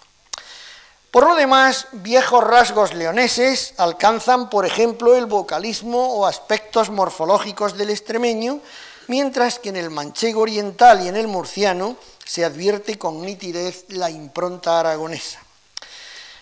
Por 1.11 1.27
lo 1.27 1.35
demás, 1.35 1.87
viejos 1.91 2.43
rasgos 2.43 2.95
leoneses 2.95 3.75
alcanzan, 3.77 4.49
por 4.49 4.65
ejemplo, 4.65 5.15
el 5.15 5.27
vocalismo 5.27 6.15
o 6.15 6.25
aspectos 6.25 6.89
morfológicos 6.89 7.77
del 7.77 7.91
extremeño, 7.91 8.59
mientras 9.07 9.59
que 9.59 9.69
en 9.69 9.75
el 9.75 9.91
manchego 9.91 10.41
oriental 10.41 11.05
y 11.05 11.09
en 11.09 11.15
el 11.15 11.27
murciano 11.27 11.95
se 12.25 12.45
advierte 12.45 12.97
con 12.97 13.21
nitidez 13.21 13.85
la 13.89 14.09
impronta 14.09 14.79
aragonesa. 14.79 15.39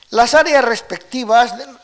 Las 0.09 0.33
áreas 0.33 0.63
respectivas 0.63 1.57
del... 1.57 1.77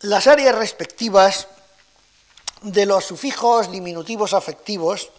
Las 0.00 0.26
áreas 0.26 0.56
respectivas 0.56 1.46
de 2.62 2.86
los 2.86 3.04
sufijos 3.04 3.70
diminutivos 3.70 4.34
afectivos 4.34 5.10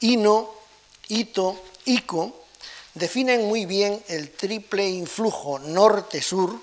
ino, 0.00 0.52
ito, 1.08 1.62
ico 1.84 2.45
definen 2.96 3.46
muy 3.46 3.66
bien 3.66 4.02
el 4.08 4.30
triple 4.30 4.88
influjo 4.88 5.58
norte-sur, 5.58 6.58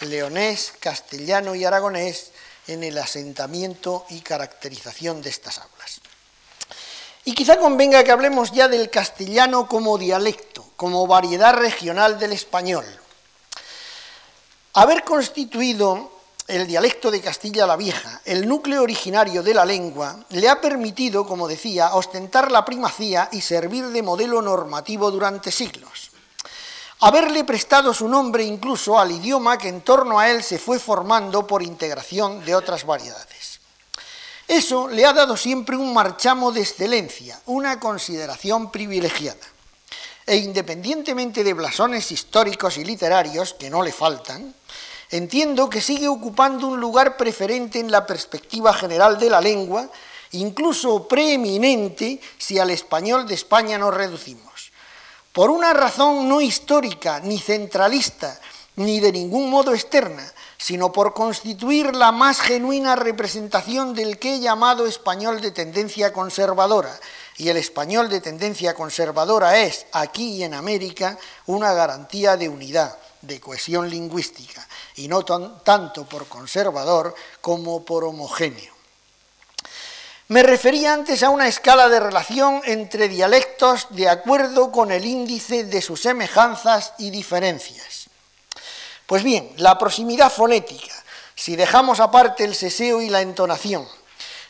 leonés, 0.00 0.74
castellano 0.78 1.54
y 1.54 1.64
aragonés, 1.64 2.30
en 2.68 2.84
el 2.84 2.98
asentamiento 2.98 4.04
y 4.10 4.20
caracterización 4.20 5.22
de 5.22 5.30
estas 5.30 5.58
hablas. 5.58 6.00
Y 7.24 7.34
quizá 7.34 7.58
convenga 7.58 8.04
que 8.04 8.12
hablemos 8.12 8.52
ya 8.52 8.68
del 8.68 8.90
castellano 8.90 9.66
como 9.66 9.96
dialecto, 9.96 10.64
como 10.76 11.06
variedad 11.06 11.54
regional 11.54 12.18
del 12.18 12.32
español. 12.32 12.84
Haber 14.74 15.04
constituido 15.04 16.11
el 16.48 16.66
dialecto 16.66 17.10
de 17.10 17.20
Castilla 17.20 17.66
la 17.66 17.76
Vieja, 17.76 18.20
el 18.24 18.48
núcleo 18.48 18.82
originario 18.82 19.42
de 19.42 19.54
la 19.54 19.64
lengua, 19.64 20.18
le 20.30 20.48
ha 20.48 20.60
permitido, 20.60 21.26
como 21.26 21.46
decía, 21.46 21.94
ostentar 21.94 22.50
la 22.50 22.64
primacía 22.64 23.28
y 23.32 23.40
servir 23.40 23.86
de 23.86 24.02
modelo 24.02 24.42
normativo 24.42 25.10
durante 25.10 25.52
siglos. 25.52 26.10
Haberle 27.00 27.44
prestado 27.44 27.92
su 27.92 28.08
nombre 28.08 28.44
incluso 28.44 28.98
al 28.98 29.10
idioma 29.10 29.58
que 29.58 29.68
en 29.68 29.80
torno 29.80 30.18
a 30.18 30.30
él 30.30 30.42
se 30.42 30.58
fue 30.58 30.78
formando 30.78 31.46
por 31.46 31.62
integración 31.62 32.44
de 32.44 32.54
otras 32.54 32.84
variedades. 32.84 33.60
Eso 34.46 34.88
le 34.88 35.06
ha 35.06 35.12
dado 35.12 35.36
siempre 35.36 35.76
un 35.76 35.94
marchamo 35.94 36.52
de 36.52 36.60
excelencia, 36.60 37.40
una 37.46 37.80
consideración 37.80 38.70
privilegiada. 38.70 39.46
E 40.26 40.36
independientemente 40.36 41.42
de 41.42 41.54
blasones 41.54 42.12
históricos 42.12 42.76
y 42.76 42.84
literarios, 42.84 43.54
que 43.54 43.70
no 43.70 43.82
le 43.82 43.92
faltan, 43.92 44.54
entiendo 45.12 45.68
que 45.68 45.82
sigue 45.82 46.08
ocupando 46.08 46.66
un 46.66 46.80
lugar 46.80 47.18
preferente 47.18 47.78
en 47.78 47.90
la 47.90 48.06
perspectiva 48.06 48.72
general 48.72 49.18
de 49.18 49.28
la 49.28 49.40
lengua, 49.42 49.88
incluso 50.32 51.06
preeminente 51.06 52.18
si 52.38 52.58
al 52.58 52.70
español 52.70 53.28
de 53.28 53.34
España 53.34 53.76
nos 53.76 53.94
reducimos. 53.94 54.72
Por 55.32 55.50
una 55.50 55.74
razón 55.74 56.28
no 56.28 56.40
histórica, 56.40 57.20
ni 57.20 57.38
centralista, 57.38 58.40
ni 58.76 59.00
de 59.00 59.12
ningún 59.12 59.50
modo 59.50 59.74
externa, 59.74 60.24
sino 60.56 60.92
por 60.92 61.12
constituir 61.12 61.94
la 61.94 62.10
más 62.10 62.40
genuina 62.40 62.96
representación 62.96 63.94
del 63.94 64.18
que 64.18 64.36
he 64.36 64.40
llamado 64.40 64.86
español 64.86 65.42
de 65.42 65.50
tendencia 65.50 66.12
conservadora. 66.12 66.98
Y 67.36 67.48
el 67.48 67.58
español 67.58 68.08
de 68.08 68.20
tendencia 68.22 68.74
conservadora 68.74 69.58
es, 69.58 69.86
aquí 69.92 70.36
y 70.36 70.44
en 70.44 70.54
América, 70.54 71.18
una 71.46 71.74
garantía 71.74 72.36
de 72.38 72.48
unidad, 72.48 72.96
de 73.20 73.40
cohesión 73.40 73.90
lingüística 73.90 74.66
y 74.96 75.08
no 75.08 75.24
tanto 75.24 76.04
por 76.04 76.26
conservador 76.26 77.14
como 77.40 77.84
por 77.84 78.04
homogéneo. 78.04 78.72
Me 80.28 80.42
refería 80.42 80.94
antes 80.94 81.22
a 81.22 81.30
una 81.30 81.46
escala 81.46 81.88
de 81.88 82.00
relación 82.00 82.62
entre 82.64 83.08
dialectos 83.08 83.88
de 83.90 84.08
acuerdo 84.08 84.72
con 84.72 84.90
el 84.90 85.04
índice 85.04 85.64
de 85.64 85.82
sus 85.82 86.00
semejanzas 86.00 86.94
y 86.98 87.10
diferencias. 87.10 88.08
Pues 89.06 89.22
bien, 89.22 89.52
la 89.58 89.76
proximidad 89.76 90.32
fonética, 90.32 90.94
si 91.34 91.54
dejamos 91.56 92.00
aparte 92.00 92.44
el 92.44 92.54
seseo 92.54 93.02
y 93.02 93.10
la 93.10 93.20
entonación, 93.20 93.86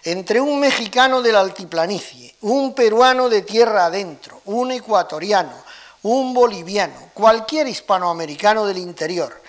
entre 0.04 0.40
un 0.40 0.60
mexicano 0.60 1.22
de 1.22 1.32
la 1.32 1.40
altiplanicie, 1.40 2.36
un 2.42 2.74
peruano 2.74 3.28
de 3.28 3.42
tierra 3.42 3.86
adentro, 3.86 4.40
un 4.44 4.72
ecuatoriano, 4.72 5.64
un 6.02 6.34
boliviano, 6.34 7.10
cualquier 7.14 7.68
hispanoamericano 7.68 8.66
del 8.66 8.78
interior, 8.78 9.40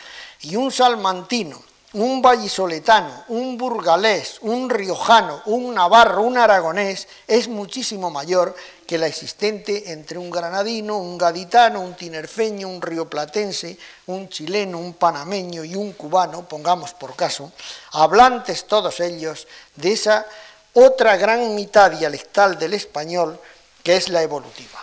y 0.44 0.56
un 0.56 0.72
salmantino, 0.72 1.62
un 1.94 2.22
vallisoletano, 2.22 3.26
un 3.30 3.58
burgalés, 3.58 4.40
un 4.42 4.70
riojano, 4.70 5.42
un 5.46 5.74
navarro, 5.76 6.24
un 6.24 6.38
aragonés, 6.38 7.08
es 7.28 7.48
muchísimo 7.48 8.10
mayor 8.10 8.56
que 8.88 8.98
la 8.98 9.08
existente 9.08 9.92
entre 9.92 10.18
un 10.18 10.30
granadino, 10.30 10.98
un 10.98 11.18
gaditano, 11.18 11.82
un 11.82 11.94
tinerfeño, 11.96 12.68
un 12.68 12.82
rioplatense, 12.82 13.78
un 14.08 14.28
chileno, 14.28 14.80
un 14.80 14.94
panameño 14.94 15.64
y 15.64 15.76
un 15.76 15.94
cubano, 15.94 16.48
pongamos 16.48 16.94
por 16.94 17.16
caso, 17.16 17.52
hablantes 17.92 18.66
todos 18.66 19.00
ellos 19.00 19.48
de 19.76 19.94
esa 19.94 20.26
otra 20.74 21.16
gran 21.18 21.54
mitad 21.54 21.92
dialectal 21.92 22.58
del 22.58 22.74
español 22.74 23.40
que 23.84 23.96
es 23.96 24.10
la 24.10 24.24
evolutiva. 24.24 24.83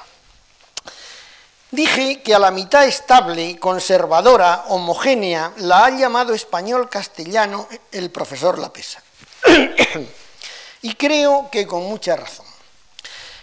Dije 1.70 2.20
que 2.22 2.34
a 2.34 2.40
la 2.40 2.50
mitad 2.50 2.84
estable, 2.84 3.56
conservadora, 3.58 4.64
homogénea, 4.68 5.52
la 5.58 5.84
ha 5.84 5.90
llamado 5.90 6.34
español-castellano 6.34 7.68
el 7.92 8.10
profesor 8.10 8.58
Lapesa. 8.58 9.00
y 10.82 10.94
creo 10.94 11.48
que 11.50 11.68
con 11.68 11.84
mucha 11.84 12.16
razón. 12.16 12.46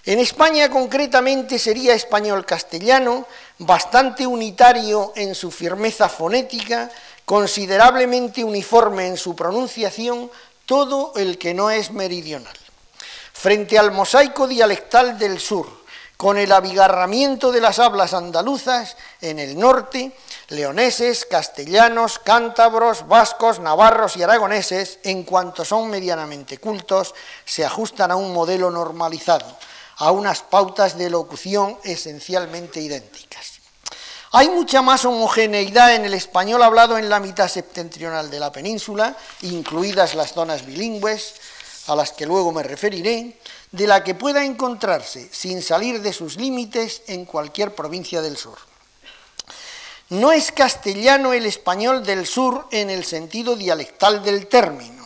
En 0.05 0.19
España 0.19 0.69
concretamente 0.69 1.57
sería 1.57 1.93
español-castellano, 1.93 3.25
bastante 3.59 4.27
unitario 4.27 5.13
en 5.15 5.33
su 5.33 5.49
firmeza 5.49 6.09
fonética, 6.09 6.89
considerablemente 7.23 8.43
uniforme 8.43 9.07
en 9.07 9.15
su 9.15 9.37
pronunciación, 9.37 10.29
todo 10.65 11.13
el 11.15 11.37
que 11.37 11.53
no 11.53 11.71
es 11.71 11.91
meridional. 11.91 12.55
Frente 13.31 13.79
al 13.79 13.91
mosaico 13.91 14.47
dialectal 14.47 15.17
del 15.17 15.39
sur, 15.39 15.86
con 16.17 16.37
el 16.37 16.51
abigarramiento 16.51 17.51
de 17.51 17.61
las 17.61 17.77
hablas 17.77 18.15
andaluzas 18.15 18.97
en 19.21 19.37
el 19.37 19.57
norte, 19.57 20.11
leoneses, 20.49 21.25
castellanos, 21.25 22.17
cántabros, 22.17 23.07
vascos, 23.07 23.59
navarros 23.59 24.17
y 24.17 24.23
aragoneses, 24.23 24.97
en 25.03 25.23
cuanto 25.23 25.63
son 25.63 25.89
medianamente 25.91 26.57
cultos, 26.57 27.13
se 27.45 27.63
ajustan 27.63 28.09
a 28.09 28.15
un 28.15 28.33
modelo 28.33 28.71
normalizado, 28.71 29.45
a 29.97 30.11
unas 30.11 30.41
pautas 30.41 30.97
de 30.97 31.11
locución 31.11 31.77
esencialmente 31.83 32.81
idénticas. 32.81 33.59
Hay 34.31 34.49
mucha 34.49 34.81
más 34.81 35.05
homogeneidad 35.05 35.95
en 35.95 36.05
el 36.05 36.13
español 36.13 36.61
hablado 36.61 36.97
en 36.97 37.09
la 37.09 37.19
mitad 37.19 37.47
septentrional 37.47 38.29
de 38.29 38.39
la 38.39 38.51
península, 38.51 39.15
incluidas 39.41 40.15
las 40.15 40.33
zonas 40.33 40.65
bilingües, 40.65 41.35
a 41.87 41.95
las 41.95 42.11
que 42.11 42.25
luego 42.25 42.51
me 42.51 42.63
referiré, 42.63 43.39
de 43.71 43.87
la 43.87 44.03
que 44.03 44.15
pueda 44.15 44.45
encontrarse 44.45 45.29
sin 45.31 45.61
salir 45.61 46.01
de 46.01 46.13
sus 46.13 46.37
límites 46.37 47.01
en 47.07 47.25
cualquier 47.25 47.75
provincia 47.75 48.21
del 48.21 48.37
sur. 48.37 48.57
No 50.09 50.31
es 50.31 50.51
castellano 50.53 51.33
el 51.33 51.45
español 51.45 52.05
del 52.05 52.25
sur 52.25 52.67
en 52.71 52.89
el 52.89 53.03
sentido 53.03 53.55
dialectal 53.57 54.23
del 54.23 54.47
término, 54.47 55.05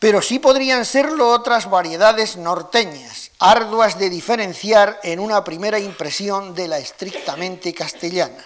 pero 0.00 0.20
sí 0.20 0.40
podrían 0.40 0.84
serlo 0.84 1.30
otras 1.30 1.70
variedades 1.70 2.36
norteñas, 2.36 3.30
arduas 3.38 3.98
de 3.98 4.10
diferenciar 4.10 4.98
en 5.04 5.20
una 5.20 5.44
primera 5.44 5.78
impresión 5.78 6.54
de 6.54 6.68
la 6.68 6.78
estrictamente 6.78 7.72
castellana. 7.72 8.44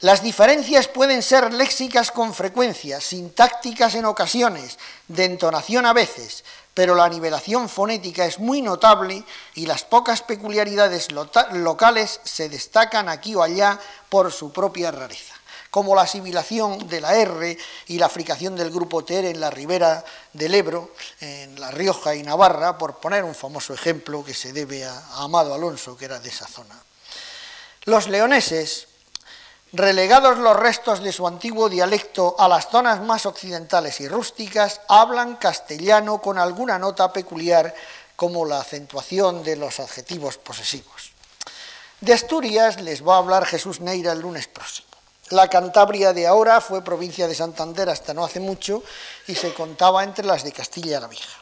Las 0.00 0.22
diferencias 0.22 0.88
pueden 0.88 1.22
ser 1.22 1.52
léxicas 1.52 2.10
con 2.10 2.34
frecuencia, 2.34 3.00
sintácticas 3.00 3.94
en 3.94 4.06
ocasiones, 4.06 4.78
de 5.06 5.26
entonación 5.26 5.86
a 5.86 5.92
veces, 5.92 6.42
pero 6.74 6.94
la 6.94 7.08
nivelación 7.08 7.68
fonética 7.68 8.24
es 8.24 8.38
muy 8.38 8.62
notable 8.62 9.24
y 9.54 9.66
las 9.66 9.84
pocas 9.84 10.22
peculiaridades 10.22 11.08
locales 11.12 12.20
se 12.24 12.48
destacan 12.48 13.08
aquí 13.08 13.34
o 13.34 13.42
allá 13.42 13.78
por 14.08 14.32
su 14.32 14.52
propia 14.52 14.90
rareza. 14.90 15.34
como 15.72 15.96
la 15.96 16.06
sibilación 16.06 16.86
de 16.86 17.00
la 17.00 17.16
R 17.16 17.56
y 17.86 17.96
la 17.96 18.10
fricación 18.10 18.54
del 18.54 18.70
grupo 18.70 19.06
TR 19.06 19.24
en 19.24 19.40
la 19.40 19.48
ribera 19.48 20.04
del 20.34 20.54
Ebro, 20.54 20.92
en 21.18 21.58
La 21.58 21.70
Rioja 21.70 22.14
y 22.14 22.22
Navarra, 22.22 22.76
por 22.76 23.00
poner 23.00 23.24
un 23.24 23.34
famoso 23.34 23.72
ejemplo 23.72 24.22
que 24.22 24.34
se 24.34 24.52
debe 24.52 24.84
a 24.84 25.02
Amado 25.14 25.54
Alonso, 25.54 25.96
que 25.96 26.04
era 26.04 26.20
de 26.20 26.28
esa 26.28 26.46
zona. 26.46 26.78
Los 27.84 28.06
leoneses, 28.08 28.86
relegados 29.72 30.38
los 30.38 30.56
restos 30.56 31.02
de 31.02 31.12
su 31.12 31.26
antiguo 31.26 31.68
dialecto 31.68 32.36
a 32.38 32.48
las 32.48 32.68
zonas 32.68 33.00
más 33.00 33.24
occidentales 33.26 34.00
y 34.00 34.08
rústicas, 34.08 34.80
hablan 34.88 35.36
castellano 35.36 36.20
con 36.20 36.38
alguna 36.38 36.78
nota 36.78 37.12
peculiar 37.12 37.74
como 38.16 38.44
la 38.44 38.60
acentuación 38.60 39.42
de 39.42 39.56
los 39.56 39.80
adjetivos 39.80 40.36
posesivos. 40.38 41.12
De 42.00 42.12
Asturias 42.12 42.80
les 42.80 43.06
va 43.06 43.14
a 43.14 43.18
hablar 43.18 43.46
Jesús 43.46 43.80
Neira 43.80 44.12
el 44.12 44.20
lunes 44.20 44.46
próximo. 44.48 44.88
La 45.30 45.48
Cantabria 45.48 46.12
de 46.12 46.26
ahora 46.26 46.60
fue 46.60 46.84
provincia 46.84 47.26
de 47.26 47.34
Santander 47.34 47.88
hasta 47.88 48.12
no 48.12 48.24
hace 48.24 48.38
mucho 48.38 48.82
y 49.26 49.34
se 49.34 49.54
contaba 49.54 50.04
entre 50.04 50.26
las 50.26 50.44
de 50.44 50.52
Castilla 50.52 51.00
la 51.00 51.06
Vieja. 51.06 51.38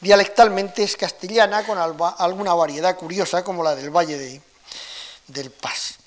Dialectalmente 0.00 0.82
es 0.82 0.96
castellana 0.96 1.64
con 1.64 1.78
alguna 1.78 2.54
variedad 2.54 2.96
curiosa 2.96 3.44
como 3.44 3.62
la 3.62 3.76
del 3.76 3.90
Valle 3.90 4.42
del 5.28 5.50
Paz. 5.52 5.98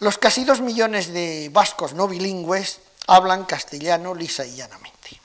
Los 0.00 0.16
casi 0.16 0.44
dos 0.44 0.62
millones 0.62 1.12
de 1.12 1.50
vascos 1.52 1.92
no 1.92 2.08
bilingües 2.08 2.80
hablan 3.06 3.44
castellano 3.44 4.14
lisa 4.14 4.46
y 4.46 4.56
llanamente. 4.56 5.20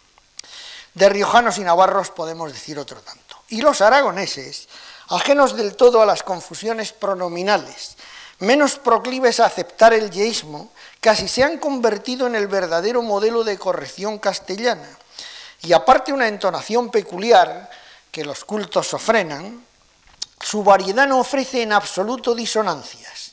De 0.93 1.07
riojanos 1.07 1.57
y 1.57 1.61
navarros 1.61 2.11
podemos 2.11 2.51
decir 2.51 2.77
otro 2.77 2.99
tanto. 2.99 3.37
Y 3.47 3.61
los 3.61 3.79
aragoneses, 3.79 4.67
ajenos 5.07 5.55
del 5.55 5.77
todo 5.77 6.01
a 6.01 6.05
las 6.05 6.23
confusiones 6.23 6.91
pronominales, 6.91 7.95
menos 8.39 8.77
proclives 8.77 9.39
a 9.39 9.45
aceptar 9.45 9.93
el 9.93 10.11
yeísmo, 10.11 10.71
casi 10.99 11.29
se 11.29 11.45
han 11.45 11.57
convertido 11.57 12.27
en 12.27 12.35
el 12.35 12.47
verdadero 12.47 13.01
modelo 13.01 13.45
de 13.45 13.57
corrección 13.57 14.19
castellana. 14.19 14.89
Y 15.61 15.71
aparte 15.71 16.11
una 16.11 16.27
entonación 16.27 16.89
peculiar 16.89 17.69
que 18.11 18.25
los 18.25 18.43
cultos 18.43 18.87
sofrenan, 18.87 19.65
su 20.41 20.65
variedad 20.65 21.07
no 21.07 21.19
ofrece 21.19 21.61
en 21.61 21.71
absoluto 21.71 22.35
disonancias. 22.35 23.24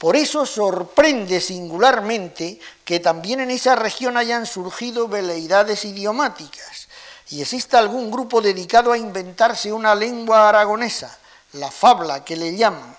Por 0.00 0.16
eso 0.16 0.46
sorprende 0.46 1.42
singularmente 1.42 2.58
que 2.86 3.00
también 3.00 3.40
en 3.40 3.50
esa 3.50 3.76
región 3.76 4.16
hayan 4.16 4.46
surgido 4.46 5.08
veleidades 5.08 5.84
idiomáticas 5.84 6.88
y 7.28 7.42
exista 7.42 7.78
algún 7.78 8.10
grupo 8.10 8.40
dedicado 8.40 8.92
a 8.92 8.96
inventarse 8.96 9.70
una 9.70 9.94
lengua 9.94 10.48
aragonesa, 10.48 11.18
la 11.52 11.70
fabla 11.70 12.24
que 12.24 12.34
le 12.34 12.56
llaman, 12.56 12.96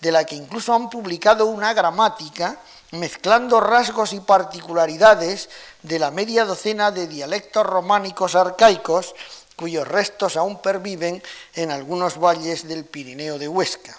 de 0.00 0.12
la 0.12 0.22
que 0.22 0.36
incluso 0.36 0.72
han 0.72 0.88
publicado 0.88 1.46
una 1.46 1.74
gramática 1.74 2.60
mezclando 2.92 3.58
rasgos 3.58 4.12
y 4.12 4.20
particularidades 4.20 5.48
de 5.82 5.98
la 5.98 6.12
media 6.12 6.44
docena 6.44 6.92
de 6.92 7.08
dialectos 7.08 7.66
románicos 7.66 8.36
arcaicos 8.36 9.16
cuyos 9.56 9.88
restos 9.88 10.36
aún 10.36 10.62
perviven 10.62 11.20
en 11.54 11.72
algunos 11.72 12.16
valles 12.16 12.68
del 12.68 12.84
Pirineo 12.84 13.40
de 13.40 13.48
Huesca. 13.48 13.98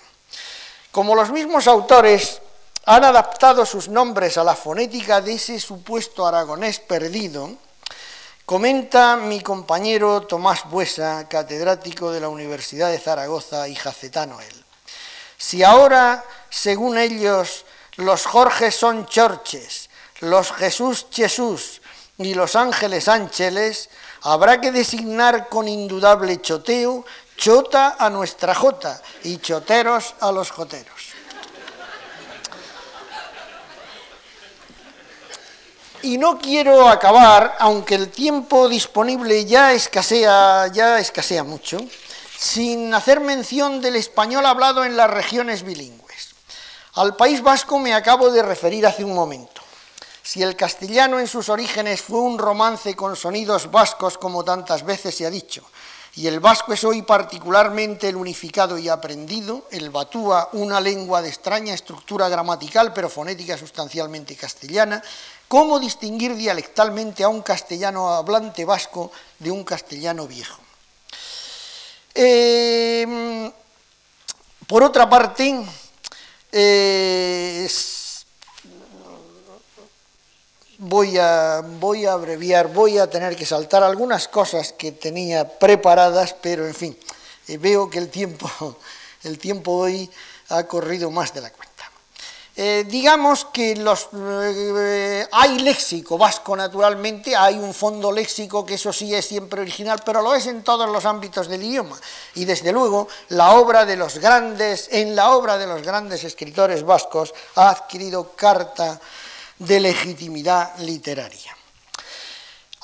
Como 0.94 1.14
los 1.16 1.30
mismos 1.30 1.68
autores 1.68 2.42
han 2.86 3.04
adaptado 3.04 3.66
sus 3.66 3.90
nombres 3.90 4.38
a 4.38 4.44
la 4.44 4.56
fonética 4.56 5.22
de 5.22 5.34
ese 5.34 5.60
supuesto 5.60 6.26
aragonés 6.26 6.80
perdido, 6.80 7.52
Comenta 8.46 9.16
mi 9.16 9.42
compañero 9.42 10.22
Tomás 10.22 10.70
Buesa, 10.70 11.28
catedrático 11.28 12.12
de 12.12 12.20
la 12.20 12.30
Universidad 12.30 12.92
de 12.92 13.00
Zaragoza 13.00 13.68
y 13.68 13.74
jacetano 13.74 14.40
él. 14.40 14.66
Si 15.36 15.64
ahora, 15.64 16.24
según 16.52 17.00
ellos, 17.00 17.66
los 17.96 18.28
Jorges 18.28 18.76
son 18.76 19.08
chorches, 19.08 19.90
los 20.20 20.52
Jesús 20.52 21.08
Jesús 21.12 21.82
y 22.20 22.36
los 22.36 22.56
ángeles 22.56 23.08
ángeles, 23.08 23.90
habrá 24.22 24.62
que 24.62 24.72
designar 24.72 25.50
con 25.50 25.68
indudable 25.68 26.40
choteo 26.40 27.04
chota 27.36 27.96
a 27.98 28.12
nuestra 28.12 28.54
jota 28.54 29.02
y 29.24 29.38
choteros 29.38 30.14
a 30.20 30.32
los 30.32 30.52
joteros. 30.52 31.15
Y 36.06 36.20
no 36.20 36.38
quiero 36.38 36.88
acabar, 36.88 37.56
aunque 37.58 37.96
el 37.96 38.12
tiempo 38.12 38.70
disponible 38.70 39.44
ya 39.44 39.74
escasea, 39.74 40.68
ya 40.68 41.00
escasea 41.00 41.44
mucho, 41.44 41.80
sin 42.38 42.94
hacer 42.94 43.22
mención 43.22 43.82
del 43.82 43.96
español 43.96 44.46
hablado 44.46 44.86
en 44.86 44.96
las 44.96 45.10
regiones 45.10 45.64
bilingües. 45.64 46.36
Al 46.94 47.16
País 47.16 47.42
Vasco 47.42 47.80
me 47.80 47.96
acabo 47.96 48.30
de 48.30 48.44
referir 48.44 48.86
hace 48.86 49.04
un 49.04 49.16
momento. 49.16 49.64
Si 50.22 50.44
el 50.44 50.56
castellano 50.56 51.20
en 51.20 51.28
sus 51.28 51.50
orígenes 51.50 52.04
fue 52.04 52.20
un 52.20 52.38
romance 52.38 52.96
con 52.96 53.16
sonidos 53.16 53.72
vascos, 53.72 54.20
como 54.20 54.44
tantas 54.44 54.86
veces 54.86 55.16
se 55.16 55.26
ha 55.26 55.32
dicho, 55.32 55.64
y 56.18 56.28
el 56.28 56.40
vasco 56.40 56.72
es 56.72 56.84
hoy 56.86 57.02
particularmente 57.02 58.08
el 58.08 58.16
unificado 58.16 58.78
y 58.78 58.88
aprendido, 58.88 59.68
el 59.70 59.90
batúa 59.90 60.48
una 60.54 60.80
lengua 60.80 61.22
de 61.22 61.28
extraña 61.28 61.74
estructura 61.74 62.30
gramatical, 62.30 62.94
pero 62.94 63.10
fonética 63.10 63.58
sustancialmente 63.58 64.38
castellana, 64.38 65.04
¿Cómo 65.48 65.80
distinguir 65.80 66.36
dialectalmente 66.36 67.24
a 67.24 67.30
un 67.30 67.42
castellano 67.42 68.10
hablante 68.10 68.66
vasco 68.66 69.12
de 69.40 69.52
un 69.52 69.64
castellano 69.64 70.28
viejo? 70.28 70.60
Em, 72.14 73.52
por 74.68 74.84
otra 74.84 75.08
parte, 75.08 75.64
eh, 76.52 77.68
voy, 80.80 81.18
a, 81.18 81.62
voy 81.62 82.06
a 82.06 82.14
abreviar, 82.14 82.68
voy 82.68 82.98
a 82.98 83.10
tener 83.10 83.36
que 83.36 83.46
saltar 83.46 83.84
algunas 83.84 84.28
cosas 84.28 84.74
que 84.74 84.92
tenía 84.92 85.60
preparadas, 85.60 86.34
pero 86.34 86.66
en 86.66 86.74
fin, 86.74 86.98
eh, 87.48 87.58
veo 87.58 87.90
que 87.90 88.00
el 88.00 88.10
tiempo, 88.10 88.50
el 89.24 89.38
tiempo 89.38 89.74
hoy 89.74 90.10
ha 90.50 90.64
corrido 90.66 91.12
más 91.12 91.34
de 91.34 91.42
la 91.42 91.50
cuenta. 91.52 91.65
Eh, 92.58 92.86
digamos 92.88 93.46
que 93.46 93.76
eh, 93.76 95.28
hay 95.30 95.60
léxico 95.60 96.18
vasco 96.18 96.56
naturalmente, 96.56 97.36
hay 97.36 97.56
un 97.56 97.74
fondo 97.74 98.14
léxico 98.14 98.66
que 98.66 98.76
eso 98.76 98.94
sí 98.94 99.14
es 99.14 99.26
siempre 99.26 99.60
original, 99.60 100.02
pero 100.06 100.22
lo 100.22 100.34
es 100.34 100.48
en 100.48 100.64
todos 100.64 100.90
los 100.90 101.04
ámbitos 101.04 101.50
del 101.50 101.64
idioma. 101.64 102.00
Y 102.36 102.46
desde 102.46 102.72
luego 102.72 103.10
la 103.30 103.56
obra 103.56 103.86
de 103.86 103.98
los 103.98 104.20
grandes, 104.20 104.88
en 104.92 105.16
la 105.18 105.32
obra 105.32 105.58
de 105.58 105.68
los 105.68 105.82
grandes 105.82 106.24
escritores 106.24 106.84
vascos 106.84 107.34
ha 107.56 107.72
adquirido 107.72 108.32
carta 108.36 109.02
de 109.60 109.80
legitimidad 109.82 110.78
literaria. 110.80 111.56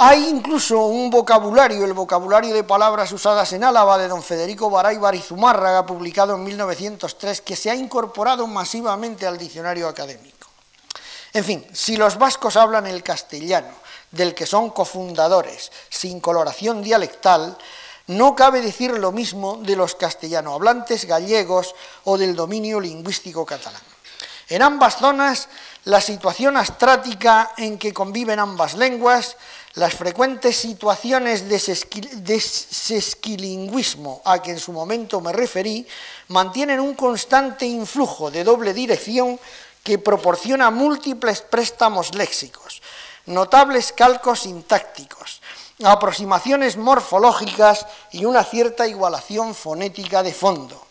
Hay 0.03 0.27
incluso 0.27 0.79
un 0.87 1.11
vocabulario, 1.11 1.85
el 1.85 1.93
vocabulario 1.93 2.55
de 2.55 2.63
palabras 2.63 3.11
usadas 3.11 3.53
en 3.53 3.63
Álava 3.63 3.99
de 3.99 4.07
don 4.07 4.23
Federico 4.23 4.67
Baray 4.67 4.97
Barizumárraga, 4.97 5.85
publicado 5.85 6.33
en 6.33 6.43
1903, 6.43 7.41
que 7.41 7.55
se 7.55 7.69
ha 7.69 7.75
incorporado 7.75 8.47
masivamente 8.47 9.27
al 9.27 9.37
diccionario 9.37 9.87
académico. 9.87 10.47
En 11.33 11.43
fin, 11.43 11.67
si 11.71 11.97
los 11.97 12.17
vascos 12.17 12.57
hablan 12.57 12.87
el 12.87 13.03
castellano, 13.03 13.69
del 14.09 14.33
que 14.33 14.47
son 14.47 14.71
cofundadores, 14.71 15.71
sin 15.89 16.19
coloración 16.19 16.81
dialectal, 16.81 17.55
no 18.07 18.35
cabe 18.35 18.61
decir 18.61 18.97
lo 18.97 19.11
mismo 19.11 19.57
de 19.61 19.75
los 19.75 19.93
castellano 19.93 20.55
hablantes 20.55 21.05
gallegos 21.05 21.75
o 22.05 22.17
del 22.17 22.35
dominio 22.35 22.79
lingüístico 22.79 23.45
catalán. 23.45 23.83
En 24.49 24.63
ambas 24.63 24.97
zonas, 24.97 25.47
la 25.85 26.01
situación 26.01 26.57
astrática 26.57 27.53
en 27.55 27.77
que 27.77 27.93
conviven 27.93 28.39
ambas 28.39 28.73
lenguas 28.73 29.37
las 29.75 29.93
frecuentes 29.93 30.57
situaciones 30.57 31.47
de 31.47 31.59
sesquilingüismo 32.39 34.21
a 34.25 34.41
que 34.41 34.51
en 34.51 34.59
su 34.59 34.73
momento 34.73 35.21
me 35.21 35.31
referí 35.31 35.87
mantienen 36.27 36.79
un 36.79 36.93
constante 36.93 37.65
influjo 37.65 38.29
de 38.31 38.43
doble 38.43 38.73
dirección 38.73 39.39
que 39.83 39.97
proporciona 39.97 40.69
múltiples 40.71 41.41
préstamos 41.41 42.13
léxicos, 42.15 42.81
notables 43.25 43.93
calcos 43.93 44.41
sintácticos, 44.41 45.41
aproximaciones 45.83 46.77
morfológicas 46.77 47.87
y 48.11 48.25
una 48.25 48.43
cierta 48.43 48.87
igualación 48.87 49.55
fonética 49.55 50.21
de 50.21 50.33
fondo. 50.33 50.85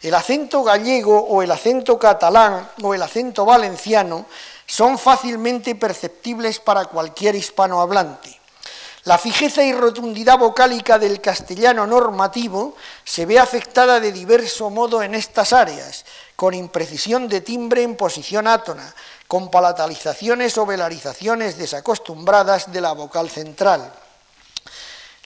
El 0.00 0.14
acento 0.14 0.62
gallego 0.62 1.18
o 1.18 1.42
el 1.42 1.50
acento 1.50 1.98
catalán 1.98 2.70
o 2.82 2.94
el 2.94 3.02
acento 3.02 3.44
valenciano 3.44 4.26
son 4.68 4.98
fácilmente 4.98 5.74
perceptibles 5.74 6.60
para 6.60 6.84
cualquier 6.84 7.34
hispanohablante. 7.34 8.38
La 9.04 9.16
fijeza 9.16 9.62
y 9.64 9.72
rotundidad 9.72 10.38
vocálica 10.38 10.98
del 10.98 11.22
castellano 11.22 11.86
normativo 11.86 12.76
se 13.02 13.24
ve 13.24 13.38
afectada 13.38 13.98
de 13.98 14.12
diverso 14.12 14.68
modo 14.68 15.02
en 15.02 15.14
estas 15.14 15.54
áreas, 15.54 16.04
con 16.36 16.52
imprecisión 16.52 17.26
de 17.26 17.40
timbre 17.40 17.82
en 17.82 17.96
posición 17.96 18.46
átona, 18.46 18.94
con 19.26 19.50
palatalizaciones 19.50 20.58
o 20.58 20.66
velarizaciones 20.66 21.56
desacostumbradas 21.56 22.70
de 22.70 22.82
la 22.82 22.92
vocal 22.92 23.30
central. 23.30 23.90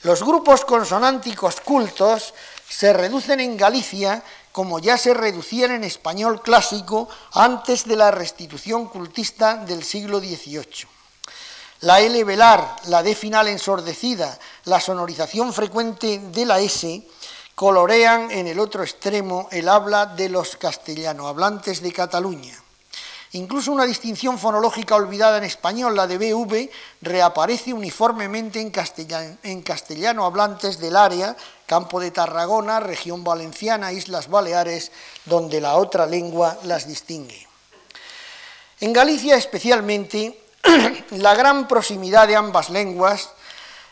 Los 0.03 0.23
grupos 0.23 0.65
consonánticos 0.65 1.61
cultos 1.61 2.35
se 2.69 2.93
reducen 2.93 3.41
en 3.41 3.57
Galicia 3.57 4.23
como 4.53 4.79
ya 4.79 4.99
se 4.99 5.15
reducían 5.15 5.73
en 5.73 5.85
español 5.85 6.43
clásico 6.43 7.09
antes 7.33 7.85
de 7.87 7.97
la 7.97 8.11
restitución 8.11 8.87
cultista 8.87 9.57
del 9.57 9.83
siglo 9.83 10.21
XVIII. 10.21 10.87
La 11.81 12.01
L 12.01 12.23
velar, 12.23 12.77
la 12.87 13.03
D 13.03 13.15
final 13.17 13.49
ensordecida, 13.49 14.39
la 14.67 14.81
sonorización 14.81 15.53
frecuente 15.53 16.19
de 16.19 16.47
la 16.47 16.61
S 16.61 17.03
colorean 17.55 18.31
en 18.31 18.47
el 18.47 18.61
otro 18.61 18.83
extremo 18.83 19.49
el 19.51 19.69
habla 19.69 20.07
de 20.07 20.29
los 20.29 20.57
castellanohablantes 20.57 21.83
de 21.83 21.93
Cataluña. 21.93 22.57
Incluso 23.35 23.73
una 23.73 23.87
distinción 23.87 24.39
fonológica 24.39 24.95
olvidada 24.95 25.39
en 25.39 25.45
español, 25.45 25.97
la 25.97 26.07
de 26.07 26.19
BV, 26.19 26.71
reaparece 27.01 27.73
uniformemente 27.73 28.61
en 28.61 28.71
castellano, 28.71 29.39
en 29.43 29.63
castellano 29.63 30.27
hablantes 30.27 30.79
del 30.79 30.97
área, 30.97 31.35
campo 31.65 31.99
de 31.99 32.11
Tarragona, 32.11 32.79
región 32.81 33.25
valenciana, 33.25 33.91
Islas 33.91 34.29
Baleares, 34.29 34.93
donde 35.25 35.63
la 35.63 35.77
otra 35.77 36.05
lengua 36.05 36.59
las 36.65 36.87
distingue. 36.87 37.47
En 38.81 38.93
Galicia 38.93 39.37
especialmente, 39.37 40.39
la 41.13 41.35
gran 41.35 41.67
proximidad 41.69 42.29
de 42.29 42.37
ambas 42.37 42.69
lenguas, 42.69 43.31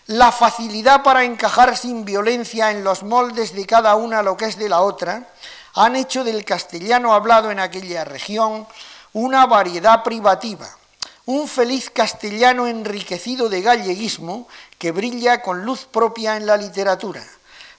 la 0.06 0.32
facilidad 0.32 1.02
para 1.02 1.24
encajar 1.24 1.78
sin 1.78 2.04
violencia 2.04 2.70
en 2.70 2.84
los 2.84 3.04
moldes 3.04 3.54
de 3.54 3.64
cada 3.64 3.94
una 3.94 4.22
lo 4.22 4.36
que 4.36 4.46
es 4.46 4.58
de 4.58 4.68
la 4.68 4.82
otra, 4.82 5.28
han 5.74 5.96
hecho 5.96 6.24
del 6.24 6.44
castellano 6.44 7.14
hablado 7.14 7.50
en 7.50 7.60
aquella 7.60 8.04
región 8.04 8.66
una 9.12 9.46
variedad 9.46 10.02
privativa, 10.02 10.68
un 11.26 11.48
feliz 11.48 11.90
castellano 11.90 12.66
enriquecido 12.66 13.48
de 13.48 13.62
galleguismo 13.62 14.48
que 14.78 14.92
brilla 14.92 15.42
con 15.42 15.64
luz 15.64 15.86
propia 15.86 16.36
en 16.36 16.46
la 16.46 16.56
literatura, 16.56 17.24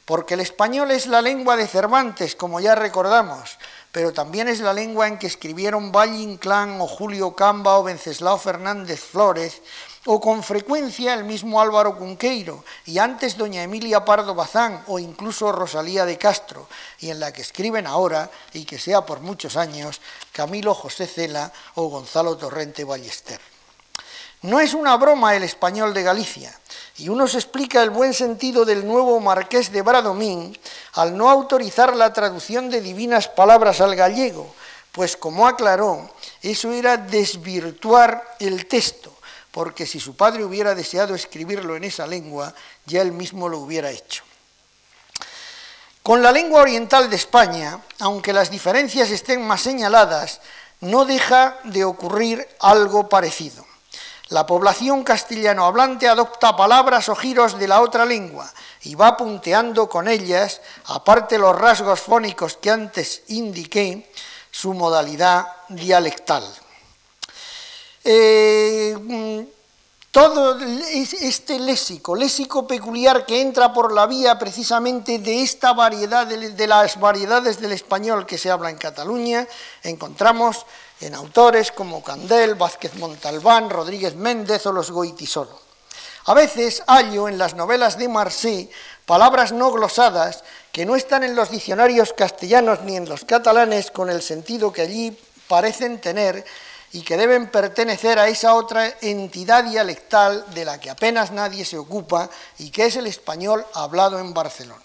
porque 0.05 0.33
el 0.33 0.41
español 0.41 0.91
es 0.91 1.07
la 1.07 1.21
lengua 1.21 1.55
de 1.55 1.67
Cervantes, 1.67 2.35
como 2.35 2.59
ya 2.59 2.75
recordamos, 2.75 3.57
pero 3.91 4.13
también 4.13 4.47
es 4.47 4.59
la 4.59 4.73
lengua 4.73 5.07
en 5.07 5.17
que 5.17 5.27
escribieron 5.27 5.91
Valle 5.91 6.17
Inclán 6.17 6.79
o 6.81 6.87
Julio 6.87 7.35
Camba 7.35 7.77
o 7.77 7.83
Venceslao 7.83 8.37
Fernández 8.37 8.99
Flores, 8.99 9.61
o 10.05 10.19
con 10.19 10.41
frecuencia 10.41 11.13
el 11.13 11.23
mismo 11.23 11.61
Álvaro 11.61 11.97
Cunqueiro, 11.97 12.63
y 12.85 12.97
antes 12.97 13.37
doña 13.37 13.61
Emilia 13.61 14.03
Pardo 14.03 14.33
Bazán, 14.33 14.83
o 14.87 14.97
incluso 14.97 15.51
Rosalía 15.51 16.05
de 16.05 16.17
Castro, 16.17 16.67
y 16.99 17.09
en 17.09 17.19
la 17.19 17.31
que 17.31 17.41
escriben 17.41 17.85
ahora, 17.85 18.29
y 18.53 18.65
que 18.65 18.79
sea 18.79 19.05
por 19.05 19.19
muchos 19.19 19.57
años, 19.57 20.01
Camilo 20.31 20.73
José 20.73 21.05
Cela 21.05 21.51
o 21.75 21.87
Gonzalo 21.87 22.35
Torrente 22.37 22.83
Ballester. 22.83 23.39
No 24.41 24.59
es 24.59 24.73
una 24.73 24.97
broma 24.97 25.35
el 25.35 25.43
español 25.43 25.93
de 25.93 26.01
Galicia, 26.01 26.51
y 26.97 27.09
uno 27.09 27.27
se 27.27 27.37
explica 27.37 27.83
el 27.83 27.91
buen 27.91 28.15
sentido 28.15 28.65
del 28.65 28.87
nuevo 28.87 29.19
marqués 29.19 29.71
de 29.71 29.83
Bradomín 29.83 30.57
al 30.93 31.15
no 31.15 31.29
autorizar 31.29 31.95
la 31.95 32.11
traducción 32.11 32.71
de 32.71 32.81
divinas 32.81 33.27
palabras 33.27 33.81
al 33.81 33.95
gallego, 33.95 34.51
pues 34.91 35.15
como 35.15 35.47
aclaró, 35.47 36.09
eso 36.41 36.71
era 36.71 36.97
desvirtuar 36.97 38.35
el 38.39 38.65
texto, 38.65 39.13
porque 39.51 39.85
si 39.85 39.99
su 39.99 40.15
padre 40.15 40.43
hubiera 40.45 40.73
deseado 40.73 41.13
escribirlo 41.13 41.75
en 41.75 41.83
esa 41.83 42.07
lengua, 42.07 42.53
ya 42.85 43.01
él 43.01 43.11
mismo 43.11 43.49
lo 43.49 43.59
hubiera 43.59 43.91
hecho. 43.91 44.23
Con 46.01 46.23
la 46.23 46.31
lengua 46.31 46.61
oriental 46.61 47.09
de 47.09 47.15
España, 47.15 47.79
aunque 47.99 48.33
las 48.33 48.49
diferencias 48.49 49.11
estén 49.11 49.45
más 49.45 49.61
señaladas, 49.61 50.41
no 50.79 51.05
deja 51.05 51.59
de 51.65 51.83
ocurrir 51.83 52.47
algo 52.59 53.07
parecido. 53.07 53.65
La 54.29 54.45
población 54.45 55.03
castellano 55.03 55.65
hablante 55.65 56.07
adopta 56.07 56.55
palabras 56.55 57.09
o 57.09 57.15
giros 57.15 57.59
de 57.59 57.67
la 57.67 57.81
otra 57.81 58.05
lengua 58.05 58.49
y 58.81 58.95
va 58.95 59.17
punteando 59.17 59.89
con 59.89 60.07
ellas, 60.07 60.61
aparte 60.85 61.37
los 61.37 61.55
rasgos 61.55 61.99
fónicos 61.99 62.57
que 62.57 62.71
antes 62.71 63.23
indiqué, 63.27 64.09
su 64.49 64.73
modalidad 64.73 65.47
dialectal. 65.69 66.43
Eh, 68.03 68.97
mm, 68.99 69.41
todo 70.11 70.59
este 70.59 71.57
léxico, 71.59 72.15
léxico 72.15 72.67
peculiar 72.67 73.25
que 73.25 73.39
entra 73.39 73.71
por 73.71 73.93
la 73.93 74.07
vía 74.07 74.37
precisamente 74.37 75.19
de 75.19 75.41
esta 75.41 75.71
variedad, 75.71 76.27
de, 76.27 76.67
las 76.67 76.99
variedades 76.99 77.61
del 77.61 77.71
español 77.71 78.25
que 78.25 78.37
se 78.37 78.51
habla 78.51 78.69
en 78.69 78.77
Cataluña, 78.77 79.47
encontramos 79.83 80.65
en 80.99 81.15
autores 81.15 81.71
como 81.71 82.03
Candel, 82.03 82.55
Vázquez 82.55 82.95
Montalbán, 82.95 83.69
Rodríguez 83.69 84.15
Méndez 84.15 84.65
o 84.65 84.73
los 84.73 84.91
Goitisolo. 84.91 85.57
A 86.25 86.33
veces 86.33 86.83
hallo 86.87 87.29
en 87.29 87.37
las 87.37 87.55
novelas 87.55 87.97
de 87.97 88.09
Marseille 88.09 88.69
palabras 89.05 89.53
no 89.53 89.71
glosadas 89.71 90.43
que 90.73 90.85
no 90.85 90.95
están 90.95 91.23
en 91.23 91.35
los 91.35 91.49
diccionarios 91.49 92.13
castellanos 92.13 92.81
ni 92.81 92.97
en 92.97 93.07
los 93.07 93.23
catalanes 93.23 93.91
con 93.91 94.09
el 94.09 94.21
sentido 94.21 94.73
que 94.73 94.81
allí 94.81 95.17
parecen 95.47 95.99
tener 95.99 96.45
y 96.93 97.01
que 97.01 97.17
deben 97.17 97.47
pertenecer 97.49 98.19
a 98.19 98.27
esa 98.27 98.55
otra 98.55 98.95
entidad 99.01 99.63
dialectal 99.63 100.45
de 100.53 100.65
la 100.65 100.79
que 100.79 100.89
apenas 100.89 101.31
nadie 101.31 101.63
se 101.63 101.77
ocupa 101.77 102.29
y 102.59 102.69
que 102.69 102.85
es 102.85 102.95
el 102.97 103.07
español 103.07 103.65
hablado 103.73 104.19
en 104.19 104.33
Barcelona. 104.33 104.83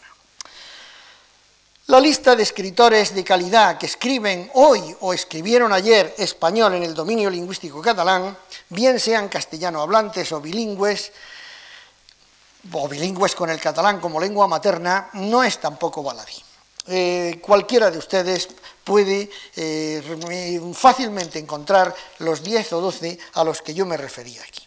La 1.88 2.00
lista 2.00 2.34
de 2.34 2.42
escritores 2.42 3.14
de 3.14 3.22
calidad 3.22 3.78
que 3.78 3.86
escriben 3.86 4.50
hoy 4.54 4.96
o 5.00 5.12
escribieron 5.12 5.72
ayer 5.72 6.14
español 6.18 6.74
en 6.74 6.82
el 6.82 6.94
dominio 6.94 7.30
lingüístico 7.30 7.80
catalán, 7.80 8.36
bien 8.70 8.98
sean 8.98 9.28
castellano 9.28 9.80
hablantes 9.80 10.32
o 10.32 10.40
bilingües, 10.40 11.12
o 12.72 12.88
bilingües 12.88 13.36
con 13.36 13.50
el 13.50 13.60
catalán 13.60 14.00
como 14.00 14.18
lengua 14.18 14.48
materna, 14.48 15.10
no 15.14 15.44
es 15.44 15.58
tampoco 15.60 16.02
baladí. 16.02 16.45
Eh, 16.88 17.40
cualquiera 17.42 17.90
de 17.90 17.98
ustedes 17.98 18.48
puede 18.84 19.28
eh, 19.56 20.60
fácilmente 20.72 21.38
encontrar 21.38 21.92
los 22.18 22.42
10 22.42 22.74
o 22.74 22.80
12 22.80 23.18
a 23.34 23.42
los 23.42 23.60
que 23.60 23.74
yo 23.74 23.84
me 23.86 23.96
refería 23.96 24.40
aquí. 24.42 24.62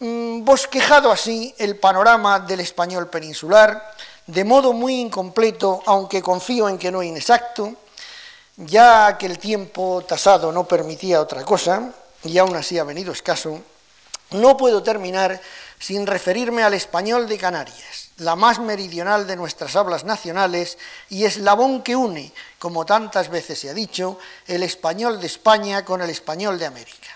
Mm, 0.00 0.44
bosquejado 0.44 1.12
así 1.12 1.54
el 1.58 1.76
panorama 1.76 2.40
del 2.40 2.60
español 2.60 3.10
peninsular, 3.10 3.94
de 4.26 4.44
modo 4.44 4.72
muy 4.72 4.94
incompleto, 5.00 5.82
aunque 5.84 6.22
confío 6.22 6.68
en 6.68 6.78
que 6.78 6.90
no 6.90 7.02
inexacto, 7.02 7.74
ya 8.56 9.18
que 9.18 9.26
el 9.26 9.38
tiempo 9.38 10.02
tasado 10.06 10.52
no 10.52 10.66
permitía 10.66 11.20
otra 11.20 11.44
cosa, 11.44 11.92
y 12.24 12.38
aún 12.38 12.56
así 12.56 12.78
ha 12.78 12.84
venido 12.84 13.12
escaso, 13.12 13.60
no 14.30 14.56
puedo 14.56 14.82
terminar 14.82 15.40
sin 15.78 16.06
referirme 16.06 16.62
al 16.62 16.74
español 16.74 17.28
de 17.28 17.38
Canarias 17.38 18.07
la 18.18 18.34
más 18.36 18.58
meridional 18.58 19.26
de 19.26 19.36
nuestras 19.36 19.76
hablas 19.76 20.04
nacionales 20.04 20.78
y 21.08 21.24
eslabón 21.24 21.82
que 21.82 21.96
une, 21.96 22.32
como 22.58 22.84
tantas 22.84 23.28
veces 23.28 23.60
se 23.60 23.70
ha 23.70 23.74
dicho, 23.74 24.18
el 24.46 24.62
español 24.62 25.20
de 25.20 25.26
España 25.26 25.84
con 25.84 26.02
el 26.02 26.10
español 26.10 26.58
de 26.58 26.66
América. 26.66 27.08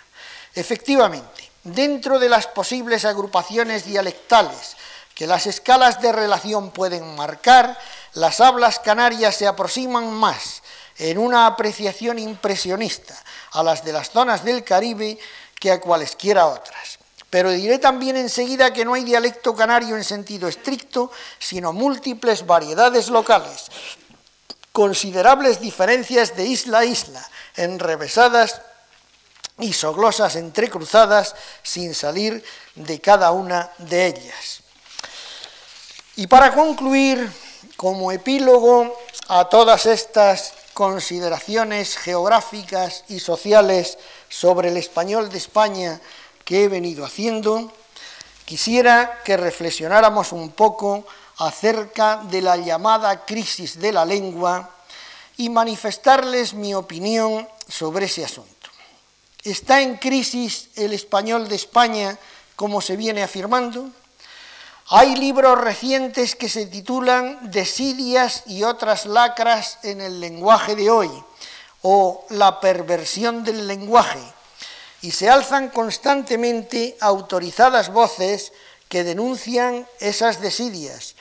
Efectivamente, 0.55 1.51
dentro 1.65 2.19
de 2.19 2.29
las 2.29 2.47
posibles 2.47 3.05
agrupaciones 3.05 3.85
dialectales 3.85 4.77
que 5.15 5.27
las 5.27 5.47
escalas 5.47 6.01
de 6.01 6.13
relación 6.13 6.71
pueden 6.71 7.15
marcar, 7.17 7.79
las 8.15 8.41
hablas 8.41 8.79
canarias 8.79 9.37
se 9.37 9.47
aproximan 9.47 10.11
más 10.13 10.63
en 10.99 11.19
una 11.19 11.47
apreciación 11.47 12.19
impresionista 12.19 13.17
a 13.53 13.63
las 13.63 13.85
de 13.85 13.93
las 13.93 14.11
zonas 14.11 14.45
del 14.45 14.63
Caribe 14.63 15.19
que 15.59 15.73
a 15.73 15.81
cualesquiera 15.81 16.47
otras. 16.47 17.02
Pero 17.33 17.51
diré 17.51 17.79
también 17.79 18.19
enseguida 18.19 18.75
que 18.75 18.85
no 18.85 18.93
hay 18.93 19.05
dialecto 19.05 19.57
canario 19.57 19.97
en 19.97 20.05
sentido 20.05 20.49
estricto, 20.49 21.11
sino 21.39 21.73
múltiples 21.73 22.45
variedades 22.45 23.09
locales, 23.09 23.73
considerables 24.71 25.59
diferencias 25.59 26.37
de 26.37 26.45
isla 26.45 26.81
a 26.81 26.85
isla, 26.85 27.27
enrevesadas 27.57 28.61
y 29.61 29.73
soglosas 29.73 30.37
entrecruzadas 30.37 31.35
sin 31.63 31.95
salir 31.95 32.45
de 32.75 33.01
cada 33.01 33.33
una 33.33 33.73
de 33.79 34.09
ellas. 34.09 34.61
Y 36.17 36.27
para 36.27 36.53
concluir, 36.53 37.33
como 37.79 38.13
epílogo 38.13 38.95
a 39.29 39.47
todas 39.47 39.87
estas 39.87 40.53
consideraciones 40.75 41.97
geográficas 41.97 43.05
y 43.09 43.21
sociales 43.21 43.97
sobre 44.29 44.69
el 44.69 44.77
español 44.77 45.31
de 45.31 45.39
España 45.39 45.99
que 46.45 46.65
he 46.65 46.69
venido 46.69 47.05
haciendo, 47.05 47.73
quisiera 48.45 49.23
que 49.25 49.37
reflexionáramos 49.37 50.33
un 50.33 50.51
poco 50.51 51.05
acerca 51.39 52.23
de 52.25 52.43
la 52.43 52.57
llamada 52.57 53.25
crisis 53.25 53.79
de 53.79 53.93
la 53.93 54.05
lengua 54.05 54.71
y 55.37 55.49
manifestarles 55.49 56.55
mi 56.55 56.75
opinión 56.75 57.49
sobre 57.69 58.07
ese 58.07 58.25
asunto. 58.25 58.71
¿Está 59.43 59.81
en 59.81 59.97
crisis 59.97 60.69
el 60.77 60.93
español 60.93 61.49
de 61.49 61.57
España 61.57 62.19
como 62.55 62.81
se 62.81 62.97
viene 62.97 63.23
afirmando? 63.23 63.91
Hay 64.89 65.17
libros 65.17 65.59
recientes 65.59 66.37
que 66.37 66.49
se 66.49 66.67
titulan 66.67 67.51
Desidias 67.51 68.43
y 68.47 68.63
otras 68.63 69.07
lacras 69.07 69.79
en 69.83 70.01
el 70.01 70.21
lenguaje 70.21 70.77
de 70.77 70.91
hoy 70.91 71.11
o 71.83 72.25
La 72.29 72.61
perversión 72.61 73.43
del 73.43 73.67
lenguaje, 73.67 74.21
y 75.03 75.11
se 75.11 75.29
alzan 75.29 75.69
constantemente 75.69 76.97
autorizadas 77.01 77.93
voces 77.93 78.53
que 78.89 79.05
denuncian 79.05 79.87
esas 80.01 80.41
desidias, 80.41 81.17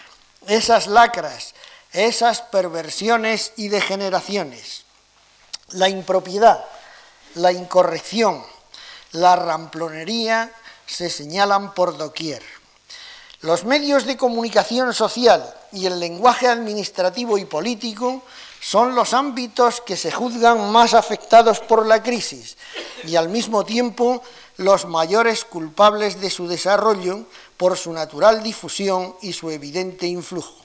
esas 0.47 0.87
lacras, 0.87 1.53
esas 1.91 2.41
perversiones 2.41 3.53
y 3.57 3.67
degeneraciones. 3.67 4.85
La 5.71 5.89
impropiedad, 5.89 6.63
la 7.35 7.51
incorrección, 7.51 8.45
la 9.13 9.35
ramplonería 9.35 10.51
se 10.85 11.09
señalan 11.09 11.73
por 11.73 11.97
doquier. 11.97 12.43
Los 13.41 13.65
medios 13.65 14.05
de 14.05 14.17
comunicación 14.17 14.93
social 14.93 15.53
y 15.71 15.87
el 15.87 15.99
lenguaje 15.99 16.47
administrativo 16.47 17.37
y 17.39 17.45
político 17.45 18.21
son 18.61 18.93
los 18.93 19.15
ámbitos 19.15 19.81
que 19.81 19.97
se 19.97 20.11
juzgan 20.11 20.71
más 20.71 20.93
afectados 20.93 21.59
por 21.59 21.85
la 21.87 22.03
crisis 22.03 22.57
y 23.03 23.15
al 23.15 23.27
mismo 23.27 23.65
tiempo 23.65 24.21
los 24.57 24.85
mayores 24.85 25.43
culpables 25.43 26.21
de 26.21 26.29
su 26.29 26.47
desarrollo 26.47 27.25
por 27.57 27.75
su 27.75 27.91
natural 27.91 28.43
difusión 28.43 29.15
y 29.21 29.33
su 29.33 29.49
evidente 29.49 30.05
influjo. 30.05 30.61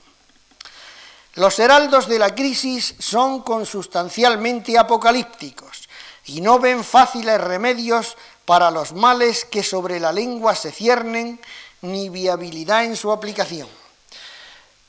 Los 1.33 1.57
heraldos 1.57 2.07
de 2.07 2.19
la 2.19 2.35
crisis 2.35 2.93
son 2.99 3.41
consustancialmente 3.41 4.77
apocalípticos 4.77 5.89
y 6.25 6.41
no 6.41 6.59
ven 6.59 6.83
fáciles 6.83 7.41
remedios 7.41 8.15
para 8.45 8.69
los 8.69 8.93
males 8.93 9.43
que 9.43 9.63
sobre 9.63 9.99
la 9.99 10.11
lengua 10.11 10.53
se 10.53 10.71
ciernen 10.71 11.41
ni 11.81 12.09
viabilidad 12.09 12.85
en 12.85 12.95
su 12.95 13.11
aplicación. 13.11 13.67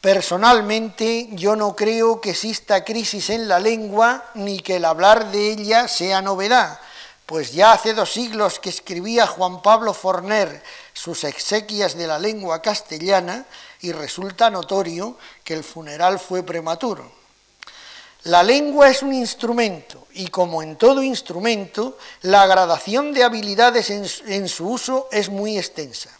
Personalmente 0.00 1.28
yo 1.32 1.56
no 1.56 1.74
creo 1.74 2.20
que 2.20 2.30
exista 2.30 2.84
crisis 2.84 3.30
en 3.30 3.48
la 3.48 3.58
lengua 3.58 4.24
ni 4.34 4.60
que 4.60 4.76
el 4.76 4.84
hablar 4.84 5.32
de 5.32 5.50
ella 5.50 5.88
sea 5.88 6.22
novedad, 6.22 6.78
pues 7.26 7.52
ya 7.52 7.72
hace 7.72 7.94
dos 7.94 8.12
siglos 8.12 8.60
que 8.60 8.68
escribía 8.68 9.26
Juan 9.26 9.60
Pablo 9.60 9.92
Forner 9.92 10.62
sus 10.92 11.24
exequias 11.24 11.96
de 11.96 12.06
la 12.06 12.18
lengua 12.18 12.62
castellana 12.62 13.44
y 13.80 13.92
resulta 13.92 14.50
notorio 14.50 15.18
que 15.42 15.54
el 15.54 15.64
funeral 15.64 16.18
fue 16.18 16.42
prematuro. 16.44 17.18
La 18.24 18.42
lengua 18.42 18.88
es 18.88 19.02
un 19.02 19.12
instrumento 19.12 20.06
y 20.12 20.28
como 20.28 20.62
en 20.62 20.76
todo 20.76 21.02
instrumento, 21.02 21.98
la 22.22 22.46
gradación 22.46 23.12
de 23.12 23.24
habilidades 23.24 23.90
en, 23.90 24.48
su 24.48 24.68
uso 24.68 25.08
es 25.12 25.28
muy 25.28 25.56
extensa. 25.56 26.10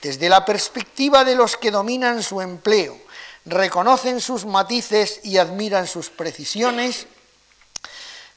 Desde 0.00 0.28
la 0.28 0.44
perspectiva 0.44 1.24
de 1.24 1.34
los 1.34 1.56
que 1.56 1.70
dominan 1.70 2.22
su 2.22 2.40
empleo, 2.40 3.05
reconocen 3.46 4.20
sus 4.20 4.44
matices 4.44 5.20
y 5.22 5.38
admiran 5.38 5.86
sus 5.86 6.10
precisiones, 6.10 7.06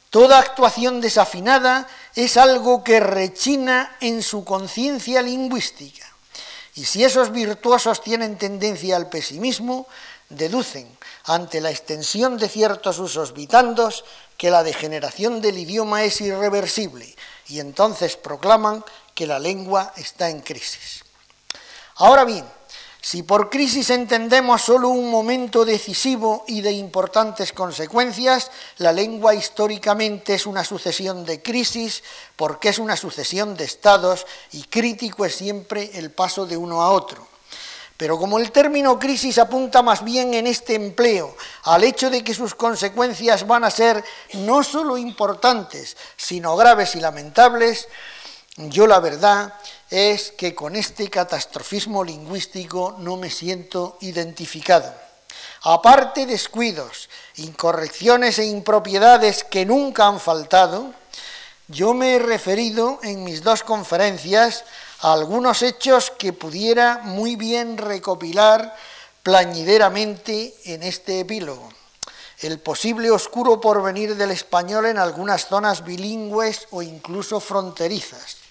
toda 0.10 0.40
actuación 0.40 1.02
desafinada 1.02 1.88
es 2.16 2.38
algo 2.38 2.84
que 2.84 3.00
rechina 3.00 3.98
en 4.00 4.24
su 4.24 4.46
conciencia 4.46 5.22
lingüística. 5.22 6.06
Y 6.76 6.86
si 6.86 7.04
esos 7.04 7.32
virtuosos 7.32 8.02
tienen 8.02 8.38
tendencia 8.38 8.96
al 8.96 9.10
pesimismo, 9.10 9.88
deducen, 10.30 10.88
ante 11.26 11.60
la 11.60 11.72
extensión 11.72 12.38
de 12.38 12.48
ciertos 12.48 13.00
usos 13.00 13.34
vitandos, 13.34 14.06
que 14.38 14.52
la 14.52 14.64
degeneración 14.64 15.42
del 15.42 15.58
idioma 15.58 16.04
es 16.04 16.22
irreversible 16.22 17.14
y 17.48 17.60
entonces 17.60 18.16
proclaman 18.16 18.86
que 19.14 19.28
la 19.28 19.38
lengua 19.38 19.92
está 19.98 20.30
en 20.30 20.40
crisis. 20.40 21.04
Ahora 21.96 22.24
bien, 22.24 22.46
si 23.02 23.24
por 23.24 23.50
crisis 23.50 23.90
entendemos 23.92 24.62
solo 24.62 24.90
un 24.90 25.10
momento 25.10 25.64
decisivo 25.64 26.44
y 26.48 26.62
de 26.62 26.74
importantes 26.74 27.54
consecuencias, 27.54 28.52
la 28.78 28.92
lengua 28.92 29.34
históricamente 29.34 30.34
es 30.34 30.46
una 30.46 30.66
sucesión 30.66 31.24
de 31.24 31.42
crisis 31.42 32.04
porque 32.36 32.70
es 32.70 32.78
una 32.78 32.98
sucesión 32.98 33.56
de 33.56 33.64
estados 33.64 34.28
y 34.52 34.64
crítico 34.64 35.26
es 35.26 35.36
siempre 35.36 35.92
el 35.94 36.12
paso 36.12 36.46
de 36.46 36.58
uno 36.58 36.82
a 36.82 36.92
otro. 36.92 37.26
Pero 37.96 38.18
como 38.18 38.38
el 38.38 38.52
término 38.52 39.00
crisis 39.00 39.38
apunta 39.38 39.82
más 39.82 40.04
bien 40.04 40.34
en 40.34 40.48
este 40.48 40.76
empleo 40.76 41.36
al 41.64 41.84
hecho 41.84 42.10
de 42.10 42.24
que 42.24 42.34
sus 42.34 42.54
consecuencias 42.54 43.48
van 43.48 43.64
a 43.64 43.72
ser 43.72 44.04
no 44.34 44.62
solo 44.64 44.98
importantes, 44.98 45.96
sino 46.16 46.56
graves 46.58 46.96
y 46.96 47.00
lamentables, 47.00 47.88
yo 48.68 48.88
la 48.88 49.00
verdad 49.00 49.54
es 49.90 50.32
que 50.32 50.54
con 50.54 50.76
este 50.76 51.10
catastrofismo 51.10 52.04
lingüístico 52.04 52.96
no 53.00 53.16
me 53.16 53.30
siento 53.30 53.98
identificado. 54.02 54.94
Aparte 55.64 56.26
descuidos, 56.26 57.10
incorrecciones 57.38 58.38
e 58.38 58.46
impropiedades 58.46 59.46
que 59.46 59.66
nunca 59.66 60.08
han 60.08 60.20
faltado, 60.20 60.94
yo 61.70 61.94
me 61.94 62.16
he 62.16 62.20
referido 62.20 63.00
en 63.02 63.24
mis 63.24 63.44
dos 63.44 63.64
conferencias 63.64 64.66
a 65.00 65.14
algunos 65.14 65.62
hechos 65.62 66.12
que 66.12 66.34
pudiera 66.34 67.00
muy 67.04 67.38
bien 67.38 67.78
recopilar 67.78 68.76
plañideramente 69.24 70.54
en 70.66 70.84
este 70.84 71.22
epílogo. 71.22 71.70
El 72.40 72.60
posible 72.60 73.10
oscuro 73.10 73.62
porvenir 73.62 74.18
del 74.18 74.32
español 74.32 74.86
en 74.86 74.98
algunas 74.98 75.48
zonas 75.48 75.86
bilingües 75.86 76.68
o 76.72 76.82
incluso 76.82 77.40
fronterizas 77.40 78.49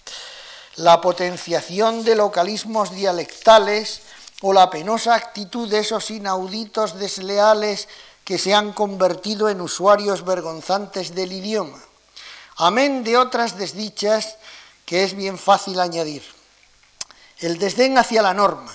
la 0.79 1.01
potenciación 1.01 2.05
de 2.05 2.15
localismos 2.15 2.93
dialectales 2.93 4.03
o 4.43 4.53
la 4.53 4.71
penosa 4.71 5.15
actitud 5.15 5.69
de 5.69 5.81
esos 5.81 6.11
inauditos 6.11 6.99
desleales 6.99 7.89
que 8.25 8.39
se 8.39 8.55
han 8.55 8.73
convertido 8.73 9.49
en 9.49 9.61
usuarios 9.61 10.25
vergonzantes 10.25 11.17
del 11.17 11.33
idioma, 11.33 11.79
amén 12.57 13.03
de 13.03 13.17
otras 13.17 13.59
desdichas 13.59 14.39
que 14.87 15.03
es 15.03 15.15
bien 15.15 15.37
fácil 15.37 15.81
añadir. 15.81 16.23
El 17.39 17.59
desdén 17.59 17.99
hacia 17.99 18.23
la 18.23 18.35
norma, 18.35 18.73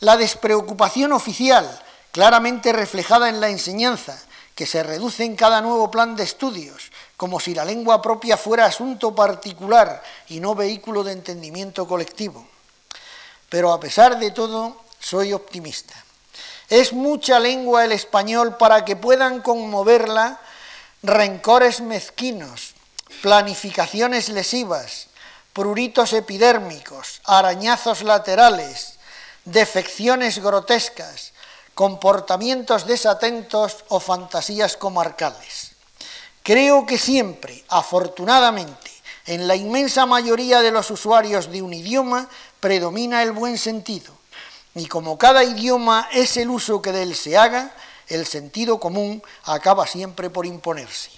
la 0.00 0.16
despreocupación 0.16 1.12
oficial, 1.12 1.64
claramente 2.10 2.72
reflejada 2.72 3.28
en 3.28 3.40
la 3.40 3.50
enseñanza, 3.50 4.18
que 4.56 4.66
se 4.66 4.82
reduce 4.82 5.24
en 5.24 5.36
cada 5.36 5.60
nuevo 5.60 5.90
plan 5.90 6.16
de 6.16 6.24
estudios, 6.24 6.90
como 7.16 7.40
si 7.40 7.54
la 7.54 7.64
lengua 7.64 8.02
propia 8.02 8.36
fuera 8.36 8.66
asunto 8.66 9.14
particular 9.14 10.02
y 10.28 10.40
no 10.40 10.54
vehículo 10.54 11.04
de 11.04 11.12
entendimiento 11.12 11.86
colectivo. 11.86 12.46
Pero 13.48 13.72
a 13.72 13.80
pesar 13.80 14.18
de 14.18 14.30
todo, 14.30 14.82
soy 14.98 15.32
optimista. 15.32 15.94
Es 16.68 16.92
mucha 16.92 17.38
lengua 17.38 17.84
el 17.84 17.92
español 17.92 18.56
para 18.56 18.84
que 18.84 18.96
puedan 18.96 19.42
conmoverla 19.42 20.40
rencores 21.02 21.80
mezquinos, 21.80 22.74
planificaciones 23.22 24.30
lesivas, 24.30 25.08
pruritos 25.52 26.12
epidérmicos, 26.14 27.20
arañazos 27.24 28.02
laterales, 28.02 28.98
defecciones 29.44 30.42
grotescas, 30.42 31.32
comportamientos 31.74 32.86
desatentos 32.86 33.84
o 33.88 34.00
fantasías 34.00 34.76
comarcales. 34.76 35.63
Creo 36.44 36.84
que 36.84 36.98
siempre, 36.98 37.64
afortunadamente, 37.70 38.90
en 39.24 39.48
la 39.48 39.56
inmensa 39.56 40.04
mayoría 40.04 40.60
de 40.60 40.70
los 40.70 40.90
usuarios 40.90 41.50
de 41.50 41.62
un 41.62 41.72
idioma 41.72 42.28
predomina 42.60 43.22
el 43.22 43.32
buen 43.32 43.56
sentido, 43.56 44.12
y 44.74 44.84
como 44.84 45.16
cada 45.16 45.42
idioma 45.42 46.06
es 46.12 46.36
el 46.36 46.50
uso 46.50 46.82
que 46.82 46.92
de 46.92 47.04
él 47.04 47.16
se 47.16 47.38
haga, 47.38 47.74
el 48.08 48.26
sentido 48.26 48.78
común 48.78 49.22
acaba 49.44 49.86
siempre 49.86 50.28
por 50.28 50.44
imponerse. 50.44 51.08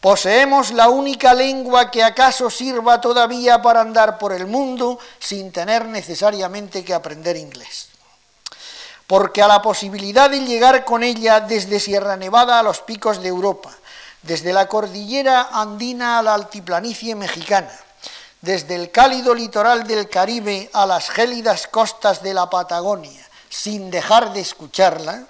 Poseemos 0.00 0.72
la 0.72 0.88
única 0.88 1.32
lengua 1.32 1.88
que 1.88 2.02
acaso 2.02 2.50
sirva 2.50 3.00
todavía 3.00 3.62
para 3.62 3.82
andar 3.82 4.18
por 4.18 4.32
el 4.32 4.48
mundo 4.48 4.98
sin 5.20 5.52
tener 5.52 5.84
necesariamente 5.84 6.84
que 6.84 6.92
aprender 6.92 7.36
inglés 7.36 7.90
porque 9.10 9.42
a 9.42 9.48
la 9.48 9.60
posibilidad 9.60 10.30
de 10.30 10.38
llegar 10.44 10.84
con 10.84 11.02
ella 11.02 11.40
desde 11.40 11.80
Sierra 11.80 12.16
Nevada 12.16 12.60
a 12.60 12.62
los 12.62 12.80
picos 12.80 13.20
de 13.20 13.26
Europa, 13.26 13.76
desde 14.22 14.52
la 14.52 14.68
cordillera 14.68 15.48
andina 15.52 16.18
a 16.18 16.22
la 16.22 16.34
altiplanicie 16.34 17.14
mexicana, 17.14 17.72
desde 18.40 18.74
el 18.74 18.90
cálido 18.90 19.34
litoral 19.34 19.86
del 19.86 20.08
Caribe 20.08 20.70
a 20.72 20.86
las 20.86 21.10
gélidas 21.10 21.66
costas 21.66 22.22
de 22.22 22.34
la 22.34 22.48
Patagonia, 22.48 23.26
sin 23.48 23.90
dejar 23.90 24.32
de 24.32 24.40
escucharla, 24.40 25.26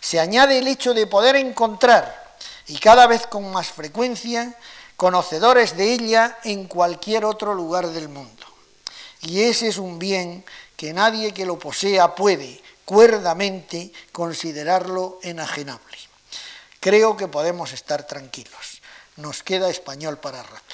se 0.00 0.18
añade 0.18 0.58
el 0.58 0.68
hecho 0.68 0.94
de 0.94 1.06
poder 1.06 1.36
encontrar, 1.36 2.36
y 2.66 2.78
cada 2.78 3.06
vez 3.06 3.26
con 3.26 3.50
más 3.52 3.68
frecuencia, 3.68 4.56
conocedores 4.96 5.76
de 5.76 5.92
ella 5.92 6.38
en 6.44 6.66
cualquier 6.66 7.24
otro 7.24 7.54
lugar 7.54 7.88
del 7.88 8.08
mundo. 8.08 8.46
Y 9.20 9.42
ese 9.42 9.68
es 9.68 9.78
un 9.78 9.98
bien 9.98 10.44
que 10.76 10.92
nadie 10.92 11.32
que 11.32 11.46
lo 11.46 11.58
posea 11.58 12.14
puede, 12.14 12.60
cuerdamente 12.84 13.92
considerarlo 14.10 15.18
enajenable. 15.22 15.91
Creo 16.82 17.16
que 17.16 17.28
podemos 17.28 17.72
estar 17.72 18.08
tranquilos. 18.08 18.82
Nos 19.14 19.44
queda 19.44 19.70
español 19.70 20.18
para 20.18 20.42
rato. 20.42 20.71